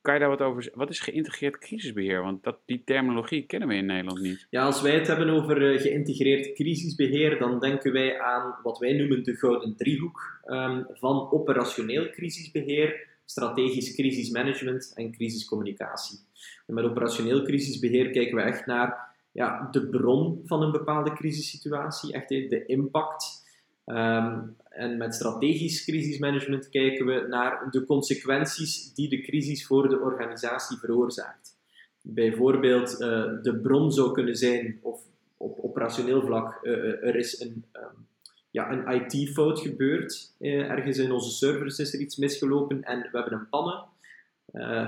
kan 0.00 0.14
je 0.14 0.20
daar 0.20 0.28
wat 0.28 0.40
over 0.40 0.70
Wat 0.74 0.90
is 0.90 1.00
geïntegreerd 1.00 1.58
crisisbeheer? 1.58 2.22
Want 2.22 2.42
dat, 2.42 2.58
die 2.64 2.82
terminologie 2.84 3.46
kennen 3.46 3.68
we 3.68 3.74
in 3.74 3.86
Nederland 3.86 4.20
niet. 4.20 4.46
Ja, 4.50 4.64
als 4.64 4.82
wij 4.82 4.94
het 4.94 5.06
hebben 5.06 5.30
over 5.30 5.72
uh, 5.72 5.80
geïntegreerd 5.80 6.52
crisisbeheer, 6.52 7.38
dan 7.38 7.60
denken 7.60 7.92
wij 7.92 8.20
aan 8.20 8.54
wat 8.62 8.78
wij 8.78 8.92
noemen 8.92 9.22
de 9.22 9.36
gouden 9.36 9.76
driehoek 9.76 10.40
um, 10.46 10.86
van 10.88 11.30
operationeel 11.30 12.10
crisisbeheer, 12.10 13.08
strategisch 13.24 13.94
crisismanagement 13.94 14.92
en 14.94 15.12
crisiscommunicatie. 15.12 16.18
En 16.66 16.74
met 16.74 16.84
operationeel 16.84 17.42
crisisbeheer 17.42 18.10
kijken 18.10 18.36
we 18.36 18.42
echt 18.42 18.66
naar 18.66 19.16
ja, 19.32 19.68
de 19.70 19.88
bron 19.88 20.40
van 20.44 20.62
een 20.62 20.72
bepaalde 20.72 21.12
crisissituatie, 21.12 22.12
echt 22.12 22.28
de 22.28 22.66
impact 22.66 23.48
Um, 23.86 24.56
en 24.70 24.96
met 24.96 25.14
strategisch 25.14 25.84
crisismanagement 25.84 26.68
kijken 26.68 27.06
we 27.06 27.26
naar 27.28 27.70
de 27.70 27.84
consequenties 27.84 28.94
die 28.94 29.08
de 29.08 29.20
crisis 29.20 29.66
voor 29.66 29.88
de 29.88 30.00
organisatie 30.00 30.76
veroorzaakt. 30.76 31.58
Bijvoorbeeld, 32.02 32.92
uh, 32.92 32.98
de 33.42 33.58
bron 33.62 33.92
zou 33.92 34.12
kunnen 34.12 34.36
zijn, 34.36 34.78
of 34.82 35.00
op 35.36 35.58
operationeel 35.58 36.22
vlak, 36.22 36.58
uh, 36.62 36.72
er 37.06 37.16
is 37.16 37.40
een, 37.40 37.64
um, 37.72 38.06
ja, 38.50 38.70
een 38.70 38.94
IT-fout 38.94 39.60
gebeurd. 39.60 40.34
Ergens 40.40 40.98
in 40.98 41.12
onze 41.12 41.30
servers 41.30 41.78
is 41.78 41.94
er 41.94 42.00
iets 42.00 42.16
misgelopen 42.16 42.82
en 42.82 43.00
we 43.00 43.18
hebben 43.18 43.32
een 43.32 43.48
pannen. 43.48 43.88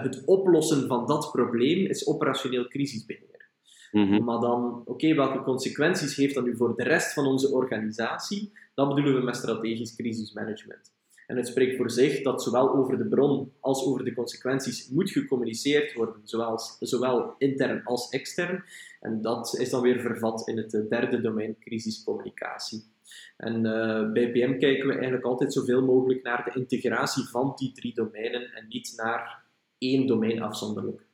het 0.03 0.25
oplossen 0.25 0.87
van 0.87 1.07
dat 1.07 1.31
probleem 1.33 1.87
is 1.87 2.07
operationeel 2.07 2.69
crisisbeheer. 2.69 3.49
Mhm. 3.93 4.25
Maar 4.25 4.41
dan, 4.41 4.83
oké, 4.85 5.15
welke 5.15 5.43
consequenties 5.43 6.17
heeft 6.17 6.35
dat 6.35 6.45
nu 6.45 6.57
voor 6.57 6.77
de 6.77 6.83
rest 6.83 7.13
van 7.13 7.27
onze 7.27 7.51
organisatie? 7.53 8.53
Dat 8.75 8.89
bedoelen 8.89 9.15
we 9.15 9.25
met 9.25 9.37
strategisch 9.37 9.97
crisismanagement. 9.97 10.93
En 11.27 11.37
het 11.37 11.47
spreekt 11.47 11.77
voor 11.77 11.91
zich 11.91 12.23
dat 12.23 12.43
zowel 12.43 12.75
over 12.75 12.99
de 12.99 13.07
bron 13.07 13.53
als 13.61 13.85
over 13.85 14.05
de 14.05 14.15
consequenties 14.15 14.89
moet 14.89 15.11
gecommuniceerd 15.11 15.93
worden, 15.93 16.21
zowel, 16.25 16.59
zowel 16.81 17.35
intern 17.39 17.85
als 17.85 18.09
extern. 18.09 18.65
En 19.01 19.23
dat 19.23 19.59
is 19.59 19.71
dan 19.71 19.83
weer 19.83 20.01
vervat 20.01 20.49
in 20.49 20.57
het 20.57 20.75
eh, 20.75 20.89
derde 20.89 21.21
domein, 21.21 21.59
crisiscommunicatie. 21.59 22.91
En 23.37 23.55
uh, 23.55 24.13
bij 24.13 24.31
PM 24.31 24.59
kijken 24.59 24.87
we 24.87 24.93
eigenlijk 24.93 25.25
altijd 25.25 25.53
zoveel 25.53 25.83
mogelijk 25.83 26.23
naar 26.23 26.45
de 26.45 26.61
integratie 26.61 27.25
van 27.25 27.53
die 27.57 27.73
drie 27.73 27.95
domeinen 27.95 28.53
en 28.53 28.67
niet 28.69 28.93
naar 28.97 29.45
één 29.79 30.07
domein 30.07 30.43
afzonderlijk. 30.43 31.07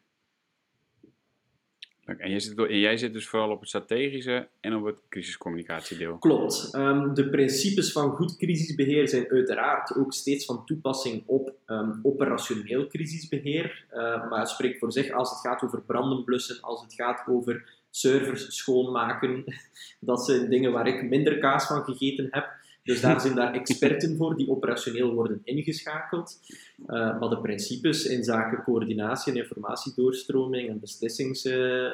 En 2.17 2.31
jij, 2.31 2.41
zit, 2.41 2.59
en 2.59 2.79
jij 2.79 2.97
zit 2.97 3.13
dus 3.13 3.29
vooral 3.29 3.51
op 3.51 3.61
het 3.61 3.69
strategische 3.69 4.49
en 4.61 4.75
op 4.75 4.85
het 4.85 5.01
crisiscommunicatiedeel. 5.09 6.17
Klopt. 6.17 6.75
Um, 6.75 7.15
de 7.15 7.29
principes 7.29 7.93
van 7.93 8.11
goed 8.11 8.37
crisisbeheer 8.37 9.09
zijn 9.09 9.31
uiteraard 9.31 9.97
ook 9.97 10.13
steeds 10.13 10.45
van 10.45 10.65
toepassing 10.65 11.23
op 11.27 11.53
um, 11.67 12.01
operationeel 12.03 12.87
crisisbeheer. 12.87 13.85
Uh, 13.93 13.99
maar 14.31 14.39
het 14.39 14.49
spreekt 14.49 14.79
voor 14.79 14.93
zich 14.93 15.11
als 15.11 15.31
het 15.31 15.41
gaat 15.41 15.63
over 15.63 15.83
branden 15.83 16.25
blussen, 16.25 16.61
als 16.61 16.83
het 16.83 16.95
gaat 16.95 17.25
over 17.27 17.77
servers 17.91 18.57
schoonmaken. 18.57 19.45
Dat 20.01 20.25
zijn 20.25 20.51
dingen 20.51 20.73
waar 20.73 20.87
ik 20.87 21.09
minder 21.09 21.39
kaas 21.39 21.67
van 21.67 21.85
gegeten 21.85 22.29
heb. 22.31 22.49
Dus 22.83 23.01
daar 23.01 23.21
zijn 23.21 23.35
daar 23.35 23.55
experten 23.55 24.17
voor 24.17 24.37
die 24.37 24.51
operationeel 24.51 25.15
worden 25.15 25.41
ingeschakeld. 25.45 26.41
Uh, 26.81 26.87
maar 26.89 27.29
de 27.29 27.41
principes 27.41 28.05
in 28.05 28.25
zaken 28.25 28.63
coördinatie 28.63 29.33
en 29.33 29.39
informatiedoorstroming 29.39 30.69
en 30.69 30.81
beslissings, 30.81 31.45
uh, 31.45 31.91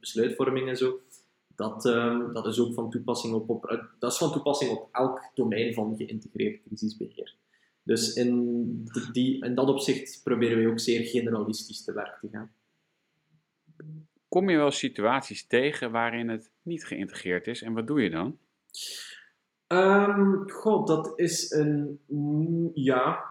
besluitvorming 0.00 0.68
en 0.68 0.76
zo, 0.76 1.00
dat, 1.54 1.84
uh, 1.84 2.32
dat, 2.32 2.46
is 2.46 2.58
ook 2.58 2.74
van 2.74 2.90
toepassing 2.90 3.34
op, 3.34 3.48
op, 3.48 3.90
dat 3.98 4.12
is 4.12 4.18
van 4.18 4.32
toepassing 4.32 4.70
op 4.70 4.88
elk 4.92 5.30
domein 5.34 5.74
van 5.74 5.96
geïntegreerd 5.96 6.62
crisisbeheer. 6.66 7.34
Dus 7.82 8.12
in, 8.12 8.88
die, 9.12 9.44
in 9.44 9.54
dat 9.54 9.68
opzicht 9.68 10.20
proberen 10.24 10.58
we 10.58 10.68
ook 10.68 10.80
zeer 10.80 11.06
generalistisch 11.06 11.84
te 11.84 11.92
werk 11.92 12.18
te 12.20 12.28
gaan. 12.32 12.52
Kom 14.28 14.50
je 14.50 14.56
wel 14.56 14.70
situaties 14.70 15.46
tegen 15.46 15.90
waarin 15.90 16.28
het 16.28 16.50
niet 16.62 16.84
geïntegreerd 16.84 17.46
is 17.46 17.62
en 17.62 17.72
wat 17.72 17.86
doe 17.86 18.02
je 18.02 18.10
dan? 18.10 18.38
Um, 19.68 20.50
God, 20.50 20.86
dat 20.86 21.12
is 21.16 21.50
een. 21.50 22.00
Ja. 22.74 23.24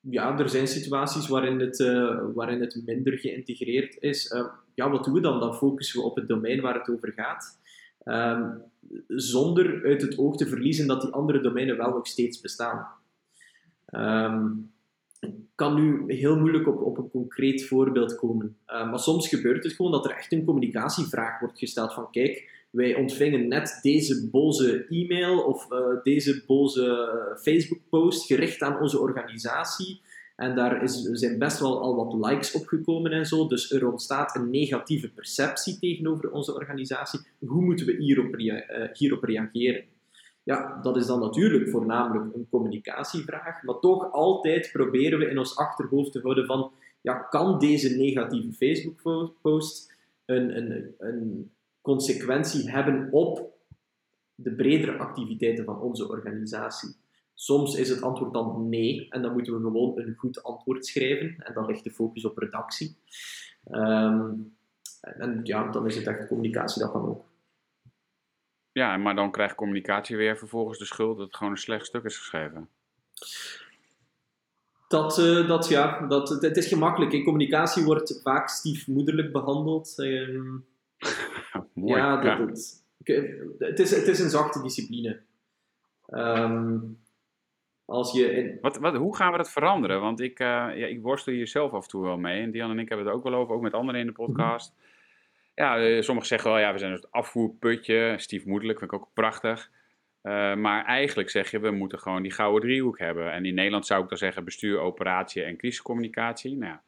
Ja, 0.00 0.38
er 0.38 0.48
zijn 0.48 0.68
situaties 0.68 1.28
waarin 1.28 1.60
het, 1.60 1.78
uh, 1.78 2.20
waarin 2.34 2.60
het 2.60 2.82
minder 2.84 3.18
geïntegreerd 3.18 3.96
is. 4.00 4.32
Uh, 4.32 4.46
ja, 4.74 4.90
wat 4.90 5.04
doen 5.04 5.14
we 5.14 5.20
dan? 5.20 5.40
Dan 5.40 5.54
focussen 5.54 6.00
we 6.00 6.06
op 6.06 6.16
het 6.16 6.28
domein 6.28 6.60
waar 6.60 6.74
het 6.74 6.88
over 6.88 7.12
gaat. 7.12 7.58
Um, 8.04 8.62
zonder 9.06 9.84
uit 9.84 10.02
het 10.02 10.18
oog 10.18 10.36
te 10.36 10.46
verliezen 10.46 10.86
dat 10.86 11.00
die 11.00 11.10
andere 11.10 11.40
domeinen 11.40 11.76
wel 11.76 11.90
nog 11.90 12.06
steeds 12.06 12.40
bestaan. 12.40 12.86
Ik 15.20 15.34
kan 15.54 15.74
nu 15.74 16.14
heel 16.14 16.38
moeilijk 16.38 16.68
op, 16.68 16.80
op 16.80 16.98
een 16.98 17.10
concreet 17.10 17.66
voorbeeld 17.66 18.16
komen. 18.16 18.56
Maar 18.66 18.98
soms 18.98 19.28
gebeurt 19.28 19.64
het 19.64 19.72
gewoon 19.72 19.92
dat 19.92 20.04
er 20.04 20.16
echt 20.16 20.32
een 20.32 20.44
communicatievraag 20.44 21.40
wordt 21.40 21.58
gesteld 21.58 21.94
van 21.94 22.10
kijk, 22.10 22.57
wij 22.70 22.94
ontvingen 22.94 23.48
net 23.48 23.78
deze 23.82 24.28
boze 24.30 24.86
e-mail 24.88 25.44
of 25.44 25.72
uh, 25.72 26.02
deze 26.02 26.42
boze 26.46 27.36
Facebook-post 27.40 28.26
gericht 28.26 28.62
aan 28.62 28.80
onze 28.80 28.98
organisatie. 28.98 30.00
En 30.36 30.54
daar 30.54 30.82
is, 30.82 31.02
zijn 31.02 31.38
best 31.38 31.58
wel 31.60 31.80
al 31.80 31.96
wat 31.96 32.30
likes 32.30 32.52
opgekomen 32.52 33.12
en 33.12 33.26
zo. 33.26 33.46
Dus 33.46 33.72
er 33.72 33.90
ontstaat 33.90 34.36
een 34.36 34.50
negatieve 34.50 35.10
perceptie 35.10 35.78
tegenover 35.78 36.30
onze 36.30 36.54
organisatie. 36.54 37.20
Hoe 37.38 37.64
moeten 37.64 37.86
we 37.86 37.96
hierop, 37.96 38.38
uh, 38.38 38.62
hierop 38.92 39.22
reageren? 39.22 39.84
Ja, 40.42 40.80
dat 40.82 40.96
is 40.96 41.06
dan 41.06 41.20
natuurlijk 41.20 41.70
voornamelijk 41.70 42.34
een 42.34 42.46
communicatievraag. 42.50 43.62
Maar 43.62 43.78
toch 43.78 44.12
altijd 44.12 44.70
proberen 44.72 45.18
we 45.18 45.30
in 45.30 45.38
ons 45.38 45.56
achterhoofd 45.56 46.12
te 46.12 46.20
houden 46.20 46.46
van... 46.46 46.70
Ja, 47.00 47.14
kan 47.14 47.58
deze 47.58 47.96
negatieve 47.96 48.52
Facebook-post 48.52 49.94
een, 50.24 50.56
een, 50.56 50.94
een 50.98 51.50
consequentie 51.88 52.70
hebben 52.70 53.08
op 53.12 53.56
de 54.34 54.54
bredere 54.54 54.98
activiteiten 54.98 55.64
van 55.64 55.80
onze 55.80 56.08
organisatie. 56.08 56.96
Soms 57.34 57.74
is 57.74 57.88
het 57.88 58.02
antwoord 58.02 58.32
dan 58.32 58.68
nee, 58.68 59.06
en 59.10 59.22
dan 59.22 59.32
moeten 59.32 59.52
we 59.52 59.60
gewoon 59.60 59.98
een 59.98 60.14
goed 60.16 60.42
antwoord 60.42 60.86
schrijven, 60.86 61.36
en 61.38 61.54
dan 61.54 61.66
ligt 61.66 61.84
de 61.84 61.90
focus 61.90 62.24
op 62.24 62.38
redactie. 62.38 62.96
Um, 63.70 64.56
en 65.00 65.40
ja, 65.42 65.70
dan 65.70 65.86
is 65.86 65.96
het 65.96 66.06
echt 66.06 66.26
communicatie 66.26 66.82
dat 66.82 66.92
dan 66.92 67.08
ook. 67.08 67.24
Ja, 68.72 68.96
maar 68.96 69.14
dan 69.14 69.30
krijgt 69.30 69.54
communicatie 69.54 70.16
weer 70.16 70.38
vervolgens 70.38 70.78
de 70.78 70.84
schuld 70.84 71.16
dat 71.16 71.26
het 71.26 71.36
gewoon 71.36 71.52
een 71.52 71.58
slecht 71.58 71.86
stuk 71.86 72.04
is 72.04 72.18
geschreven. 72.18 72.68
Dat, 74.88 75.18
uh, 75.18 75.48
dat 75.48 75.68
ja, 75.68 76.06
dat, 76.06 76.28
het, 76.28 76.56
is 76.56 76.66
gemakkelijk. 76.66 77.12
In 77.12 77.24
communicatie 77.24 77.84
wordt 77.84 78.20
vaak 78.22 78.48
stiefmoederlijk 78.48 79.32
behandeld. 79.32 79.94
Um, 79.98 80.66
Mooi. 81.78 82.00
Ja, 82.00 82.16
dat, 82.16 82.24
ja. 82.24 82.46
Het, 82.46 83.58
het, 83.58 83.78
is, 83.78 83.90
het 83.90 84.06
is 84.06 84.20
een 84.20 84.30
zachte 84.30 84.62
discipline. 84.62 85.20
Um, 86.10 86.98
als 87.84 88.12
je 88.12 88.32
in... 88.32 88.58
wat, 88.60 88.78
wat, 88.78 88.94
hoe 88.94 89.16
gaan 89.16 89.30
we 89.30 89.36
dat 89.36 89.50
veranderen? 89.50 90.00
Want 90.00 90.20
ik, 90.20 90.40
uh, 90.40 90.46
ja, 90.46 90.86
ik 90.86 91.02
worstel 91.02 91.32
hier 91.32 91.46
zelf 91.46 91.72
af 91.72 91.82
en 91.82 91.88
toe 91.88 92.02
wel 92.02 92.18
mee. 92.18 92.42
En 92.42 92.50
Diane 92.50 92.72
en 92.72 92.78
ik 92.78 92.88
hebben 92.88 93.06
het 93.06 93.14
ook 93.14 93.22
wel 93.22 93.34
over, 93.34 93.54
ook 93.54 93.62
met 93.62 93.74
anderen 93.74 94.00
in 94.00 94.06
de 94.06 94.12
podcast. 94.12 94.72
Mm 94.72 94.76
-hmm. 94.78 94.86
Ja, 95.54 95.80
uh, 95.80 96.02
sommigen 96.02 96.28
zeggen 96.28 96.50
wel, 96.50 96.58
ja, 96.58 96.72
we 96.72 96.78
zijn 96.78 96.92
het 96.92 97.12
afvoerputje. 97.12 98.14
Stiefmoederlijk, 98.16 98.78
vind 98.78 98.92
ik 98.92 98.98
ook 98.98 99.08
prachtig. 99.12 99.70
Uh, 100.22 100.54
maar 100.54 100.84
eigenlijk 100.84 101.30
zeg 101.30 101.50
je, 101.50 101.58
we 101.58 101.70
moeten 101.70 101.98
gewoon 101.98 102.22
die 102.22 102.32
gouden 102.32 102.60
driehoek 102.60 102.98
hebben. 102.98 103.32
En 103.32 103.44
in 103.44 103.54
Nederland 103.54 103.86
zou 103.86 104.02
ik 104.02 104.08
dan 104.08 104.18
zeggen 104.18 104.44
bestuur, 104.44 104.78
operatie 104.78 105.42
en 105.42 105.56
crisiscommunicatie. 105.56 106.56
Nou 106.56 106.72
ja, 106.72 106.82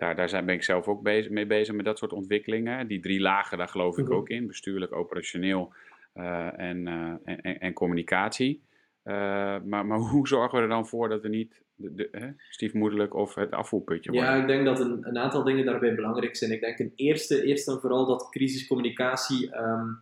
daar, 0.00 0.16
daar 0.16 0.28
zijn, 0.28 0.46
ben 0.46 0.54
ik 0.54 0.62
zelf 0.62 0.88
ook 0.88 1.02
bezig, 1.02 1.30
mee 1.30 1.46
bezig 1.46 1.74
met 1.74 1.84
dat 1.84 1.98
soort 1.98 2.12
ontwikkelingen. 2.12 2.86
Die 2.86 3.00
drie 3.00 3.20
lagen, 3.20 3.58
daar 3.58 3.68
geloof 3.68 3.98
ik 3.98 4.04
mm 4.04 4.10
-hmm. 4.10 4.18
ook 4.18 4.28
in. 4.28 4.46
Bestuurlijk, 4.46 4.92
operationeel 4.92 5.72
uh, 6.14 6.58
en, 6.58 6.86
uh, 6.86 7.14
en, 7.24 7.60
en, 7.60 7.72
communicatie. 7.72 8.62
Uh, 9.04 9.14
maar, 9.64 9.86
maar 9.86 9.98
hoe 10.12 10.28
zorgen 10.28 10.56
we 10.56 10.62
er 10.62 10.68
dan 10.68 10.86
voor 10.86 11.08
dat 11.08 11.22
we 11.22 11.28
niet 11.28 11.62
de, 11.74 11.94
de, 11.94 12.08
hè, 12.12 12.28
stiefmoederlijk 12.48 13.14
of 13.14 13.34
het 13.34 13.50
afvoerputje 13.50 14.10
worden? 14.10 14.30
Ja, 14.30 14.40
ik 14.40 14.46
denk 14.46 14.64
dat 14.64 14.80
een, 14.80 14.98
een, 15.08 15.18
aantal 15.18 15.44
dingen 15.44 15.64
daarbij 15.64 15.94
belangrijk 15.94 16.36
zijn. 16.36 16.52
Ik 16.52 16.60
denk 16.60 16.78
een 16.78 16.92
eerste, 16.96 17.42
eerst 17.44 17.68
en 17.68 17.80
vooral 17.80 18.06
dat 18.06 18.28
crisiscommunicatie 18.30 19.56
um, 19.56 19.98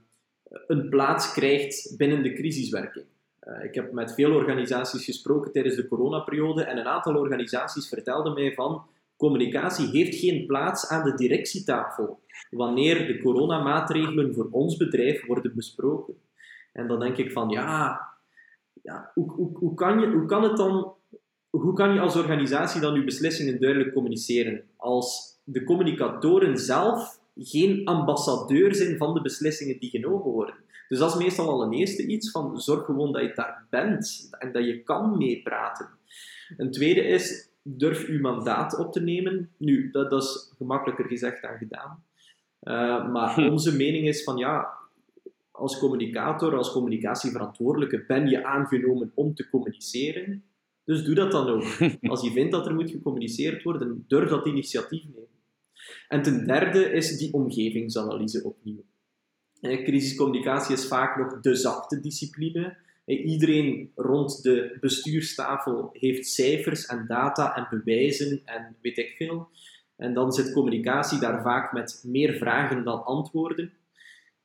een 0.66 0.88
plaats 0.88 1.32
krijgt 1.32 1.94
binnen 1.96 2.22
de 2.22 2.32
crisiswerking. 2.32 3.05
Ik 3.62 3.74
heb 3.74 3.92
met 3.92 4.14
veel 4.14 4.34
organisaties 4.34 5.05
gesproken 5.05 5.53
tijdens 5.53 5.76
de 5.76 5.88
coronaperiode 5.88 6.62
en 6.62 6.78
een 6.78 6.86
aantal 6.86 7.16
organisaties 7.16 7.88
vertelden 7.88 8.34
mij 8.34 8.55
van 8.55 8.86
communicatie 9.18 9.88
heeft 9.88 10.14
geen 10.14 10.46
plaats 10.46 10.88
aan 10.88 11.04
de 11.04 11.14
directietafel 11.14 12.20
wanneer 12.50 13.06
de 13.06 13.18
coronamaatregelen 13.18 14.34
voor 14.34 14.48
ons 14.50 14.76
bedrijf 14.76 15.26
worden 15.26 15.54
besproken. 15.54 16.14
En 16.72 16.88
dan 16.88 17.00
denk 17.00 17.16
ik 17.16 17.32
van 17.32 17.48
ja, 17.48 18.00
ja 18.82 19.10
hoe, 19.14 19.50
hoe, 19.54 19.74
kan 19.74 20.00
je, 20.00 20.06
hoe 20.06 20.26
kan 20.26 20.42
het 20.42 20.56
dan, 20.56 20.92
hoe 21.50 21.72
kan 21.72 21.94
je 21.94 22.00
als 22.00 22.16
organisatie 22.16 22.80
dan 22.80 22.94
je 22.94 23.04
beslissingen 23.04 23.60
duidelijk 23.60 23.92
communiceren 23.92 24.64
als 24.76 25.38
de 25.44 25.64
communicatoren 25.64 26.58
zelf 26.58 27.20
geen 27.34 27.86
ambassadeur 27.86 28.74
zijn 28.74 28.96
van 28.96 29.14
de 29.14 29.20
beslissingen 29.20 29.78
die 29.78 29.90
genomen 29.90 30.32
worden? 30.32 30.54
Dus 30.88 30.98
dat 30.98 31.10
is 31.10 31.22
meestal 31.22 31.48
al 31.48 31.62
een 31.62 31.72
eerste 31.72 32.06
iets 32.06 32.30
van 32.30 32.60
zorg 32.60 32.84
gewoon 32.84 33.12
dat 33.12 33.22
je 33.22 33.32
daar 33.34 33.66
bent 33.70 34.28
en 34.38 34.52
dat 34.52 34.64
je 34.64 34.82
kan 34.82 35.18
meepraten. 35.18 35.88
Een 36.56 36.70
tweede 36.70 37.00
is, 37.00 37.50
durf 37.76 38.06
uw 38.06 38.20
mandaat 38.20 38.78
op 38.78 38.92
te 38.92 39.00
nemen. 39.00 39.50
Nu, 39.56 39.90
dat, 39.90 40.10
dat 40.10 40.22
is 40.22 40.52
gemakkelijker 40.56 41.04
gezegd 41.04 41.42
dan 41.42 41.56
gedaan. 41.56 42.02
Uh, 42.62 43.12
maar 43.12 43.34
hm. 43.34 43.48
onze 43.48 43.76
mening 43.76 44.06
is 44.06 44.24
van 44.24 44.36
ja, 44.36 44.68
als 45.50 45.78
communicator, 45.78 46.56
als 46.56 46.72
communicatieverantwoordelijke 46.72 48.04
ben 48.06 48.28
je 48.28 48.44
aangenomen 48.44 49.12
om 49.14 49.34
te 49.34 49.48
communiceren. 49.48 50.42
Dus 50.84 51.04
doe 51.04 51.14
dat 51.14 51.32
dan 51.32 51.48
ook. 51.48 51.64
Als 52.12 52.22
je 52.22 52.30
vindt 52.30 52.52
dat 52.52 52.66
er 52.66 52.74
moet 52.74 52.90
gecommuniceerd 52.90 53.62
worden, 53.62 54.04
durf 54.06 54.28
dat 54.28 54.46
initiatief 54.46 55.04
nemen. 55.04 55.28
En 56.08 56.22
ten 56.22 56.46
derde 56.46 56.90
is 56.90 57.18
die 57.18 57.32
omgevingsanalyse 57.32 58.44
opnieuw. 58.44 58.84
Eh, 59.60 59.84
crisiscommunicatie 59.84 60.74
is 60.74 60.86
vaak 60.86 61.16
nog 61.16 61.40
de 61.40 61.54
zachte 61.54 62.00
discipline. 62.00 62.76
Iedereen 63.16 63.92
rond 63.94 64.42
de 64.42 64.76
bestuurstafel 64.80 65.90
heeft 65.92 66.26
cijfers 66.26 66.86
en 66.86 67.04
data 67.06 67.56
en 67.56 67.66
bewijzen 67.70 68.40
en 68.44 68.76
weet 68.82 68.98
ik 68.98 69.14
veel. 69.16 69.48
En 69.96 70.14
dan 70.14 70.32
zit 70.32 70.52
communicatie 70.52 71.18
daar 71.18 71.42
vaak 71.42 71.72
met 71.72 72.02
meer 72.06 72.34
vragen 72.34 72.84
dan 72.84 73.04
antwoorden. 73.04 73.72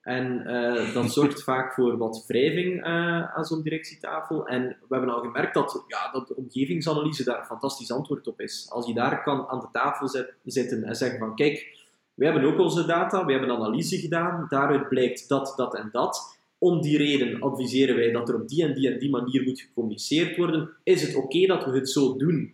En 0.01 0.43
uh, 0.47 0.93
dat 0.93 1.13
zorgt 1.19 1.43
vaak 1.43 1.73
voor 1.73 1.97
wat 1.97 2.23
wrijving 2.27 2.79
uh, 2.79 3.35
aan 3.35 3.45
zo'n 3.45 3.61
directietafel. 3.61 4.47
En 4.47 4.67
we 4.67 4.95
hebben 4.95 5.13
al 5.15 5.21
gemerkt 5.21 5.53
dat, 5.53 5.83
ja, 5.87 6.11
dat 6.11 6.27
de 6.27 6.35
omgevingsanalyse 6.35 7.23
daar 7.23 7.39
een 7.39 7.45
fantastisch 7.45 7.91
antwoord 7.91 8.27
op 8.27 8.41
is. 8.41 8.67
Als 8.69 8.87
je 8.87 8.93
daar 8.93 9.23
kan 9.23 9.47
aan 9.47 9.59
de 9.59 9.67
tafel 9.71 10.07
zet, 10.07 10.33
zitten 10.43 10.83
en 10.83 10.95
zeggen 10.95 11.19
van 11.19 11.35
kijk, 11.35 11.81
we 12.13 12.25
hebben 12.25 12.43
ook 12.43 12.59
onze 12.59 12.85
data, 12.85 13.25
we 13.25 13.31
hebben 13.31 13.51
analyse 13.51 13.97
gedaan, 13.97 14.45
daaruit 14.49 14.89
blijkt 14.89 15.29
dat, 15.29 15.53
dat 15.55 15.75
en 15.75 15.89
dat. 15.91 16.41
Om 16.63 16.81
die 16.81 16.97
reden 16.97 17.41
adviseren 17.41 17.95
wij 17.95 18.11
dat 18.11 18.29
er 18.29 18.35
op 18.35 18.47
die 18.47 18.63
en 18.63 18.73
die 18.73 18.91
en 18.91 18.99
die 18.99 19.09
manier 19.09 19.43
moet 19.43 19.61
gecommuniceerd 19.61 20.37
worden. 20.37 20.69
Is 20.83 21.01
het 21.01 21.15
oké 21.15 21.45
dat 21.45 21.65
we 21.65 21.71
het 21.71 21.89
zo 21.89 22.17
doen? 22.17 22.53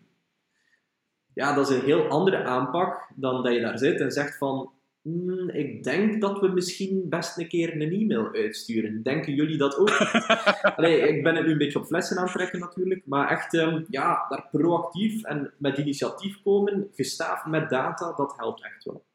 Ja, 1.34 1.56
dat 1.56 1.70
is 1.70 1.76
een 1.76 1.86
heel 1.86 2.08
andere 2.08 2.44
aanpak 2.44 3.12
dan 3.16 3.44
dat 3.44 3.54
je 3.54 3.60
daar 3.60 3.78
zit 3.78 4.00
en 4.00 4.12
zegt 4.12 4.38
van 4.38 4.72
Hmm, 5.02 5.50
ik 5.50 5.84
denk 5.84 6.22
dat 6.22 6.40
we 6.40 6.48
misschien 6.48 7.10
best 7.10 7.38
een 7.38 7.48
keer 7.48 7.74
een 7.74 7.92
e-mail 7.92 8.34
uitsturen. 8.34 9.04
Denken 9.04 9.34
jullie 9.34 9.58
dat 9.58 9.78
ook? 9.78 9.90
Allee, 10.78 11.00
ik 11.00 11.24
ben 11.24 11.36
het 11.36 11.46
nu 11.46 11.52
een 11.52 11.58
beetje 11.58 11.80
op 11.80 11.86
flessen 11.86 12.18
aan 12.18 12.24
het 12.24 12.34
trekken 12.34 12.60
natuurlijk, 12.60 13.06
maar 13.06 13.30
echt 13.30 13.54
um, 13.54 13.86
ja, 13.90 14.26
daar 14.30 14.48
proactief 14.52 15.24
en 15.24 15.54
met 15.58 15.78
initiatief 15.78 16.42
komen, 16.42 16.90
gestaafd 16.92 17.46
met 17.46 17.70
data, 17.70 18.14
dat 18.14 18.34
helpt 18.38 18.64
echt 18.64 18.84
wel. 18.84 19.06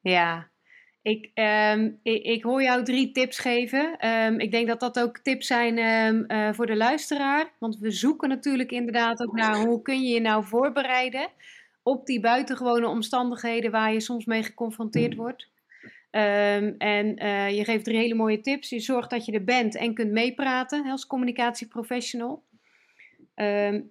Ja, 0.00 0.49
ik, 1.02 1.30
um, 1.34 1.98
ik, 2.02 2.22
ik, 2.22 2.42
hoor 2.42 2.62
jou 2.62 2.84
drie 2.84 3.12
tips 3.12 3.38
geven. 3.38 4.08
Um, 4.08 4.40
ik 4.40 4.50
denk 4.50 4.66
dat 4.66 4.80
dat 4.80 5.00
ook 5.00 5.18
tips 5.18 5.46
zijn 5.46 5.78
uh, 5.78 6.52
voor 6.52 6.66
de 6.66 6.76
luisteraar. 6.76 7.52
Want 7.58 7.78
we 7.78 7.90
zoeken 7.90 8.28
natuurlijk 8.28 8.70
inderdaad 8.70 9.22
ook 9.22 9.34
naar 9.34 9.56
hoe 9.56 9.82
kun 9.82 10.02
je 10.02 10.14
je 10.14 10.20
nou 10.20 10.44
voorbereiden 10.44 11.28
op 11.82 12.06
die 12.06 12.20
buitengewone 12.20 12.86
omstandigheden 12.86 13.70
waar 13.70 13.92
je 13.92 14.00
soms 14.00 14.24
mee 14.24 14.42
geconfronteerd 14.42 15.14
wordt. 15.14 15.48
Um, 16.10 16.74
en 16.78 17.22
uh, 17.22 17.56
je 17.56 17.64
geeft 17.64 17.84
drie 17.84 17.98
hele 17.98 18.14
mooie 18.14 18.40
tips. 18.40 18.68
Je 18.68 18.80
zorgt 18.80 19.10
dat 19.10 19.24
je 19.24 19.32
er 19.32 19.44
bent 19.44 19.76
en 19.76 19.94
kunt 19.94 20.10
meepraten 20.10 20.90
als 20.90 21.06
communicatieprofessional. 21.06 22.42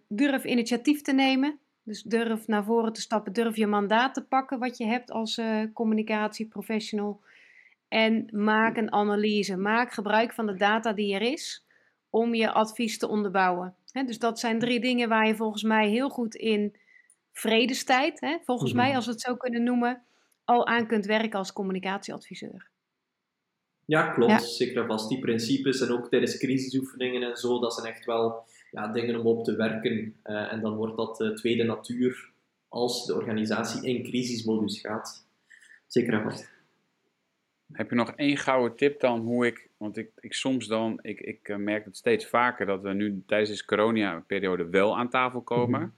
Durf 0.07 0.43
initiatief 0.43 1.01
te 1.01 1.14
nemen. 1.14 1.60
Dus 1.90 2.02
durf 2.02 2.48
naar 2.48 2.64
voren 2.64 2.94
te 2.94 3.02
stappen. 3.02 3.34
Durf 3.34 3.56
je 3.56 3.68
mandaat 3.68 4.14
te 4.14 4.26
pakken 4.26 4.60
wat 4.60 4.78
je 4.78 4.86
hebt 4.86 5.12
als 5.12 5.38
uh, 5.38 5.64
communicatieprofessional. 5.74 7.22
En 7.88 8.30
maak 8.32 8.78
een 8.78 8.92
analyse. 8.92 9.58
Maak 9.58 9.92
gebruik 9.92 10.34
van 10.34 10.46
de 10.46 10.56
data 10.56 10.94
die 10.94 11.14
er 11.14 11.22
is 11.22 11.66
om 12.10 12.34
je 12.34 12.52
advies 12.52 12.98
te 12.98 13.08
onderbouwen. 13.08 13.76
He, 13.92 14.04
dus 14.04 14.20
dat 14.20 14.40
zijn 14.40 14.60
drie 14.60 14.80
dingen 14.80 15.10
waar 15.10 15.28
je 15.28 15.36
volgens 15.36 15.64
mij 15.64 15.90
heel 15.90 16.10
goed 16.10 16.36
in 16.36 16.76
vredestijd, 17.32 18.40
volgens 18.44 18.74
mij, 18.74 18.88
mhm. 18.88 18.96
als 18.96 19.06
we 19.06 19.12
het 19.12 19.22
zo 19.22 19.36
kunnen 19.36 19.64
noemen, 19.64 20.04
al 20.44 20.68
aan 20.68 20.88
kunt 20.88 21.06
werken 21.06 21.40
als 21.40 21.54
communicatieadviseur. 21.54 22.70
Ja, 23.86 24.08
klopt. 24.12 24.44
Zeker 24.44 24.86
vast. 24.86 25.10
Die 25.10 25.20
principes 25.20 25.82
en 25.82 25.92
ook 25.92 26.10
tijdens 26.10 26.38
crisisoefeningen 26.38 27.24
en 27.24 27.38
zo, 27.38 27.60
dat 27.60 27.74
zijn 27.74 27.94
echt 27.94 28.06
wel 28.06 28.48
ja, 28.72 28.88
dingen 28.88 29.20
om 29.20 29.28
op 29.28 29.44
te 29.44 29.56
werken. 29.56 30.16
Uh, 30.26 30.54
en 30.54 30.62
dan 30.62 30.76
wordt 30.76 30.98
dat 30.98 31.22
uh, 31.22 31.30
tweede 31.30 31.64
natuur 31.64 32.32
als 32.68 33.06
de 33.06 33.16
organisatie 33.16 33.90
in 33.90 34.04
crisismodus 34.04 34.80
gaat. 34.80 35.28
Zeker 35.88 36.14
en 36.14 36.24
vast. 36.24 36.58
Heb 37.72 37.90
je 37.90 37.96
nog 37.96 38.12
één 38.16 38.38
gouden 38.38 38.78
tip 38.78 39.00
dan 39.00 39.20
hoe 39.20 39.46
ik, 39.46 39.70
want 39.78 39.98
ik, 39.98 40.12
ik 40.20 40.34
soms 40.34 40.68
dan, 40.68 41.00
ik, 41.02 41.20
ik 41.20 41.48
uh, 41.48 41.58
merk 41.58 41.86
het 41.86 41.98
steeds 41.98 42.26
vaker 42.26 42.66
dat 42.66 42.82
we 42.82 42.94
nu 42.94 43.24
tijdens 43.26 43.50
deze 43.50 43.66
corona-periode 43.66 44.70
wel 44.70 44.98
aan 44.98 45.10
tafel 45.10 45.42
komen. 45.42 45.80
Mhm. 45.80 45.90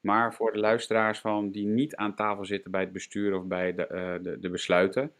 Maar 0.00 0.34
voor 0.34 0.52
de 0.52 0.58
luisteraars 0.58 1.18
van 1.18 1.50
die 1.50 1.66
niet 1.66 1.96
aan 1.96 2.14
tafel 2.14 2.44
zitten 2.44 2.70
bij 2.70 2.80
het 2.80 2.92
bestuur 2.92 3.34
of 3.34 3.44
bij 3.44 3.74
de, 3.74 3.88
uh, 3.92 4.24
de, 4.24 4.38
de, 4.40 4.50
besluiten, 4.50 5.12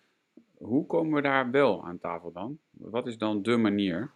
hoe 0.59 0.87
komen 0.87 1.15
we 1.15 1.23
daar 1.23 1.51
wel 1.51 1.85
aan 1.85 1.99
tafel 1.99 2.33
dan? 2.33 2.59
Wat 2.71 3.07
is 3.07 3.19
dan 3.19 3.43
de 3.43 3.57
manier? 3.57 4.11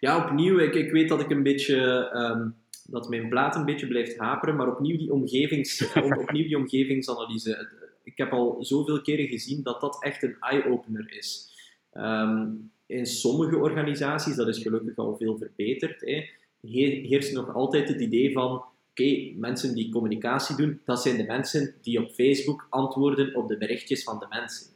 Ja, 0.00 0.24
opnieuw, 0.24 0.58
ik, 0.58 0.74
ik 0.74 0.90
weet 0.90 1.08
dat 1.08 1.20
ik 1.20 1.30
een 1.30 1.42
beetje, 1.42 2.10
um, 2.14 2.54
dat 2.84 3.08
mijn 3.08 3.28
plaat 3.28 3.56
een 3.56 3.64
beetje 3.64 3.86
blijft 3.86 4.18
haperen, 4.18 4.56
maar 4.56 4.68
opnieuw 4.68 4.98
die, 4.98 5.12
omgevings, 5.12 5.92
opnieuw 6.22 6.46
die 6.46 6.56
omgevingsanalyse. 6.56 7.68
Ik 8.04 8.18
heb 8.18 8.32
al 8.32 8.56
zoveel 8.60 9.00
keren 9.00 9.28
gezien 9.28 9.62
dat 9.62 9.80
dat 9.80 10.02
echt 10.02 10.22
een 10.22 10.36
eye-opener 10.40 11.16
is. 11.16 11.52
Um, 11.92 12.70
in 12.86 13.06
sommige 13.06 13.56
organisaties, 13.56 14.36
dat 14.36 14.48
is 14.48 14.62
gelukkig 14.62 14.96
al 14.96 15.16
veel 15.16 15.38
verbeterd, 15.38 16.00
hè, 16.00 16.28
heerst 16.60 17.32
nog 17.32 17.54
altijd 17.54 17.88
het 17.88 18.00
idee 18.00 18.32
van 18.32 18.64
oké, 18.90 19.32
mensen 19.34 19.74
die 19.74 19.92
communicatie 19.92 20.56
doen, 20.56 20.80
dat 20.84 21.02
zijn 21.02 21.16
de 21.16 21.24
mensen 21.24 21.74
die 21.82 22.02
op 22.02 22.10
Facebook 22.10 22.66
antwoorden 22.70 23.34
op 23.34 23.48
de 23.48 23.58
berichtjes 23.58 24.02
van 24.02 24.18
de 24.18 24.26
mensen. 24.28 24.66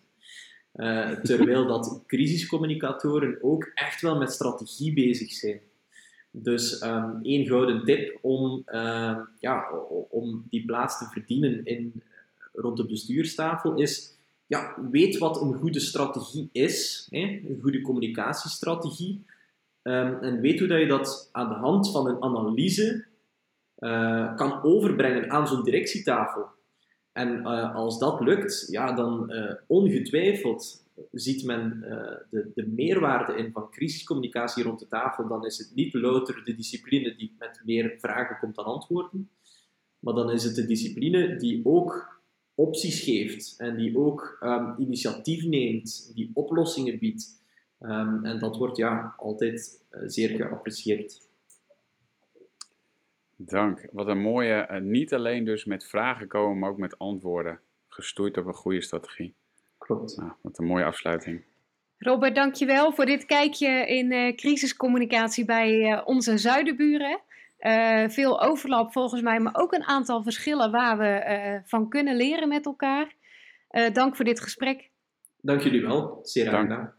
Uh, 0.74 1.10
terwijl 1.10 1.66
dat 1.66 2.02
crisiscommunicatoren 2.06 3.38
ook 3.42 3.70
echt 3.74 4.00
wel 4.00 4.18
met 4.18 4.32
strategie 4.32 4.92
bezig 4.92 5.32
zijn. 5.32 5.60
Dus 6.30 6.82
um, 6.82 7.18
één 7.22 7.46
gouden 7.46 7.84
tip 7.84 8.18
om, 8.22 8.62
uh, 8.66 9.18
ja, 9.38 9.70
om 10.10 10.46
die 10.50 10.64
plaats 10.64 10.98
te 10.98 11.04
verdienen 11.04 11.64
in, 11.64 12.02
rond 12.52 12.76
de 12.76 12.86
bestuurstafel 12.86 13.74
is, 13.74 14.16
ja, 14.46 14.74
weet 14.90 15.18
wat 15.18 15.40
een 15.40 15.54
goede 15.54 15.80
strategie 15.80 16.48
is, 16.52 17.06
hè, 17.10 17.18
een 17.18 17.58
goede 17.62 17.80
communicatiestrategie, 17.80 19.24
um, 19.82 20.18
en 20.18 20.40
weet 20.40 20.58
hoe 20.58 20.68
dat 20.68 20.80
je 20.80 20.86
dat 20.86 21.28
aan 21.32 21.48
de 21.48 21.54
hand 21.54 21.90
van 21.90 22.06
een 22.08 22.22
analyse 22.22 23.04
uh, 23.78 24.36
kan 24.36 24.62
overbrengen 24.62 25.30
aan 25.30 25.48
zo'n 25.48 25.64
directietafel. 25.64 26.46
En 27.12 27.40
uh, 27.40 27.74
als 27.74 27.98
dat 27.98 28.20
lukt, 28.20 28.66
ja, 28.70 28.92
dan 28.92 29.32
uh, 29.32 29.52
ongetwijfeld 29.66 30.84
ziet 31.12 31.44
men 31.44 31.80
de, 32.30 32.50
de, 32.54 32.66
meerwaarde 32.66 33.34
in 33.34 33.52
van 33.52 33.70
crisiscommunicatie 33.70 34.64
rond 34.64 34.78
de 34.78 34.86
tafel. 34.86 35.28
Dan 35.28 35.46
is 35.46 35.58
het 35.58 35.70
niet 35.74 35.94
louter 35.94 36.44
de 36.44 36.54
discipline 36.54 37.16
die 37.16 37.34
met 37.38 37.60
meer 37.64 37.94
vragen 37.98 38.38
komt 38.38 38.54
dan 38.54 38.64
antwoorden, 38.64 39.30
maar 39.98 40.14
dan 40.14 40.30
is 40.30 40.44
het 40.44 40.54
de 40.54 40.66
discipline 40.66 41.36
die 41.36 41.60
ook 41.64 42.20
opties 42.54 43.00
geeft 43.00 43.54
en 43.58 43.76
die 43.76 43.98
ook 43.98 44.38
um, 44.40 44.74
initiatief 44.78 45.44
neemt, 45.44 46.12
die 46.14 46.30
oplossingen 46.34 46.98
biedt. 46.98 47.40
Um, 47.80 48.24
en 48.24 48.38
dat 48.38 48.56
wordt 48.56 48.76
ja 48.76 49.14
altijd 49.16 49.80
zeer 50.06 50.28
geapprecieerd. 50.28 51.30
Dank. 53.44 53.86
Wat 53.92 54.08
een 54.08 54.20
mooie, 54.20 54.68
uh, 54.70 54.80
niet 54.80 55.14
alleen 55.14 55.44
dus 55.44 55.64
met 55.64 55.88
vragen 55.88 56.28
komen, 56.28 56.58
maar 56.58 56.70
ook 56.70 56.78
met 56.78 56.98
antwoorden. 56.98 57.60
Gestoeid 57.88 58.36
op 58.36 58.46
een 58.46 58.54
goede 58.54 58.80
strategie. 58.80 59.34
Klopt. 59.78 60.16
Nou, 60.16 60.32
wat 60.42 60.58
een 60.58 60.66
mooie 60.66 60.84
afsluiting. 60.84 61.44
Robert, 61.98 62.34
dankjewel 62.34 62.92
voor 62.92 63.06
dit 63.06 63.26
kijkje 63.26 63.86
in 63.86 64.12
uh, 64.12 64.34
crisiscommunicatie 64.34 65.44
bij 65.44 65.90
uh, 65.90 66.02
onze 66.04 66.38
zuidenburen. 66.38 67.20
veel 68.08 68.42
overlap 68.42 68.92
volgens 68.92 69.22
mij, 69.22 69.40
maar 69.40 69.54
ook 69.54 69.72
een 69.72 69.84
aantal 69.84 70.22
verschillen 70.22 70.70
waar 70.70 70.98
we 70.98 71.60
van 71.64 71.88
kunnen 71.88 72.16
leren 72.16 72.48
met 72.48 72.66
elkaar. 72.66 73.14
dank 73.92 74.16
voor 74.16 74.24
dit 74.24 74.40
gesprek. 74.40 74.90
Dank 75.40 75.60
jullie 75.60 75.82
wel. 75.82 76.18
Zeer 76.22 76.94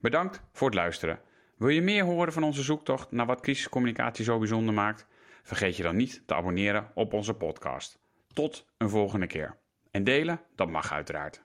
Bedankt 0.00 0.42
voor 0.52 0.66
het 0.66 0.76
luisteren. 0.76 1.23
Wil 1.56 1.68
je 1.68 1.82
meer 1.82 2.04
horen 2.04 2.32
van 2.32 2.42
onze 2.42 2.62
zoektocht 2.62 3.10
naar 3.10 3.26
wat 3.26 3.40
crisiscommunicatie 3.40 4.24
zo 4.24 4.38
bijzonder 4.38 4.74
maakt? 4.74 5.06
Vergeet 5.42 5.76
je 5.76 5.82
dan 5.82 5.96
niet 5.96 6.22
te 6.26 6.34
abonneren 6.34 6.90
op 6.94 7.12
onze 7.12 7.34
podcast. 7.34 7.98
Tot 8.32 8.66
een 8.78 8.88
volgende 8.88 9.26
keer. 9.26 9.56
En 9.90 10.04
delen, 10.04 10.40
dat 10.54 10.70
mag 10.70 10.92
uiteraard. 10.92 11.44